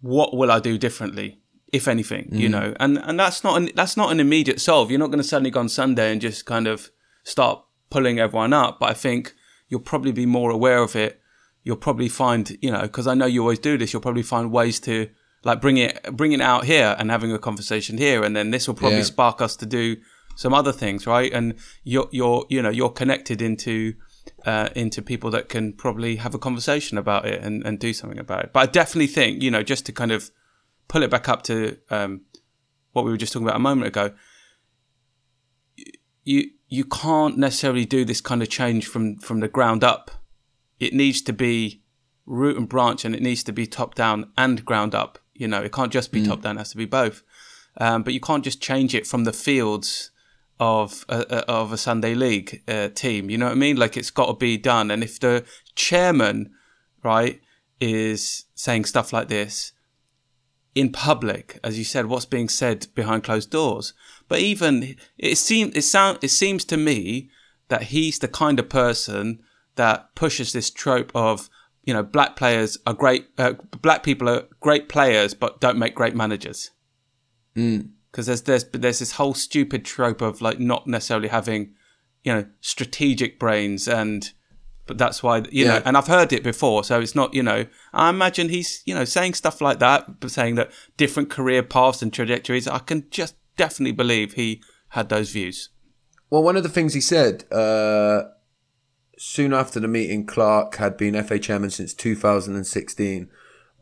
what 0.00 0.34
will 0.34 0.50
I 0.50 0.60
do 0.60 0.78
differently, 0.78 1.40
if 1.72 1.86
anything, 1.88 2.28
you 2.32 2.48
mm. 2.48 2.52
know, 2.52 2.74
and 2.80 2.98
and 2.98 3.20
that's 3.20 3.44
not 3.44 3.56
an 3.58 3.70
that's 3.74 3.96
not 3.96 4.10
an 4.10 4.20
immediate 4.20 4.60
solve. 4.60 4.90
You're 4.90 5.00
not 5.00 5.10
going 5.10 5.18
to 5.18 5.28
suddenly 5.28 5.50
go 5.50 5.60
on 5.60 5.68
Sunday 5.68 6.10
and 6.10 6.20
just 6.20 6.46
kind 6.46 6.66
of 6.66 6.90
start 7.24 7.62
pulling 7.90 8.18
everyone 8.18 8.52
up. 8.52 8.80
But 8.80 8.90
I 8.90 8.94
think 8.94 9.34
you'll 9.68 9.80
probably 9.80 10.12
be 10.12 10.26
more 10.26 10.50
aware 10.50 10.82
of 10.82 10.96
it. 10.96 11.20
You'll 11.64 11.76
probably 11.76 12.08
find, 12.08 12.56
you 12.60 12.70
know, 12.72 12.82
because 12.82 13.06
I 13.06 13.14
know 13.14 13.26
you 13.26 13.40
always 13.42 13.60
do 13.60 13.78
this. 13.78 13.92
You'll 13.92 14.02
probably 14.02 14.24
find 14.24 14.50
ways 14.50 14.80
to 14.80 15.08
like 15.44 15.60
bring 15.60 15.76
it, 15.76 16.02
bring 16.16 16.32
it 16.32 16.40
out 16.40 16.64
here 16.64 16.96
and 16.98 17.10
having 17.10 17.32
a 17.32 17.38
conversation 17.38 17.98
here, 17.98 18.22
and 18.22 18.34
then 18.36 18.50
this 18.50 18.66
will 18.66 18.74
probably 18.74 18.98
Yeah. 18.98 19.04
spark 19.04 19.40
us 19.40 19.56
to 19.56 19.66
do 19.66 19.96
some 20.36 20.54
other 20.54 20.72
things, 20.72 21.06
right? 21.06 21.32
And 21.32 21.54
you're, 21.84 22.08
you're, 22.12 22.46
you 22.48 22.62
know, 22.62 22.70
you're 22.70 22.90
connected 22.90 23.42
into, 23.42 23.94
uh, 24.44 24.68
into 24.74 25.02
people 25.02 25.30
that 25.30 25.48
can 25.48 25.72
probably 25.72 26.16
have 26.16 26.34
a 26.34 26.38
conversation 26.38 26.98
about 26.98 27.26
it 27.26 27.42
and, 27.42 27.64
and 27.64 27.78
do 27.78 27.92
something 27.92 28.18
about 28.18 28.44
it. 28.44 28.52
But 28.52 28.60
I 28.60 28.66
definitely 28.66 29.06
think, 29.06 29.42
you 29.42 29.50
know, 29.50 29.62
just 29.62 29.86
to 29.86 29.92
kind 29.92 30.12
of 30.12 30.30
pull 30.88 31.02
it 31.02 31.10
back 31.10 31.28
up 31.28 31.42
to 31.44 31.78
um, 31.90 32.22
what 32.92 33.04
we 33.04 33.10
were 33.10 33.16
just 33.16 33.32
talking 33.32 33.46
about 33.46 33.56
a 33.56 33.60
moment 33.60 33.86
ago, 33.86 34.12
you 36.24 36.50
you 36.68 36.84
can't 36.84 37.36
necessarily 37.36 37.84
do 37.84 38.04
this 38.04 38.20
kind 38.20 38.42
of 38.42 38.48
change 38.48 38.86
from 38.86 39.16
from 39.16 39.40
the 39.40 39.48
ground 39.48 39.84
up. 39.84 40.10
It 40.78 40.92
needs 40.92 41.22
to 41.22 41.32
be 41.32 41.82
root 42.26 42.56
and 42.56 42.68
branch, 42.68 43.04
and 43.04 43.14
it 43.14 43.22
needs 43.22 43.42
to 43.44 43.52
be 43.52 43.66
top 43.66 43.94
down 43.94 44.32
and 44.36 44.64
ground 44.64 44.94
up. 44.94 45.18
You 45.34 45.48
know, 45.48 45.62
it 45.62 45.72
can't 45.72 45.92
just 45.92 46.12
be 46.12 46.24
top 46.24 46.42
down; 46.42 46.56
it 46.56 46.60
has 46.60 46.70
to 46.70 46.76
be 46.76 46.84
both. 46.84 47.22
Um, 47.78 48.02
but 48.02 48.12
you 48.12 48.20
can't 48.20 48.44
just 48.44 48.60
change 48.60 48.94
it 48.94 49.06
from 49.06 49.24
the 49.24 49.32
fields 49.32 50.10
of 50.62 51.04
a, 51.08 51.50
of 51.50 51.72
a 51.72 51.76
Sunday 51.76 52.14
league 52.14 52.62
uh, 52.68 52.88
team. 52.88 53.28
You 53.28 53.36
know 53.36 53.46
what 53.46 53.52
I 53.52 53.56
mean? 53.56 53.76
Like 53.76 53.96
it's 53.96 54.12
got 54.12 54.26
to 54.26 54.34
be 54.34 54.56
done. 54.56 54.92
And 54.92 55.02
if 55.02 55.18
the 55.18 55.44
chairman, 55.74 56.52
right, 57.02 57.40
is 57.80 58.44
saying 58.54 58.84
stuff 58.84 59.12
like 59.12 59.26
this, 59.26 59.72
in 60.76 60.92
public, 60.92 61.58
as 61.64 61.76
you 61.78 61.84
said, 61.84 62.06
what's 62.06 62.26
being 62.26 62.48
said 62.48 62.86
behind 62.94 63.24
closed 63.24 63.50
doors. 63.50 63.92
But 64.28 64.38
even 64.38 64.94
it 65.18 65.36
seems 65.36 65.74
it 65.74 65.82
sound 65.82 66.18
it 66.22 66.30
seems 66.30 66.64
to 66.66 66.76
me 66.76 67.28
that 67.66 67.84
he's 67.94 68.20
the 68.20 68.28
kind 68.28 68.60
of 68.60 68.68
person 68.68 69.40
that 69.74 70.14
pushes 70.14 70.52
this 70.52 70.70
trope 70.70 71.10
of 71.12 71.50
you 71.82 71.92
know 71.92 72.04
black 72.04 72.36
players 72.36 72.78
are 72.86 72.94
great, 72.94 73.26
uh, 73.36 73.54
black 73.80 74.04
people 74.04 74.28
are 74.28 74.44
great 74.60 74.88
players, 74.88 75.34
but 75.34 75.60
don't 75.60 75.76
make 75.76 75.96
great 75.96 76.14
managers. 76.14 76.70
Because 78.12 78.26
there's 78.26 78.42
there's 78.42 78.64
there's 78.64 78.98
this 79.00 79.12
whole 79.12 79.34
stupid 79.34 79.84
trope 79.84 80.20
of 80.20 80.40
like 80.40 80.60
not 80.60 80.86
necessarily 80.86 81.28
having 81.28 81.74
you 82.22 82.32
know 82.32 82.46
strategic 82.60 83.40
brains 83.40 83.88
and 83.88 84.32
but 84.86 84.98
that's 84.98 85.22
why 85.22 85.42
you 85.50 85.64
know 85.64 85.82
and 85.84 85.96
i've 85.96 86.06
heard 86.06 86.32
it 86.32 86.44
before 86.44 86.84
so 86.84 87.00
it's 87.00 87.16
not 87.16 87.34
you 87.34 87.42
know 87.42 87.66
i 87.92 88.08
imagine 88.08 88.48
he's 88.48 88.80
you 88.84 88.94
know 88.94 89.04
saying 89.04 89.34
stuff 89.34 89.60
like 89.60 89.80
that 89.80 90.20
but 90.20 90.30
saying 90.30 90.54
that 90.54 90.70
different 90.96 91.30
career 91.30 91.64
paths 91.64 92.00
and 92.00 92.12
trajectories 92.12 92.68
i 92.68 92.78
can 92.78 93.04
just 93.10 93.34
definitely 93.56 93.92
believe 93.92 94.34
he 94.34 94.62
had 94.90 95.08
those 95.08 95.30
views 95.30 95.70
Well, 96.32 96.42
one 96.42 96.56
of 96.56 96.62
the 96.62 96.70
things 96.70 96.94
he 96.94 97.02
said 97.02 97.44
uh, 97.52 98.22
soon 99.18 99.52
after 99.52 99.78
the 99.78 99.86
meeting, 99.86 100.24
Clarke 100.24 100.76
had 100.76 100.96
been 100.96 101.22
FA 101.22 101.38
chairman 101.38 101.68
since 101.68 101.92
2016. 101.92 103.28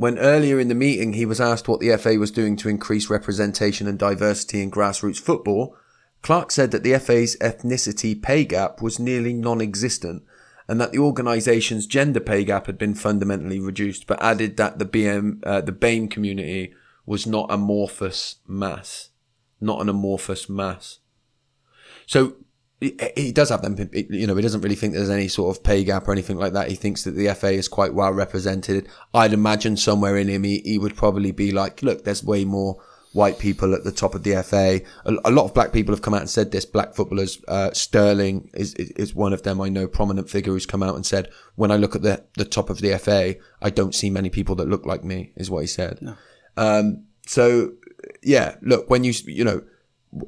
When 0.00 0.18
earlier 0.18 0.58
in 0.58 0.68
the 0.68 0.74
meeting 0.74 1.12
he 1.12 1.26
was 1.26 1.42
asked 1.42 1.68
what 1.68 1.80
the 1.80 1.94
FA 1.98 2.18
was 2.18 2.30
doing 2.30 2.56
to 2.56 2.70
increase 2.70 3.10
representation 3.10 3.86
and 3.86 3.98
diversity 3.98 4.62
in 4.62 4.70
grassroots 4.70 5.20
football, 5.20 5.76
Clarke 6.22 6.50
said 6.50 6.70
that 6.70 6.82
the 6.82 6.98
FA's 6.98 7.36
ethnicity 7.36 8.14
pay 8.22 8.46
gap 8.46 8.80
was 8.80 8.98
nearly 8.98 9.34
non 9.34 9.60
existent 9.60 10.22
and 10.66 10.80
that 10.80 10.92
the 10.92 10.98
organisation's 10.98 11.86
gender 11.86 12.18
pay 12.18 12.44
gap 12.44 12.64
had 12.64 12.78
been 12.78 12.94
fundamentally 12.94 13.60
reduced, 13.60 14.06
but 14.06 14.22
added 14.22 14.56
that 14.56 14.78
the 14.78 14.86
BM, 14.86 15.44
uh, 15.44 15.60
the 15.60 15.70
BAME 15.70 16.08
community 16.08 16.72
was 17.04 17.26
not 17.26 17.52
amorphous 17.52 18.36
mass. 18.46 19.10
Not 19.60 19.82
an 19.82 19.90
amorphous 19.90 20.48
mass. 20.48 21.00
So 22.06 22.36
he, 22.80 22.98
he 23.16 23.32
does 23.32 23.50
have 23.50 23.62
them. 23.62 23.76
You 23.92 24.26
know, 24.26 24.34
he 24.34 24.42
doesn't 24.42 24.62
really 24.62 24.74
think 24.74 24.94
there's 24.94 25.10
any 25.10 25.28
sort 25.28 25.56
of 25.56 25.62
pay 25.62 25.84
gap 25.84 26.08
or 26.08 26.12
anything 26.12 26.38
like 26.38 26.54
that. 26.54 26.68
He 26.68 26.74
thinks 26.74 27.04
that 27.04 27.12
the 27.12 27.32
FA 27.34 27.52
is 27.52 27.68
quite 27.68 27.94
well 27.94 28.12
represented. 28.12 28.88
I'd 29.12 29.32
imagine 29.32 29.76
somewhere 29.76 30.16
in 30.16 30.28
him, 30.28 30.44
he, 30.44 30.60
he 30.64 30.78
would 30.78 30.96
probably 30.96 31.30
be 31.30 31.52
like, 31.52 31.82
look, 31.82 32.04
there's 32.04 32.24
way 32.24 32.44
more 32.44 32.82
white 33.12 33.38
people 33.38 33.74
at 33.74 33.84
the 33.84 33.92
top 33.92 34.14
of 34.14 34.22
the 34.22 34.42
FA. 34.42 34.80
A, 35.04 35.14
a 35.26 35.30
lot 35.30 35.44
of 35.44 35.54
black 35.54 35.72
people 35.72 35.94
have 35.94 36.02
come 36.02 36.14
out 36.14 36.20
and 36.20 36.30
said 36.30 36.52
this. 36.52 36.64
Black 36.64 36.94
footballers, 36.94 37.42
uh, 37.48 37.70
Sterling 37.72 38.50
is, 38.54 38.74
is 38.74 38.90
is 38.92 39.14
one 39.14 39.32
of 39.32 39.42
them. 39.42 39.60
I 39.60 39.68
know 39.68 39.86
prominent 39.86 40.30
figure 40.30 40.52
who's 40.52 40.66
come 40.66 40.82
out 40.82 40.96
and 40.96 41.04
said, 41.04 41.30
when 41.56 41.70
I 41.70 41.76
look 41.76 41.94
at 41.94 42.02
the 42.02 42.24
the 42.36 42.44
top 42.44 42.70
of 42.70 42.80
the 42.80 42.96
FA, 42.98 43.36
I 43.60 43.70
don't 43.70 43.94
see 43.94 44.10
many 44.10 44.30
people 44.30 44.54
that 44.56 44.68
look 44.68 44.86
like 44.86 45.04
me. 45.04 45.32
Is 45.36 45.50
what 45.50 45.60
he 45.60 45.66
said. 45.66 46.16
Um, 46.56 47.04
so 47.26 47.72
yeah, 48.22 48.56
look, 48.62 48.88
when 48.88 49.04
you 49.04 49.12
you 49.26 49.44
know, 49.44 49.62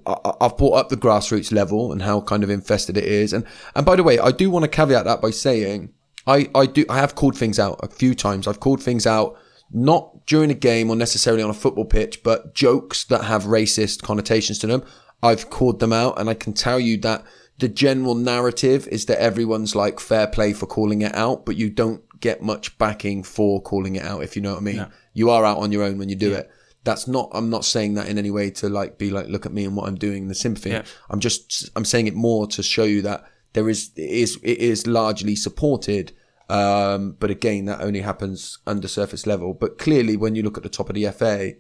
I've 0.07 0.57
brought 0.57 0.75
up 0.75 0.89
the 0.91 0.97
grassroots 0.97 1.53
level 1.53 1.91
and 1.91 2.03
how 2.03 2.21
kind 2.21 2.45
of 2.45 2.51
infested 2.51 2.97
it 2.97 3.05
is, 3.05 3.33
and 3.33 3.45
and 3.75 3.85
by 3.85 3.97
the 3.97 4.03
way, 4.03 4.19
I 4.19 4.31
do 4.31 4.51
want 4.51 4.65
to 4.65 4.69
caveat 4.69 5.05
that 5.05 5.21
by 5.21 5.31
saying 5.31 5.93
I 6.27 6.49
I 6.55 6.67
do 6.67 6.85
I 6.89 6.99
have 6.99 7.15
called 7.15 7.37
things 7.37 7.59
out 7.59 7.81
a 7.83 7.89
few 7.89 8.15
times. 8.15 8.47
I've 8.47 8.61
called 8.61 8.83
things 8.83 9.07
out 9.07 9.37
not 9.73 10.27
during 10.27 10.51
a 10.51 10.55
game 10.55 10.91
or 10.91 10.97
necessarily 10.97 11.43
on 11.43 11.51
a 11.51 11.55
football 11.55 11.85
pitch, 11.85 12.23
but 12.23 12.55
jokes 12.55 13.05
that 13.05 13.25
have 13.25 13.45
racist 13.45 14.03
connotations 14.03 14.59
to 14.61 14.67
them. 14.67 14.85
I've 15.23 15.51
called 15.51 15.81
them 15.81 15.93
out, 15.93 16.19
and 16.21 16.29
I 16.29 16.35
can 16.35 16.53
tell 16.53 16.79
you 16.79 16.97
that 16.99 17.25
the 17.59 17.69
general 17.69 18.15
narrative 18.15 18.89
is 18.89 19.07
that 19.07 19.21
everyone's 19.21 19.75
like 19.75 20.01
fair 20.01 20.27
play 20.27 20.53
for 20.53 20.67
calling 20.67 21.03
it 21.03 21.15
out, 21.15 21.47
but 21.47 21.57
you 21.57 21.71
don't 21.71 22.03
get 22.21 22.43
much 22.43 22.77
backing 22.79 23.23
for 23.23 23.61
calling 23.63 23.97
it 23.97 24.05
out, 24.05 24.23
if 24.23 24.37
you 24.37 24.43
know 24.43 24.53
what 24.53 24.61
I 24.61 24.63
mean. 24.65 24.77
You 25.15 25.31
are 25.31 25.45
out 25.45 25.59
on 25.59 25.73
your 25.73 25.83
own 25.83 25.99
when 25.99 26.09
you 26.09 26.17
do 26.17 26.33
it. 26.35 26.51
That's 26.85 27.07
not, 27.07 27.31
I'm 27.33 27.49
not 27.51 27.65
saying 27.65 27.95
that 27.95 28.09
in 28.09 28.19
any 28.19 28.31
way 28.31 28.51
to 28.51 28.69
like 28.69 28.99
be 28.99 29.11
like, 29.11 29.29
look 29.29 29.47
at 29.47 29.53
me 29.53 29.65
and 29.65 29.77
what 29.77 29.89
I'm 29.89 29.95
doing, 29.97 30.25
in 30.25 30.29
the 30.29 30.35
sympathy. 30.35 30.71
Yeah. 30.71 30.83
I'm 31.11 31.21
just, 31.21 31.71
I'm 31.77 31.85
saying 31.85 32.09
it 32.09 32.15
more 32.15 32.47
to 32.49 32.63
show 32.63 32.85
you 32.85 33.03
that 33.03 33.25
there 33.53 33.69
is 33.69 33.91
it 33.97 34.11
is 34.11 34.37
it 34.43 34.59
is 34.59 34.87
largely 34.87 35.37
supported. 35.37 36.13
Um, 36.49 37.17
but 37.19 37.31
again, 37.31 37.67
that 37.67 37.81
only 37.81 38.01
happens 38.01 38.59
under 38.67 38.89
surface 38.89 39.27
level. 39.27 39.55
But 39.55 39.79
clearly, 39.79 40.17
when 40.17 40.35
you 40.35 40.43
look 40.43 40.57
at 40.57 40.63
the 40.63 40.69
top 40.69 40.89
of 40.89 40.95
the 40.95 41.07
FA, 41.13 41.53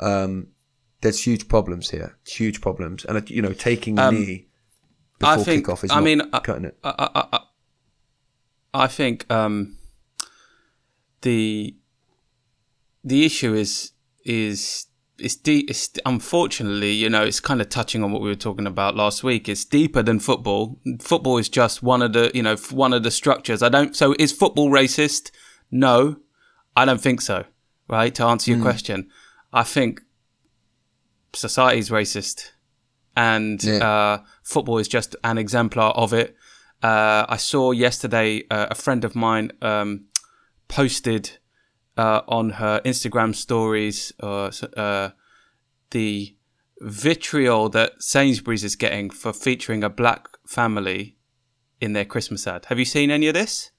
um, 0.00 0.48
there's 1.02 1.24
huge 1.24 1.48
problems 1.48 1.90
here, 1.90 2.16
huge 2.26 2.60
problems, 2.60 3.04
and 3.04 3.18
uh, 3.18 3.22
you 3.26 3.42
know, 3.42 3.52
taking 3.52 3.98
a 3.98 4.10
knee 4.10 4.46
before 5.18 5.34
Um, 5.34 5.40
I 5.40 5.42
think. 5.42 5.66
kickoff 5.66 5.84
is 5.84 5.90
I 5.90 6.00
mean, 6.00 6.22
I, 6.32 6.38
cutting 6.40 6.64
it. 6.64 6.78
I, 6.82 6.94
I, 7.14 7.26
I, 7.36 7.40
I 8.84 8.86
think 8.86 9.30
um, 9.30 9.76
the 11.22 11.76
the 13.04 13.24
issue 13.24 13.54
is 13.54 13.92
is 14.24 14.86
it's 15.18 15.36
deep. 15.36 15.70
It's 15.70 15.90
unfortunately, 16.04 16.90
you 16.92 17.08
know, 17.08 17.22
it's 17.22 17.38
kind 17.40 17.60
of 17.60 17.68
touching 17.68 18.02
on 18.02 18.10
what 18.12 18.20
we 18.20 18.28
were 18.28 18.34
talking 18.34 18.66
about 18.66 18.96
last 18.96 19.22
week. 19.22 19.48
It's 19.48 19.64
deeper 19.64 20.02
than 20.02 20.18
football. 20.18 20.80
Football 21.00 21.38
is 21.38 21.48
just 21.48 21.82
one 21.82 22.02
of 22.02 22.12
the, 22.12 22.30
you 22.34 22.42
know, 22.42 22.56
one 22.72 22.92
of 22.92 23.02
the 23.04 23.10
structures. 23.12 23.62
I 23.62 23.68
don't. 23.68 23.94
So 23.94 24.14
is 24.18 24.32
football 24.32 24.70
racist? 24.70 25.30
No, 25.70 26.16
I 26.76 26.84
don't 26.84 27.00
think 27.00 27.20
so. 27.20 27.44
Right. 27.88 28.14
To 28.16 28.24
answer 28.24 28.50
your 28.50 28.60
question, 28.62 29.10
I 29.52 29.62
think 29.62 30.00
society's 31.34 31.90
racist, 31.90 32.50
and 33.16 33.62
Yeah. 33.62 33.78
uh, 33.86 34.18
football 34.42 34.78
is 34.78 34.88
just 34.88 35.16
an 35.22 35.38
exemplar 35.38 35.90
of 35.90 36.12
it. 36.12 36.34
Uh, 36.82 37.24
I 37.28 37.36
saw 37.36 37.70
yesterday 37.72 38.42
uh, 38.50 38.66
a 38.70 38.74
friend 38.74 39.04
of 39.04 39.14
mine 39.14 39.52
um, 39.62 40.06
posted 40.68 41.38
uh, 41.96 42.22
on 42.28 42.50
her 42.50 42.80
Instagram 42.84 43.34
stories 43.34 44.12
uh, 44.20 44.50
uh, 44.76 45.10
the 45.90 46.36
vitriol 46.80 47.68
that 47.68 47.92
Sainsbury's 48.02 48.64
is 48.64 48.76
getting 48.76 49.10
for 49.10 49.32
featuring 49.32 49.84
a 49.84 49.88
black 49.88 50.26
family 50.46 51.16
in 51.80 51.92
their 51.92 52.04
Christmas 52.04 52.46
ad. 52.46 52.66
Have 52.66 52.78
you 52.78 52.84
seen 52.84 53.10
any 53.10 53.28
of 53.28 53.34
this? 53.34 53.70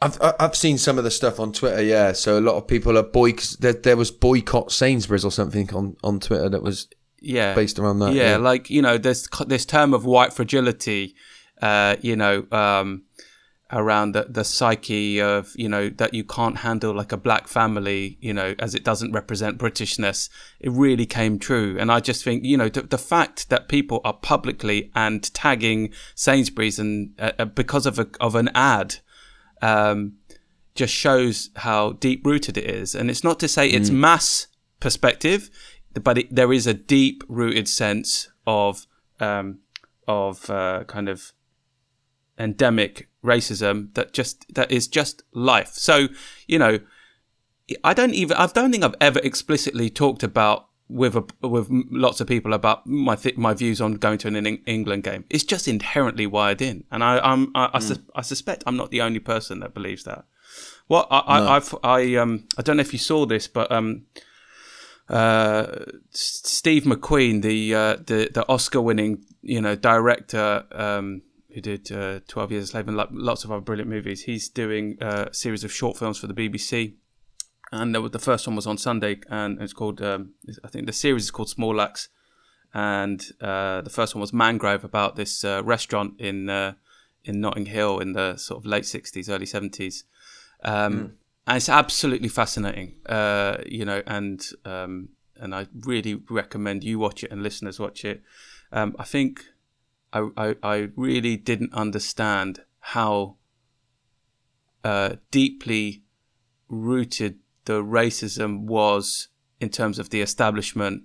I've 0.00 0.18
I've 0.40 0.56
seen 0.56 0.78
some 0.78 0.98
of 0.98 1.04
the 1.04 1.10
stuff 1.12 1.38
on 1.38 1.52
Twitter. 1.52 1.80
Yeah, 1.80 2.12
so 2.12 2.36
a 2.36 2.40
lot 2.40 2.56
of 2.56 2.66
people 2.66 2.98
are 2.98 3.04
boy. 3.04 3.34
There, 3.60 3.72
there 3.72 3.96
was 3.96 4.10
boycott 4.10 4.72
Sainsbury's 4.72 5.24
or 5.24 5.30
something 5.30 5.72
on, 5.72 5.96
on 6.02 6.18
Twitter 6.18 6.48
that 6.48 6.62
was 6.62 6.88
Yeah, 7.20 7.54
based 7.54 7.78
around 7.78 8.00
that. 8.00 8.12
yeah, 8.12 8.30
Yeah, 8.32 8.36
like 8.38 8.68
you 8.68 8.82
know, 8.82 8.98
there's 8.98 9.28
this 9.46 9.64
term 9.64 9.94
of 9.94 10.04
white 10.04 10.32
fragility, 10.32 11.14
uh, 11.60 11.96
you 12.00 12.16
know, 12.16 12.46
um, 12.50 13.04
around 13.72 14.12
the, 14.12 14.26
the 14.28 14.44
psyche 14.44 15.20
of 15.20 15.52
you 15.56 15.68
know 15.68 15.88
that 15.88 16.12
you 16.12 16.22
can't 16.22 16.58
handle 16.58 16.94
like 16.94 17.12
a 17.12 17.16
black 17.16 17.48
family, 17.48 18.18
you 18.20 18.32
know, 18.32 18.54
as 18.58 18.74
it 18.74 18.84
doesn't 18.84 19.12
represent 19.12 19.58
Britishness. 19.58 20.28
It 20.60 20.70
really 20.70 21.06
came 21.06 21.38
true, 21.38 21.76
and 21.78 21.90
I 21.90 22.00
just 22.00 22.22
think 22.22 22.44
you 22.44 22.56
know 22.56 22.68
the, 22.68 22.82
the 22.82 22.98
fact 22.98 23.48
that 23.48 23.68
people 23.68 24.00
are 24.04 24.12
publicly 24.12 24.90
and 24.94 25.22
tagging 25.34 25.92
Sainsbury's 26.14 26.78
and 26.78 27.14
uh, 27.18 27.32
uh, 27.38 27.44
because 27.46 27.86
of 27.86 27.98
a 27.98 28.06
of 28.20 28.34
an 28.34 28.50
ad. 28.54 28.96
Um, 29.60 30.14
just 30.74 30.94
shows 30.94 31.50
how 31.56 31.92
deep 31.92 32.24
rooted 32.24 32.56
it 32.56 32.64
is. 32.64 32.94
And 32.94 33.10
it's 33.10 33.22
not 33.22 33.38
to 33.40 33.46
say 33.46 33.68
it's 33.68 33.90
mass 33.90 34.46
perspective, 34.80 35.50
but 36.02 36.16
it, 36.16 36.34
there 36.34 36.50
is 36.50 36.66
a 36.66 36.72
deep 36.72 37.22
rooted 37.28 37.68
sense 37.68 38.28
of 38.46 38.86
um, 39.20 39.58
of 40.08 40.48
uh, 40.48 40.84
kind 40.84 41.10
of 41.10 41.32
endemic 42.38 43.08
racism 43.24 43.94
that 43.94 44.12
just 44.12 44.52
that 44.54 44.70
is 44.70 44.88
just 44.88 45.22
life. 45.32 45.74
So 45.74 46.08
you 46.46 46.58
know, 46.58 46.80
I 47.84 47.94
don't 47.94 48.14
even 48.14 48.36
I 48.36 48.46
don't 48.46 48.70
think 48.72 48.84
I've 48.84 48.94
ever 49.00 49.20
explicitly 49.20 49.90
talked 49.90 50.22
about 50.22 50.68
with 50.88 51.16
a, 51.16 51.24
with 51.48 51.68
lots 51.90 52.20
of 52.20 52.26
people 52.26 52.52
about 52.52 52.86
my 52.86 53.16
th- 53.16 53.36
my 53.36 53.54
views 53.54 53.80
on 53.80 53.94
going 53.94 54.18
to 54.18 54.28
an 54.28 54.46
Eng- 54.46 54.62
England 54.66 55.04
game. 55.04 55.24
It's 55.30 55.44
just 55.44 55.66
inherently 55.66 56.26
wired 56.26 56.60
in, 56.60 56.84
and 56.90 57.02
I 57.02 57.18
I'm, 57.18 57.50
I 57.54 57.70
I, 57.74 57.78
sus- 57.78 57.98
I 58.14 58.22
suspect 58.22 58.62
I'm 58.66 58.76
not 58.76 58.90
the 58.90 59.00
only 59.00 59.20
person 59.20 59.60
that 59.60 59.72
believes 59.72 60.04
that. 60.04 60.24
Well, 60.88 61.06
I, 61.10 61.18
I 61.18 61.56
I've 61.56 61.74
I 61.82 62.14
um 62.16 62.46
I 62.58 62.62
don't 62.62 62.76
know 62.76 62.82
if 62.82 62.92
you 62.92 62.98
saw 62.98 63.24
this, 63.24 63.48
but 63.48 63.72
um 63.72 64.02
uh 65.08 65.66
Steve 66.10 66.84
McQueen, 66.84 67.42
the 67.42 67.74
uh, 67.74 67.96
the 67.96 68.30
the 68.32 68.46
Oscar 68.48 68.80
winning 68.80 69.24
you 69.42 69.60
know 69.60 69.74
director 69.74 70.64
um 70.72 71.22
who 71.54 71.60
did 71.60 71.90
uh, 71.92 72.20
Twelve 72.28 72.52
Years 72.52 72.64
a 72.64 72.66
Slave 72.68 72.88
and 72.88 72.96
lo- 72.96 73.08
lots 73.10 73.44
of 73.44 73.52
other 73.52 73.60
brilliant 73.60 73.90
movies. 73.90 74.22
He's 74.22 74.48
doing 74.48 74.98
uh, 75.00 75.26
a 75.30 75.34
series 75.34 75.64
of 75.64 75.72
short 75.72 75.96
films 75.96 76.18
for 76.18 76.26
the 76.26 76.34
BBC 76.34 76.94
and 77.72 77.94
there 77.94 78.02
was, 78.02 78.10
the 78.10 78.18
first 78.18 78.46
one 78.46 78.54
was 78.54 78.66
on 78.66 78.76
Sunday, 78.76 79.20
and 79.30 79.60
it's 79.60 79.72
called. 79.72 80.00
Um, 80.02 80.34
I 80.62 80.68
think 80.68 80.86
the 80.86 80.92
series 80.92 81.24
is 81.24 81.30
called 81.30 81.48
Small 81.48 81.80
Axe, 81.80 82.10
and 82.74 83.24
uh, 83.40 83.80
the 83.80 83.90
first 83.90 84.14
one 84.14 84.20
was 84.20 84.32
Mangrove 84.32 84.84
about 84.84 85.16
this 85.16 85.42
uh, 85.42 85.62
restaurant 85.64 86.20
in 86.20 86.50
uh, 86.50 86.74
in 87.24 87.40
Notting 87.40 87.66
Hill 87.66 87.98
in 87.98 88.12
the 88.12 88.36
sort 88.36 88.58
of 88.58 88.66
late 88.66 88.84
sixties, 88.84 89.30
early 89.30 89.46
seventies, 89.46 90.04
um, 90.62 91.14
and 91.46 91.56
it's 91.56 91.70
absolutely 91.70 92.28
fascinating. 92.28 92.96
Uh, 93.06 93.56
you 93.66 93.86
know, 93.86 94.02
and 94.06 94.46
um, 94.66 95.08
and 95.36 95.54
I 95.54 95.66
really 95.80 96.22
recommend 96.28 96.84
you 96.84 96.98
watch 96.98 97.24
it 97.24 97.32
and 97.32 97.42
listeners 97.42 97.80
watch 97.80 98.04
it. 98.04 98.22
Um, 98.70 98.94
I 98.98 99.04
think 99.04 99.46
I, 100.12 100.28
I 100.36 100.56
I 100.62 100.88
really 100.96 101.36
didn't 101.36 101.72
understand 101.74 102.60
how 102.80 103.36
uh, 104.84 105.16
deeply 105.30 106.02
rooted 106.68 107.38
the 107.64 107.82
racism 107.84 108.64
was 108.64 109.28
in 109.60 109.68
terms 109.68 109.98
of 109.98 110.10
the 110.10 110.20
establishment 110.20 111.04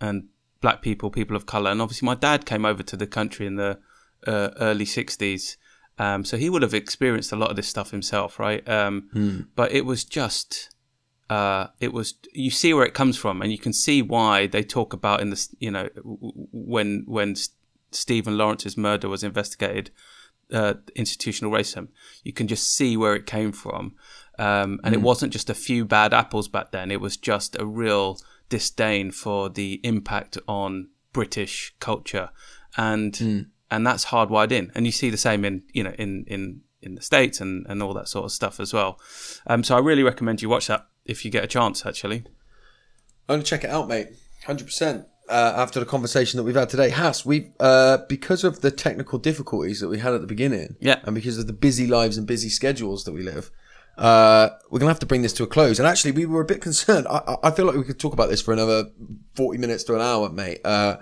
and 0.00 0.28
black 0.60 0.80
people, 0.82 1.10
people 1.10 1.36
of 1.36 1.46
color. 1.46 1.70
And 1.70 1.82
obviously, 1.82 2.06
my 2.06 2.14
dad 2.14 2.46
came 2.46 2.64
over 2.64 2.82
to 2.82 2.96
the 2.96 3.06
country 3.06 3.46
in 3.46 3.56
the 3.56 3.78
uh, 4.26 4.50
early 4.58 4.84
60s. 4.86 5.56
Um, 5.98 6.24
so 6.24 6.38
he 6.38 6.48
would 6.48 6.62
have 6.62 6.72
experienced 6.72 7.32
a 7.32 7.36
lot 7.36 7.50
of 7.50 7.56
this 7.56 7.68
stuff 7.68 7.90
himself, 7.90 8.38
right? 8.38 8.66
Um, 8.68 9.10
But 9.54 9.72
it 9.72 9.84
was 9.84 10.04
just, 10.04 10.74
uh, 11.28 11.66
it 11.78 11.92
was, 11.92 12.14
you 12.32 12.50
see 12.50 12.72
where 12.72 12.86
it 12.86 12.94
comes 12.94 13.18
from 13.18 13.42
and 13.42 13.52
you 13.52 13.58
can 13.58 13.74
see 13.74 14.00
why 14.00 14.46
they 14.46 14.62
talk 14.62 14.94
about 14.94 15.20
in 15.20 15.28
this, 15.28 15.54
you 15.58 15.70
know, 15.70 15.88
when, 16.52 17.04
when 17.06 17.34
Stephen 17.92 18.36
Lawrence's 18.36 18.76
murder 18.76 19.08
was 19.08 19.22
investigated, 19.24 19.90
uh, 20.52 20.74
institutional 20.94 21.52
racism, 21.52 21.88
you 22.24 22.32
can 22.32 22.48
just 22.48 22.74
see 22.74 22.96
where 22.96 23.14
it 23.14 23.26
came 23.26 23.52
from. 23.52 23.94
Um, 24.38 24.80
and 24.84 24.94
it 24.94 25.02
wasn't 25.02 25.32
just 25.32 25.50
a 25.50 25.54
few 25.54 25.84
bad 25.84 26.14
apples 26.14 26.48
back 26.48 26.72
then. 26.72 26.90
It 26.90 27.00
was 27.00 27.16
just 27.16 27.56
a 27.58 27.66
real 27.66 28.18
disdain 28.48 29.10
for 29.10 29.50
the 29.50 29.80
impact 29.84 30.38
on 30.48 30.88
British 31.12 31.74
culture, 31.78 32.30
and 32.76 33.46
and 33.70 33.86
that's 33.86 34.06
hardwired 34.06 34.50
in. 34.50 34.72
And 34.74 34.86
you 34.86 34.92
see 34.92 35.10
the 35.10 35.18
same 35.18 35.44
in 35.44 35.62
you 35.72 35.84
know 35.84 35.94
in 35.98 36.24
in 36.26 36.62
in 36.80 36.94
the 36.94 37.02
states 37.02 37.40
and 37.40 37.66
and 37.68 37.82
all 37.82 37.92
that 37.94 38.08
sort 38.08 38.24
of 38.24 38.32
stuff 38.32 38.60
as 38.60 38.72
well. 38.72 38.98
Um, 39.46 39.62
so 39.62 39.76
I 39.76 39.80
really 39.80 40.02
recommend 40.02 40.40
you 40.40 40.48
watch 40.48 40.68
that 40.68 40.86
if 41.04 41.24
you 41.24 41.30
get 41.30 41.44
a 41.44 41.48
chance. 41.48 41.84
Actually, 41.84 42.24
I'm 43.28 43.36
gonna 43.36 43.42
check 43.42 43.64
it 43.64 43.70
out, 43.70 43.88
mate. 43.88 44.08
Hundred 44.46 44.64
percent. 44.64 45.06
Uh, 45.30 45.52
after 45.56 45.78
the 45.80 45.86
conversation 45.86 46.36
that 46.38 46.42
we've 46.44 46.56
had 46.56 46.68
today, 46.68 46.90
Has 46.90 47.24
we 47.24 47.52
uh, 47.60 47.98
because 48.08 48.42
of 48.44 48.60
the 48.62 48.70
technical 48.70 49.18
difficulties 49.18 49.78
that 49.80 49.88
we 49.88 49.98
had 49.98 50.12
at 50.12 50.20
the 50.20 50.26
beginning, 50.26 50.76
Yeah. 50.80 50.98
and 51.04 51.14
because 51.14 51.38
of 51.38 51.46
the 51.46 51.52
busy 51.52 51.86
lives 51.86 52.18
and 52.18 52.26
busy 52.26 52.48
schedules 52.48 53.04
that 53.04 53.12
we 53.12 53.22
live, 53.22 53.50
uh, 53.96 54.48
we're 54.70 54.80
gonna 54.80 54.90
have 54.90 54.98
to 55.00 55.06
bring 55.06 55.22
this 55.22 55.32
to 55.34 55.42
a 55.44 55.46
close. 55.46 55.78
And 55.78 55.86
actually, 55.86 56.12
we 56.12 56.26
were 56.26 56.40
a 56.40 56.44
bit 56.44 56.60
concerned. 56.60 57.06
I, 57.08 57.36
I- 57.44 57.50
feel 57.52 57.66
like 57.66 57.76
we 57.76 57.84
could 57.84 58.00
talk 58.00 58.12
about 58.12 58.28
this 58.28 58.42
for 58.42 58.52
another 58.52 58.86
forty 59.34 59.58
minutes 59.58 59.84
to 59.84 59.94
an 59.94 60.00
hour, 60.00 60.28
mate. 60.30 60.60
Uh, 60.64 60.96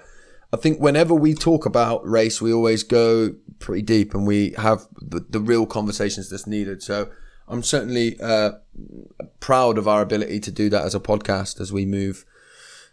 I 0.53 0.57
think 0.57 0.81
whenever 0.81 1.15
we 1.15 1.35
talk 1.35 1.67
about 1.67 2.07
race, 2.09 2.41
we 2.41 2.53
always 2.53 2.83
go 2.83 3.35
pretty 3.59 3.83
deep 3.83 4.15
and 4.15 4.27
we 4.27 4.55
have 4.57 4.87
the, 5.01 5.21
the 5.29 5.41
real 5.41 5.67
conversations 5.67 6.29
that's 6.31 6.47
needed. 6.47 6.83
So 6.83 7.09
I'm 7.49 7.63
certainly 7.63 8.19
uh, 8.21 8.53
proud 9.41 9.79
of 9.79 9.87
our 9.87 10.01
ability 10.03 10.41
to 10.41 10.51
do 10.51 10.69
that 10.71 10.85
as 10.85 10.95
a 10.95 11.01
podcast 11.01 11.61
as 11.61 11.73
we 11.73 11.85
move 11.85 12.25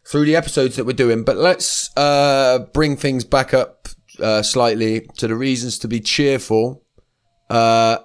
through 0.08 0.26
the 0.26 0.36
episodes 0.36 0.76
that 0.76 0.86
we're 0.86 0.93
doing. 0.93 1.24
But 1.24 1.38
let's 1.38 1.95
uh, 1.97 2.60
bring 2.74 2.95
things 2.95 3.24
back 3.24 3.53
up 3.53 3.88
uh, 4.22 4.41
slightly 4.43 5.01
to 5.18 5.28
the 5.28 5.36
reasons 5.36 5.80
to 5.80 5.88
be 5.88 5.99
cheerful. 5.99 6.84
Uh, 7.49 7.97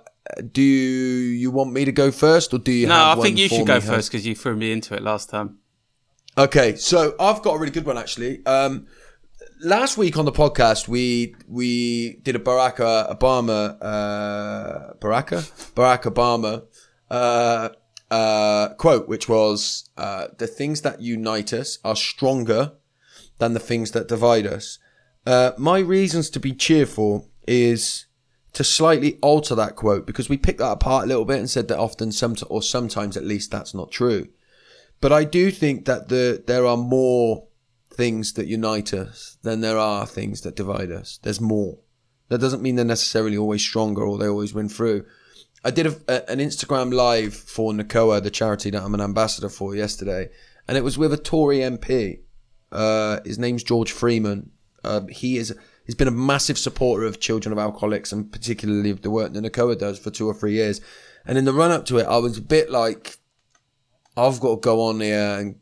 do 0.53 0.63
you 0.63 1.51
want 1.51 1.73
me 1.73 1.85
to 1.85 1.93
go 1.93 2.11
first, 2.11 2.55
or 2.55 2.59
do 2.59 2.73
you? 2.73 2.87
no, 2.87 2.95
I 2.95 3.17
think 3.17 3.39
you 3.39 3.49
should 3.49 3.67
go 3.67 3.75
Has? 3.75 3.87
first 3.87 4.11
because 4.11 4.27
you 4.27 4.35
threw 4.35 4.57
me 4.57 4.73
into 4.73 4.95
it 4.95 5.03
last 5.03 5.31
time. 5.31 5.59
Okay, 6.39 6.77
so 6.77 7.15
I've 7.19 7.43
got 7.43 7.55
a 7.57 7.59
really 7.59 7.73
good 7.73 7.87
one 7.87 7.99
actually. 7.99 8.45
Um, 8.47 8.87
last 9.61 9.99
week 9.99 10.17
on 10.17 10.25
the 10.25 10.33
podcast, 10.33 10.87
we 10.87 11.35
we 11.49 12.21
did 12.23 12.37
a 12.37 12.39
Barack 12.39 12.77
Obama, 12.77 13.77
uh, 13.81 14.95
Barack 15.01 15.29
Barack 15.75 16.03
Obama 16.03 16.65
uh, 17.11 17.71
uh, 18.11 18.71
quote, 18.75 19.09
which 19.09 19.29
was 19.29 19.89
uh, 19.97 20.29
the 20.39 20.47
things 20.47 20.83
that 20.83 21.01
unite 21.01 21.53
us 21.53 21.79
are 21.85 21.97
stronger 21.97 22.73
than 23.39 23.55
the 23.55 23.61
things 23.61 23.93
that 23.93 24.09
divide 24.09 24.47
us. 24.47 24.79
Uh, 25.27 25.53
my 25.59 25.79
reasons 25.79 26.31
to 26.31 26.41
be 26.41 26.53
cheerful 26.53 27.29
is 27.47 28.07
to 28.53 28.65
slightly 28.65 29.19
alter 29.23 29.55
that 29.55 29.77
quote 29.77 30.07
because 30.07 30.29
we 30.29 30.37
picked 30.37 30.59
that 30.59 30.73
apart 30.73 31.05
a 31.05 31.07
little 31.07 31.25
bit 31.25 31.39
and 31.39 31.49
said 31.49 31.69
that 31.69 31.79
often, 31.79 32.11
some 32.11 32.35
or 32.49 32.63
sometimes 32.63 33.17
at 33.17 33.25
least, 33.25 33.51
that's 33.51 33.75
not 33.75 33.91
true. 33.91 34.29
But 35.01 35.13
I 35.13 35.25
do 35.25 35.51
think 35.51 35.85
that 35.87 36.09
the 36.09 36.43
there 36.47 36.67
are 36.67 36.77
more 36.77 37.47
things 37.93 38.35
that 38.35 38.47
unite 38.47 38.93
us 38.93 39.39
than 39.43 39.61
there 39.61 39.79
are 39.79 40.07
things 40.07 40.43
that 40.43 40.57
divide 40.57 40.91
us. 40.91 41.19
There's 41.23 41.41
more. 41.41 41.79
That 42.29 42.41
doesn't 42.41 42.63
mean 42.63 42.77
they're 42.77 42.85
necessarily 42.85 43.37
always 43.37 43.63
stronger 43.63 44.03
or 44.03 44.19
they 44.19 44.29
always 44.29 44.55
win 44.55 44.69
through. 44.69 45.05
I 45.65 45.71
did 45.71 45.87
a, 45.87 45.97
a, 46.09 46.31
an 46.31 46.39
Instagram 46.39 46.93
live 46.93 47.35
for 47.35 47.73
NACOA, 47.73 48.23
the 48.23 48.31
charity 48.31 48.71
that 48.71 48.83
I'm 48.83 48.95
an 48.95 49.01
ambassador 49.01 49.49
for, 49.49 49.75
yesterday, 49.75 50.31
and 50.67 50.79
it 50.79 50.85
was 50.85 50.97
with 50.97 51.13
a 51.13 51.19
Tory 51.19 51.59
MP. 51.59 52.21
Uh, 52.73 53.21
his 53.25 53.39
name's 53.39 53.63
George 53.63 53.93
Freeman. 53.93 54.51
Uh, 54.83 55.03
he 55.11 55.37
is 55.37 55.55
he's 55.85 55.95
been 55.95 56.09
a 56.09 56.13
massive 56.13 56.57
supporter 56.57 57.05
of 57.05 57.21
children 57.21 57.53
of 57.53 57.59
alcoholics 57.59 58.13
and 58.13 58.33
particularly 58.33 58.91
of 58.91 59.03
the 59.03 59.11
work 59.11 59.33
that 59.33 59.43
NACOA 59.43 59.79
does 59.79 59.99
for 59.99 60.11
two 60.11 60.27
or 60.27 60.35
three 60.35 60.53
years. 60.53 60.81
And 61.27 61.37
in 61.37 61.45
the 61.45 61.53
run 61.53 61.71
up 61.71 61.85
to 61.87 61.99
it, 61.99 62.07
I 62.07 62.17
was 62.19 62.39
a 62.39 62.43
bit 62.43 62.71
like, 62.71 63.19
I've 64.17 64.41
got 64.41 64.55
to 64.55 64.61
go 64.61 64.83
on 64.83 65.01
here 65.01 65.37
and, 65.39 65.57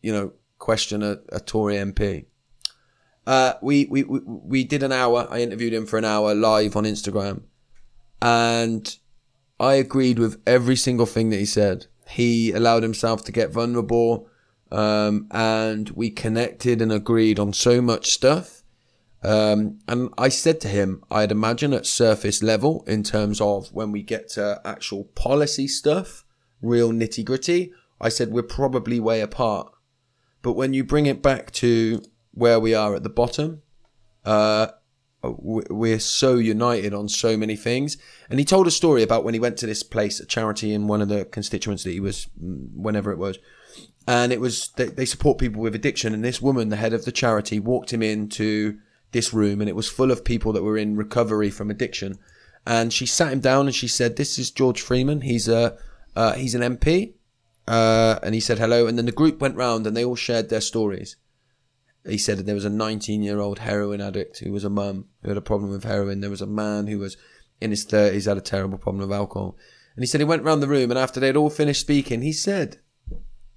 you 0.00 0.12
know, 0.12 0.32
question 0.58 1.02
a, 1.02 1.18
a 1.30 1.40
Tory 1.40 1.74
MP. 1.74 2.26
Uh, 3.26 3.54
we, 3.60 3.86
we, 3.86 4.04
we, 4.04 4.20
we 4.24 4.64
did 4.64 4.82
an 4.82 4.92
hour. 4.92 5.26
I 5.28 5.40
interviewed 5.40 5.74
him 5.74 5.84
for 5.84 5.98
an 5.98 6.04
hour 6.04 6.34
live 6.34 6.76
on 6.76 6.84
Instagram. 6.84 7.42
And 8.22 8.96
I 9.58 9.74
agreed 9.74 10.18
with 10.18 10.40
every 10.46 10.76
single 10.76 11.06
thing 11.06 11.30
that 11.30 11.38
he 11.38 11.46
said. 11.46 11.86
He 12.08 12.52
allowed 12.52 12.82
himself 12.82 13.24
to 13.24 13.32
get 13.32 13.50
vulnerable. 13.50 14.28
Um, 14.70 15.28
and 15.30 15.90
we 15.90 16.10
connected 16.10 16.82
and 16.82 16.92
agreed 16.92 17.38
on 17.38 17.52
so 17.52 17.80
much 17.80 18.10
stuff. 18.10 18.62
Um, 19.22 19.78
and 19.88 20.10
I 20.18 20.28
said 20.28 20.60
to 20.62 20.68
him, 20.68 21.02
I'd 21.10 21.32
imagine 21.32 21.72
at 21.72 21.86
surface 21.86 22.42
level, 22.42 22.84
in 22.86 23.02
terms 23.02 23.40
of 23.40 23.72
when 23.72 23.92
we 23.92 24.02
get 24.02 24.28
to 24.30 24.60
actual 24.64 25.04
policy 25.04 25.66
stuff, 25.68 26.24
real 26.60 26.92
nitty 26.92 27.24
gritty, 27.24 27.72
I 28.00 28.08
said 28.08 28.30
we're 28.30 28.42
probably 28.42 29.00
way 29.00 29.20
apart. 29.20 29.72
But 30.42 30.52
when 30.52 30.74
you 30.74 30.84
bring 30.84 31.06
it 31.06 31.22
back 31.22 31.50
to 31.52 32.02
where 32.32 32.60
we 32.60 32.74
are 32.74 32.94
at 32.94 33.02
the 33.02 33.08
bottom, 33.08 33.62
uh, 34.24 34.68
we're 35.22 35.98
so 35.98 36.36
united 36.36 36.94
on 36.94 37.08
so 37.08 37.36
many 37.36 37.56
things. 37.56 37.96
And 38.30 38.38
he 38.38 38.44
told 38.44 38.66
a 38.66 38.70
story 38.70 39.02
about 39.02 39.24
when 39.24 39.34
he 39.34 39.40
went 39.40 39.56
to 39.58 39.66
this 39.66 39.82
place, 39.82 40.20
a 40.20 40.26
charity 40.26 40.72
in 40.72 40.86
one 40.86 41.02
of 41.02 41.08
the 41.08 41.24
constituents 41.24 41.84
that 41.84 41.92
he 41.92 42.00
was, 42.00 42.28
mm, 42.42 42.68
whenever 42.74 43.10
it 43.10 43.18
was. 43.18 43.38
And 44.06 44.32
it 44.32 44.40
was, 44.40 44.68
they, 44.76 44.86
they 44.86 45.04
support 45.04 45.38
people 45.38 45.62
with 45.62 45.74
addiction. 45.74 46.14
And 46.14 46.24
this 46.24 46.40
woman, 46.40 46.68
the 46.68 46.76
head 46.76 46.92
of 46.92 47.04
the 47.04 47.12
charity, 47.12 47.58
walked 47.58 47.92
him 47.92 48.02
into 48.02 48.78
this 49.12 49.32
room 49.32 49.60
and 49.60 49.68
it 49.68 49.76
was 49.76 49.88
full 49.88 50.10
of 50.10 50.24
people 50.24 50.52
that 50.52 50.62
were 50.62 50.76
in 50.76 50.96
recovery 50.96 51.50
from 51.50 51.70
addiction. 51.70 52.18
And 52.66 52.92
she 52.92 53.06
sat 53.06 53.32
him 53.32 53.40
down 53.40 53.66
and 53.66 53.74
she 53.74 53.88
said, 53.88 54.16
This 54.16 54.38
is 54.38 54.50
George 54.50 54.80
Freeman. 54.80 55.22
He's 55.22 55.48
a, 55.48 55.78
uh, 56.14 56.34
he's 56.34 56.54
an 56.54 56.76
MP. 56.76 57.14
Uh, 57.66 58.18
and 58.22 58.34
he 58.34 58.40
said 58.40 58.58
hello. 58.58 58.86
And 58.86 58.96
then 58.96 59.06
the 59.06 59.12
group 59.12 59.40
went 59.40 59.56
round 59.56 59.86
and 59.86 59.96
they 59.96 60.04
all 60.04 60.16
shared 60.16 60.48
their 60.48 60.60
stories 60.60 61.16
he 62.08 62.18
said 62.18 62.38
there 62.38 62.54
was 62.54 62.64
a 62.64 62.70
19 62.70 63.22
year 63.22 63.40
old 63.40 63.60
heroin 63.60 64.00
addict 64.00 64.38
who 64.38 64.52
was 64.52 64.64
a 64.64 64.70
mum 64.70 65.06
who 65.22 65.28
had 65.28 65.36
a 65.36 65.42
problem 65.42 65.70
with 65.70 65.84
heroin. 65.84 66.20
There 66.20 66.30
was 66.30 66.42
a 66.42 66.46
man 66.46 66.86
who 66.86 66.98
was 66.98 67.16
in 67.60 67.70
his 67.70 67.86
30s, 67.86 68.26
had 68.26 68.36
a 68.36 68.42
terrible 68.42 68.78
problem 68.78 69.00
with 69.00 69.16
alcohol. 69.16 69.56
And 69.94 70.02
he 70.02 70.06
said 70.06 70.20
he 70.20 70.24
went 70.24 70.42
round 70.42 70.62
the 70.62 70.68
room 70.68 70.90
and 70.90 70.98
after 70.98 71.20
they'd 71.20 71.36
all 71.36 71.50
finished 71.50 71.80
speaking, 71.80 72.22
he 72.22 72.32
said, 72.32 72.78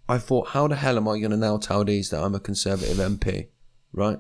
I 0.08 0.18
thought, 0.18 0.50
how 0.50 0.68
the 0.68 0.76
hell 0.76 0.97
am 0.97 1.08
I 1.08 1.20
going 1.20 1.32
to 1.32 1.38
now 1.38 1.58
tell 1.58 1.84
these 1.84 2.10
that 2.10 2.24
I'm 2.24 2.34
a 2.34 2.39
Conservative 2.39 2.97
MP? 2.97 3.50
Right? 3.93 4.20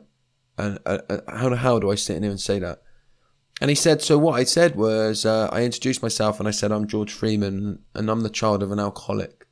And 0.57 0.77
uh, 0.85 0.99
uh, 1.09 1.35
how 1.57 1.79
do 1.79 1.89
I 1.89 1.95
sit 1.95 2.17
in 2.17 2.23
here 2.23 2.31
and 2.31 2.41
say 2.41 2.59
that? 2.59 2.81
And 3.61 3.69
he 3.69 3.75
said, 3.75 4.01
so 4.01 4.17
what 4.17 4.39
I 4.39 4.43
said 4.43 4.75
was, 4.75 5.25
uh, 5.25 5.49
I 5.51 5.63
introduced 5.63 6.01
myself 6.01 6.39
and 6.39 6.47
I 6.47 6.51
said, 6.51 6.71
I'm 6.71 6.87
George 6.87 7.11
Freeman 7.11 7.79
and 7.95 8.09
I'm 8.09 8.21
the 8.21 8.29
child 8.29 8.61
of 8.61 8.71
an 8.71 8.79
alcoholic. 8.79 9.47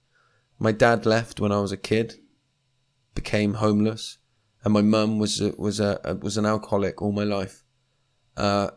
My 0.60 0.72
dad 0.72 1.06
left 1.06 1.40
when 1.40 1.52
I 1.52 1.60
was 1.60 1.72
a 1.72 1.78
kid, 1.78 2.16
became 3.16 3.56
homeless 3.56 4.20
and 4.68 4.74
my 4.74 4.82
mum 4.82 5.18
was 5.18 5.42
was 5.58 5.80
a, 5.80 6.20
was 6.22 6.36
an 6.36 6.46
alcoholic 6.46 7.02
all 7.02 7.14
my 7.14 7.24
life. 7.24 7.64
Uh, 8.36 8.72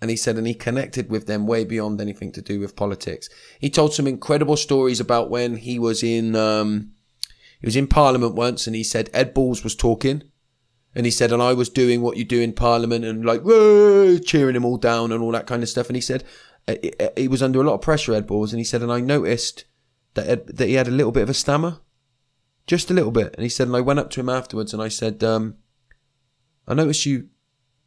and 0.00 0.08
he 0.08 0.16
said, 0.16 0.36
and 0.36 0.46
he 0.46 0.54
connected 0.54 1.10
with 1.10 1.26
them 1.26 1.48
way 1.48 1.64
beyond 1.64 2.00
anything 2.00 2.30
to 2.32 2.40
do 2.40 2.60
with 2.60 2.76
politics. 2.76 3.28
He 3.58 3.68
told 3.68 3.92
some 3.92 4.06
incredible 4.06 4.56
stories 4.56 5.00
about 5.00 5.30
when 5.30 5.56
he 5.56 5.80
was 5.80 6.04
in 6.04 6.36
um, 6.36 6.92
he 7.60 7.66
was 7.66 7.74
in 7.74 7.88
Parliament 7.88 8.36
once, 8.36 8.68
and 8.68 8.76
he 8.76 8.84
said 8.84 9.10
Ed 9.12 9.34
Balls 9.34 9.64
was 9.64 9.74
talking, 9.74 10.22
and 10.94 11.06
he 11.06 11.10
said, 11.10 11.32
and 11.32 11.42
I 11.42 11.54
was 11.54 11.68
doing 11.68 12.02
what 12.02 12.16
you 12.16 12.24
do 12.24 12.40
in 12.40 12.52
Parliament, 12.52 13.04
and 13.04 13.24
like 13.24 13.42
cheering 14.24 14.54
him 14.54 14.64
all 14.64 14.76
down 14.76 15.10
and 15.10 15.20
all 15.20 15.32
that 15.32 15.48
kind 15.48 15.64
of 15.64 15.68
stuff. 15.68 15.88
And 15.88 15.96
he 15.96 16.00
said 16.00 16.22
uh, 16.68 16.76
uh, 17.00 17.08
he 17.16 17.26
was 17.26 17.42
under 17.42 17.60
a 17.60 17.64
lot 17.64 17.74
of 17.74 17.82
pressure, 17.82 18.14
Ed 18.14 18.28
Balls, 18.28 18.52
and 18.52 18.60
he 18.60 18.64
said, 18.64 18.80
and 18.80 18.92
I 18.92 19.00
noticed 19.00 19.64
that 20.14 20.28
Ed, 20.28 20.46
that 20.46 20.68
he 20.68 20.74
had 20.74 20.86
a 20.86 20.92
little 20.92 21.10
bit 21.10 21.24
of 21.24 21.30
a 21.30 21.34
stammer 21.34 21.80
just 22.66 22.90
a 22.90 22.94
little 22.94 23.10
bit. 23.10 23.34
And 23.34 23.42
he 23.42 23.48
said, 23.48 23.66
and 23.66 23.76
I 23.76 23.80
went 23.80 23.98
up 23.98 24.10
to 24.10 24.20
him 24.20 24.28
afterwards 24.28 24.72
and 24.72 24.82
I 24.82 24.88
said, 24.88 25.22
um, 25.22 25.56
I 26.66 26.74
noticed 26.74 27.06
you. 27.06 27.28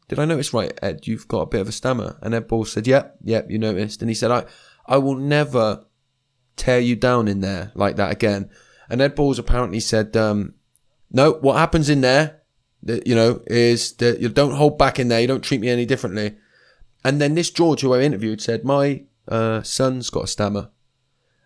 Did 0.08 0.18
I 0.18 0.24
notice 0.24 0.54
right, 0.54 0.78
Ed? 0.82 1.06
You've 1.06 1.26
got 1.26 1.40
a 1.40 1.46
bit 1.46 1.60
of 1.60 1.68
a 1.68 1.72
stammer. 1.72 2.18
And 2.22 2.34
Ed 2.34 2.46
Ball 2.46 2.64
said, 2.64 2.86
Yep, 2.86 3.18
yep, 3.24 3.50
you 3.50 3.58
noticed. 3.58 4.02
And 4.02 4.10
he 4.10 4.14
said, 4.14 4.30
I, 4.30 4.44
I 4.86 4.98
will 4.98 5.16
never 5.16 5.84
tear 6.54 6.78
you 6.78 6.94
down 6.94 7.26
in 7.26 7.40
there 7.40 7.72
like 7.74 7.96
that 7.96 8.12
again. 8.12 8.50
And 8.88 9.00
Ed 9.00 9.16
Balls 9.16 9.38
apparently 9.38 9.80
said, 9.80 10.16
um, 10.16 10.54
No, 11.10 11.32
what 11.32 11.56
happens 11.56 11.90
in 11.90 12.02
there, 12.02 12.42
you 12.84 13.16
know, 13.16 13.42
is 13.48 13.94
that 13.94 14.20
you 14.20 14.28
don't 14.28 14.54
hold 14.54 14.78
back 14.78 15.00
in 15.00 15.08
there. 15.08 15.20
You 15.20 15.26
don't 15.26 15.42
treat 15.42 15.60
me 15.60 15.70
any 15.70 15.86
differently. 15.86 16.36
And 17.04 17.20
then 17.20 17.34
this 17.34 17.50
George, 17.50 17.80
who 17.80 17.94
I 17.94 18.02
interviewed, 18.02 18.40
said, 18.40 18.64
My 18.64 19.04
uh, 19.26 19.62
son's 19.62 20.10
got 20.10 20.24
a 20.24 20.28
stammer. 20.28 20.70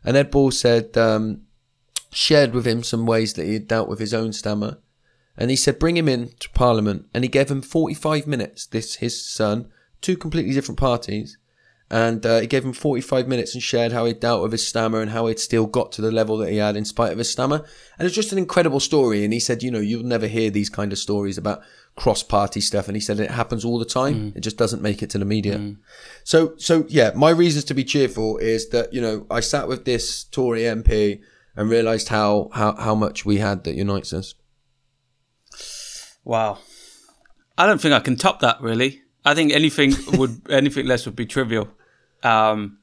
And 0.04 0.16
Ed 0.16 0.30
Ball 0.30 0.50
said, 0.50 0.96
um, 0.98 1.42
shared 2.12 2.52
with 2.52 2.66
him 2.66 2.82
some 2.82 3.06
ways 3.06 3.34
that 3.34 3.46
he 3.46 3.54
had 3.54 3.68
dealt 3.68 3.88
with 3.88 3.98
his 3.98 4.14
own 4.14 4.32
stammer. 4.32 4.78
And 5.36 5.50
he 5.50 5.56
said, 5.56 5.78
bring 5.78 5.96
him 5.96 6.08
in 6.08 6.30
to 6.40 6.50
Parliament. 6.50 7.06
And 7.14 7.24
he 7.24 7.28
gave 7.28 7.50
him 7.50 7.62
45 7.62 8.26
minutes, 8.26 8.66
this, 8.66 8.96
his 8.96 9.24
son, 9.24 9.68
two 10.00 10.16
completely 10.16 10.52
different 10.52 10.78
parties. 10.78 11.38
And 11.92 12.24
uh, 12.24 12.38
he 12.40 12.46
gave 12.46 12.64
him 12.64 12.72
45 12.72 13.26
minutes 13.26 13.52
and 13.52 13.62
shared 13.62 13.90
how 13.90 14.04
he 14.04 14.12
dealt 14.12 14.42
with 14.42 14.52
his 14.52 14.66
stammer 14.66 15.00
and 15.00 15.10
how 15.10 15.26
he'd 15.26 15.40
still 15.40 15.66
got 15.66 15.90
to 15.92 16.02
the 16.02 16.12
level 16.12 16.36
that 16.38 16.50
he 16.50 16.58
had 16.58 16.76
in 16.76 16.84
spite 16.84 17.10
of 17.10 17.18
his 17.18 17.30
stammer. 17.30 17.64
And 17.98 18.06
it's 18.06 18.14
just 18.14 18.30
an 18.30 18.38
incredible 18.38 18.78
story. 18.78 19.24
And 19.24 19.32
he 19.32 19.40
said, 19.40 19.64
you 19.64 19.72
know, 19.72 19.80
you'll 19.80 20.04
never 20.04 20.28
hear 20.28 20.50
these 20.50 20.70
kind 20.70 20.92
of 20.92 20.98
stories 20.98 21.36
about 21.36 21.62
cross 21.96 22.22
party 22.22 22.60
stuff. 22.60 22.86
And 22.86 22.96
he 22.96 23.00
said 23.00 23.18
it 23.18 23.32
happens 23.32 23.64
all 23.64 23.78
the 23.78 23.84
time. 23.84 24.14
Mm. 24.14 24.36
It 24.36 24.40
just 24.40 24.56
doesn't 24.56 24.82
make 24.82 25.02
it 25.02 25.10
to 25.10 25.18
the 25.18 25.24
media. 25.24 25.58
Mm. 25.58 25.78
So, 26.22 26.54
so 26.58 26.86
yeah, 26.88 27.10
my 27.16 27.30
reasons 27.30 27.64
to 27.64 27.74
be 27.74 27.82
cheerful 27.82 28.38
is 28.38 28.68
that, 28.68 28.94
you 28.94 29.00
know, 29.00 29.26
I 29.28 29.40
sat 29.40 29.66
with 29.66 29.84
this 29.84 30.22
Tory 30.22 30.60
MP 30.60 31.22
and 31.60 31.68
realised 31.68 32.08
how, 32.08 32.48
how, 32.54 32.74
how 32.76 32.94
much 32.94 33.26
we 33.26 33.36
had 33.36 33.64
that 33.64 33.74
unites 33.74 34.14
us. 34.14 34.34
Wow. 36.24 36.56
I 37.58 37.66
don't 37.66 37.78
think 37.78 37.92
I 37.92 38.00
can 38.00 38.16
top 38.16 38.40
that 38.40 38.62
really. 38.62 39.02
I 39.26 39.34
think 39.34 39.52
anything 39.52 39.92
would 40.18 40.40
anything 40.48 40.86
less 40.86 41.04
would 41.04 41.16
be 41.16 41.26
trivial. 41.26 41.68
Um, 42.22 42.78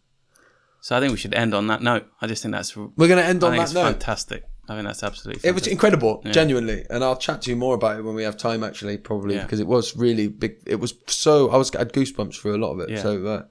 so 0.79 0.95
I 0.95 0.99
think 0.99 1.11
we 1.11 1.17
should 1.17 1.33
end 1.33 1.55
on 1.55 1.65
that 1.67 1.81
note. 1.81 2.05
I 2.21 2.27
just 2.27 2.43
think 2.43 2.51
that's 2.51 2.77
we're 2.77 3.07
going 3.07 3.17
to 3.17 3.25
end 3.25 3.43
on 3.43 3.57
that 3.57 3.73
note. 3.73 3.93
Fantastic. 3.93 4.43
I 4.69 4.75
think 4.75 4.85
that's 4.85 5.01
absolutely. 5.01 5.39
Fantastic. 5.39 5.49
It 5.49 5.53
was 5.55 5.67
incredible, 5.67 6.21
yeah. 6.23 6.31
genuinely, 6.31 6.85
and 6.91 7.03
I'll 7.03 7.17
chat 7.17 7.41
to 7.43 7.49
you 7.49 7.55
more 7.55 7.73
about 7.73 7.97
it 7.97 8.03
when 8.03 8.13
we 8.13 8.21
have 8.23 8.37
time. 8.37 8.63
Actually, 8.63 8.99
probably 8.99 9.35
yeah. 9.35 9.41
because 9.43 9.59
it 9.59 9.65
was 9.65 9.97
really 9.97 10.27
big. 10.27 10.57
It 10.67 10.75
was 10.75 10.93
so 11.07 11.49
I 11.49 11.57
was 11.57 11.73
I 11.73 11.79
had 11.79 11.93
goosebumps 11.93 12.35
for 12.35 12.51
a 12.51 12.57
lot 12.59 12.73
of 12.73 12.81
it. 12.81 12.91
Yeah. 12.91 13.01
So 13.01 13.25
uh, 13.25 13.43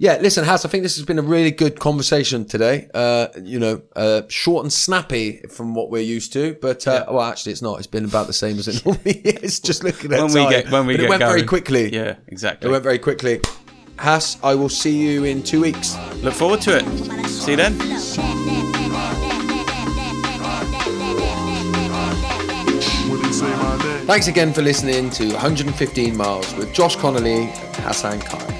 yeah, 0.00 0.18
listen, 0.18 0.44
Has, 0.44 0.64
I 0.64 0.68
think 0.68 0.84
this 0.84 0.96
has 0.96 1.04
been 1.04 1.18
a 1.18 1.22
really 1.22 1.50
good 1.50 1.80
conversation 1.80 2.44
today. 2.44 2.88
Uh, 2.94 3.28
you 3.42 3.58
know, 3.58 3.82
uh, 3.96 4.22
short 4.28 4.64
and 4.64 4.72
snappy 4.72 5.38
from 5.50 5.74
what 5.74 5.90
we're 5.90 6.02
used 6.02 6.32
to, 6.34 6.56
but 6.62 6.86
uh, 6.86 7.04
yeah. 7.06 7.12
well, 7.12 7.24
actually, 7.24 7.50
it's 7.50 7.62
not. 7.62 7.78
It's 7.78 7.88
been 7.88 8.04
about 8.04 8.28
the 8.28 8.32
same 8.32 8.58
as 8.60 8.68
it 8.68 8.84
normally 8.86 9.18
is. 9.18 9.58
Just 9.58 9.82
looking 9.82 10.12
at 10.12 10.20
when 10.20 10.30
time. 10.30 10.44
we 10.44 10.50
get 10.50 10.70
when 10.70 10.86
we 10.86 10.94
but 10.94 10.98
get 10.98 11.04
it 11.04 11.08
went 11.08 11.20
going. 11.20 11.32
very 11.32 11.46
quickly. 11.46 11.92
Yeah, 11.92 12.14
exactly. 12.28 12.68
It 12.68 12.70
went 12.70 12.84
very 12.84 13.00
quickly. 13.00 13.40
Has, 13.98 14.38
I 14.44 14.54
will 14.54 14.68
see 14.68 14.96
you 14.96 15.24
in 15.24 15.42
two 15.42 15.60
weeks. 15.60 15.96
Look 16.22 16.34
forward 16.34 16.60
to 16.62 16.76
it. 16.76 17.28
See 17.28 17.52
you 17.52 17.56
then. 17.56 17.76
Thanks 24.06 24.28
again 24.28 24.52
for 24.52 24.62
listening 24.62 25.10
to 25.10 25.32
115 25.32 26.16
Miles 26.16 26.54
with 26.54 26.72
Josh 26.72 26.94
Connolly 26.94 27.42
and 27.42 27.76
Hassan 27.84 28.20
Khan. 28.20 28.57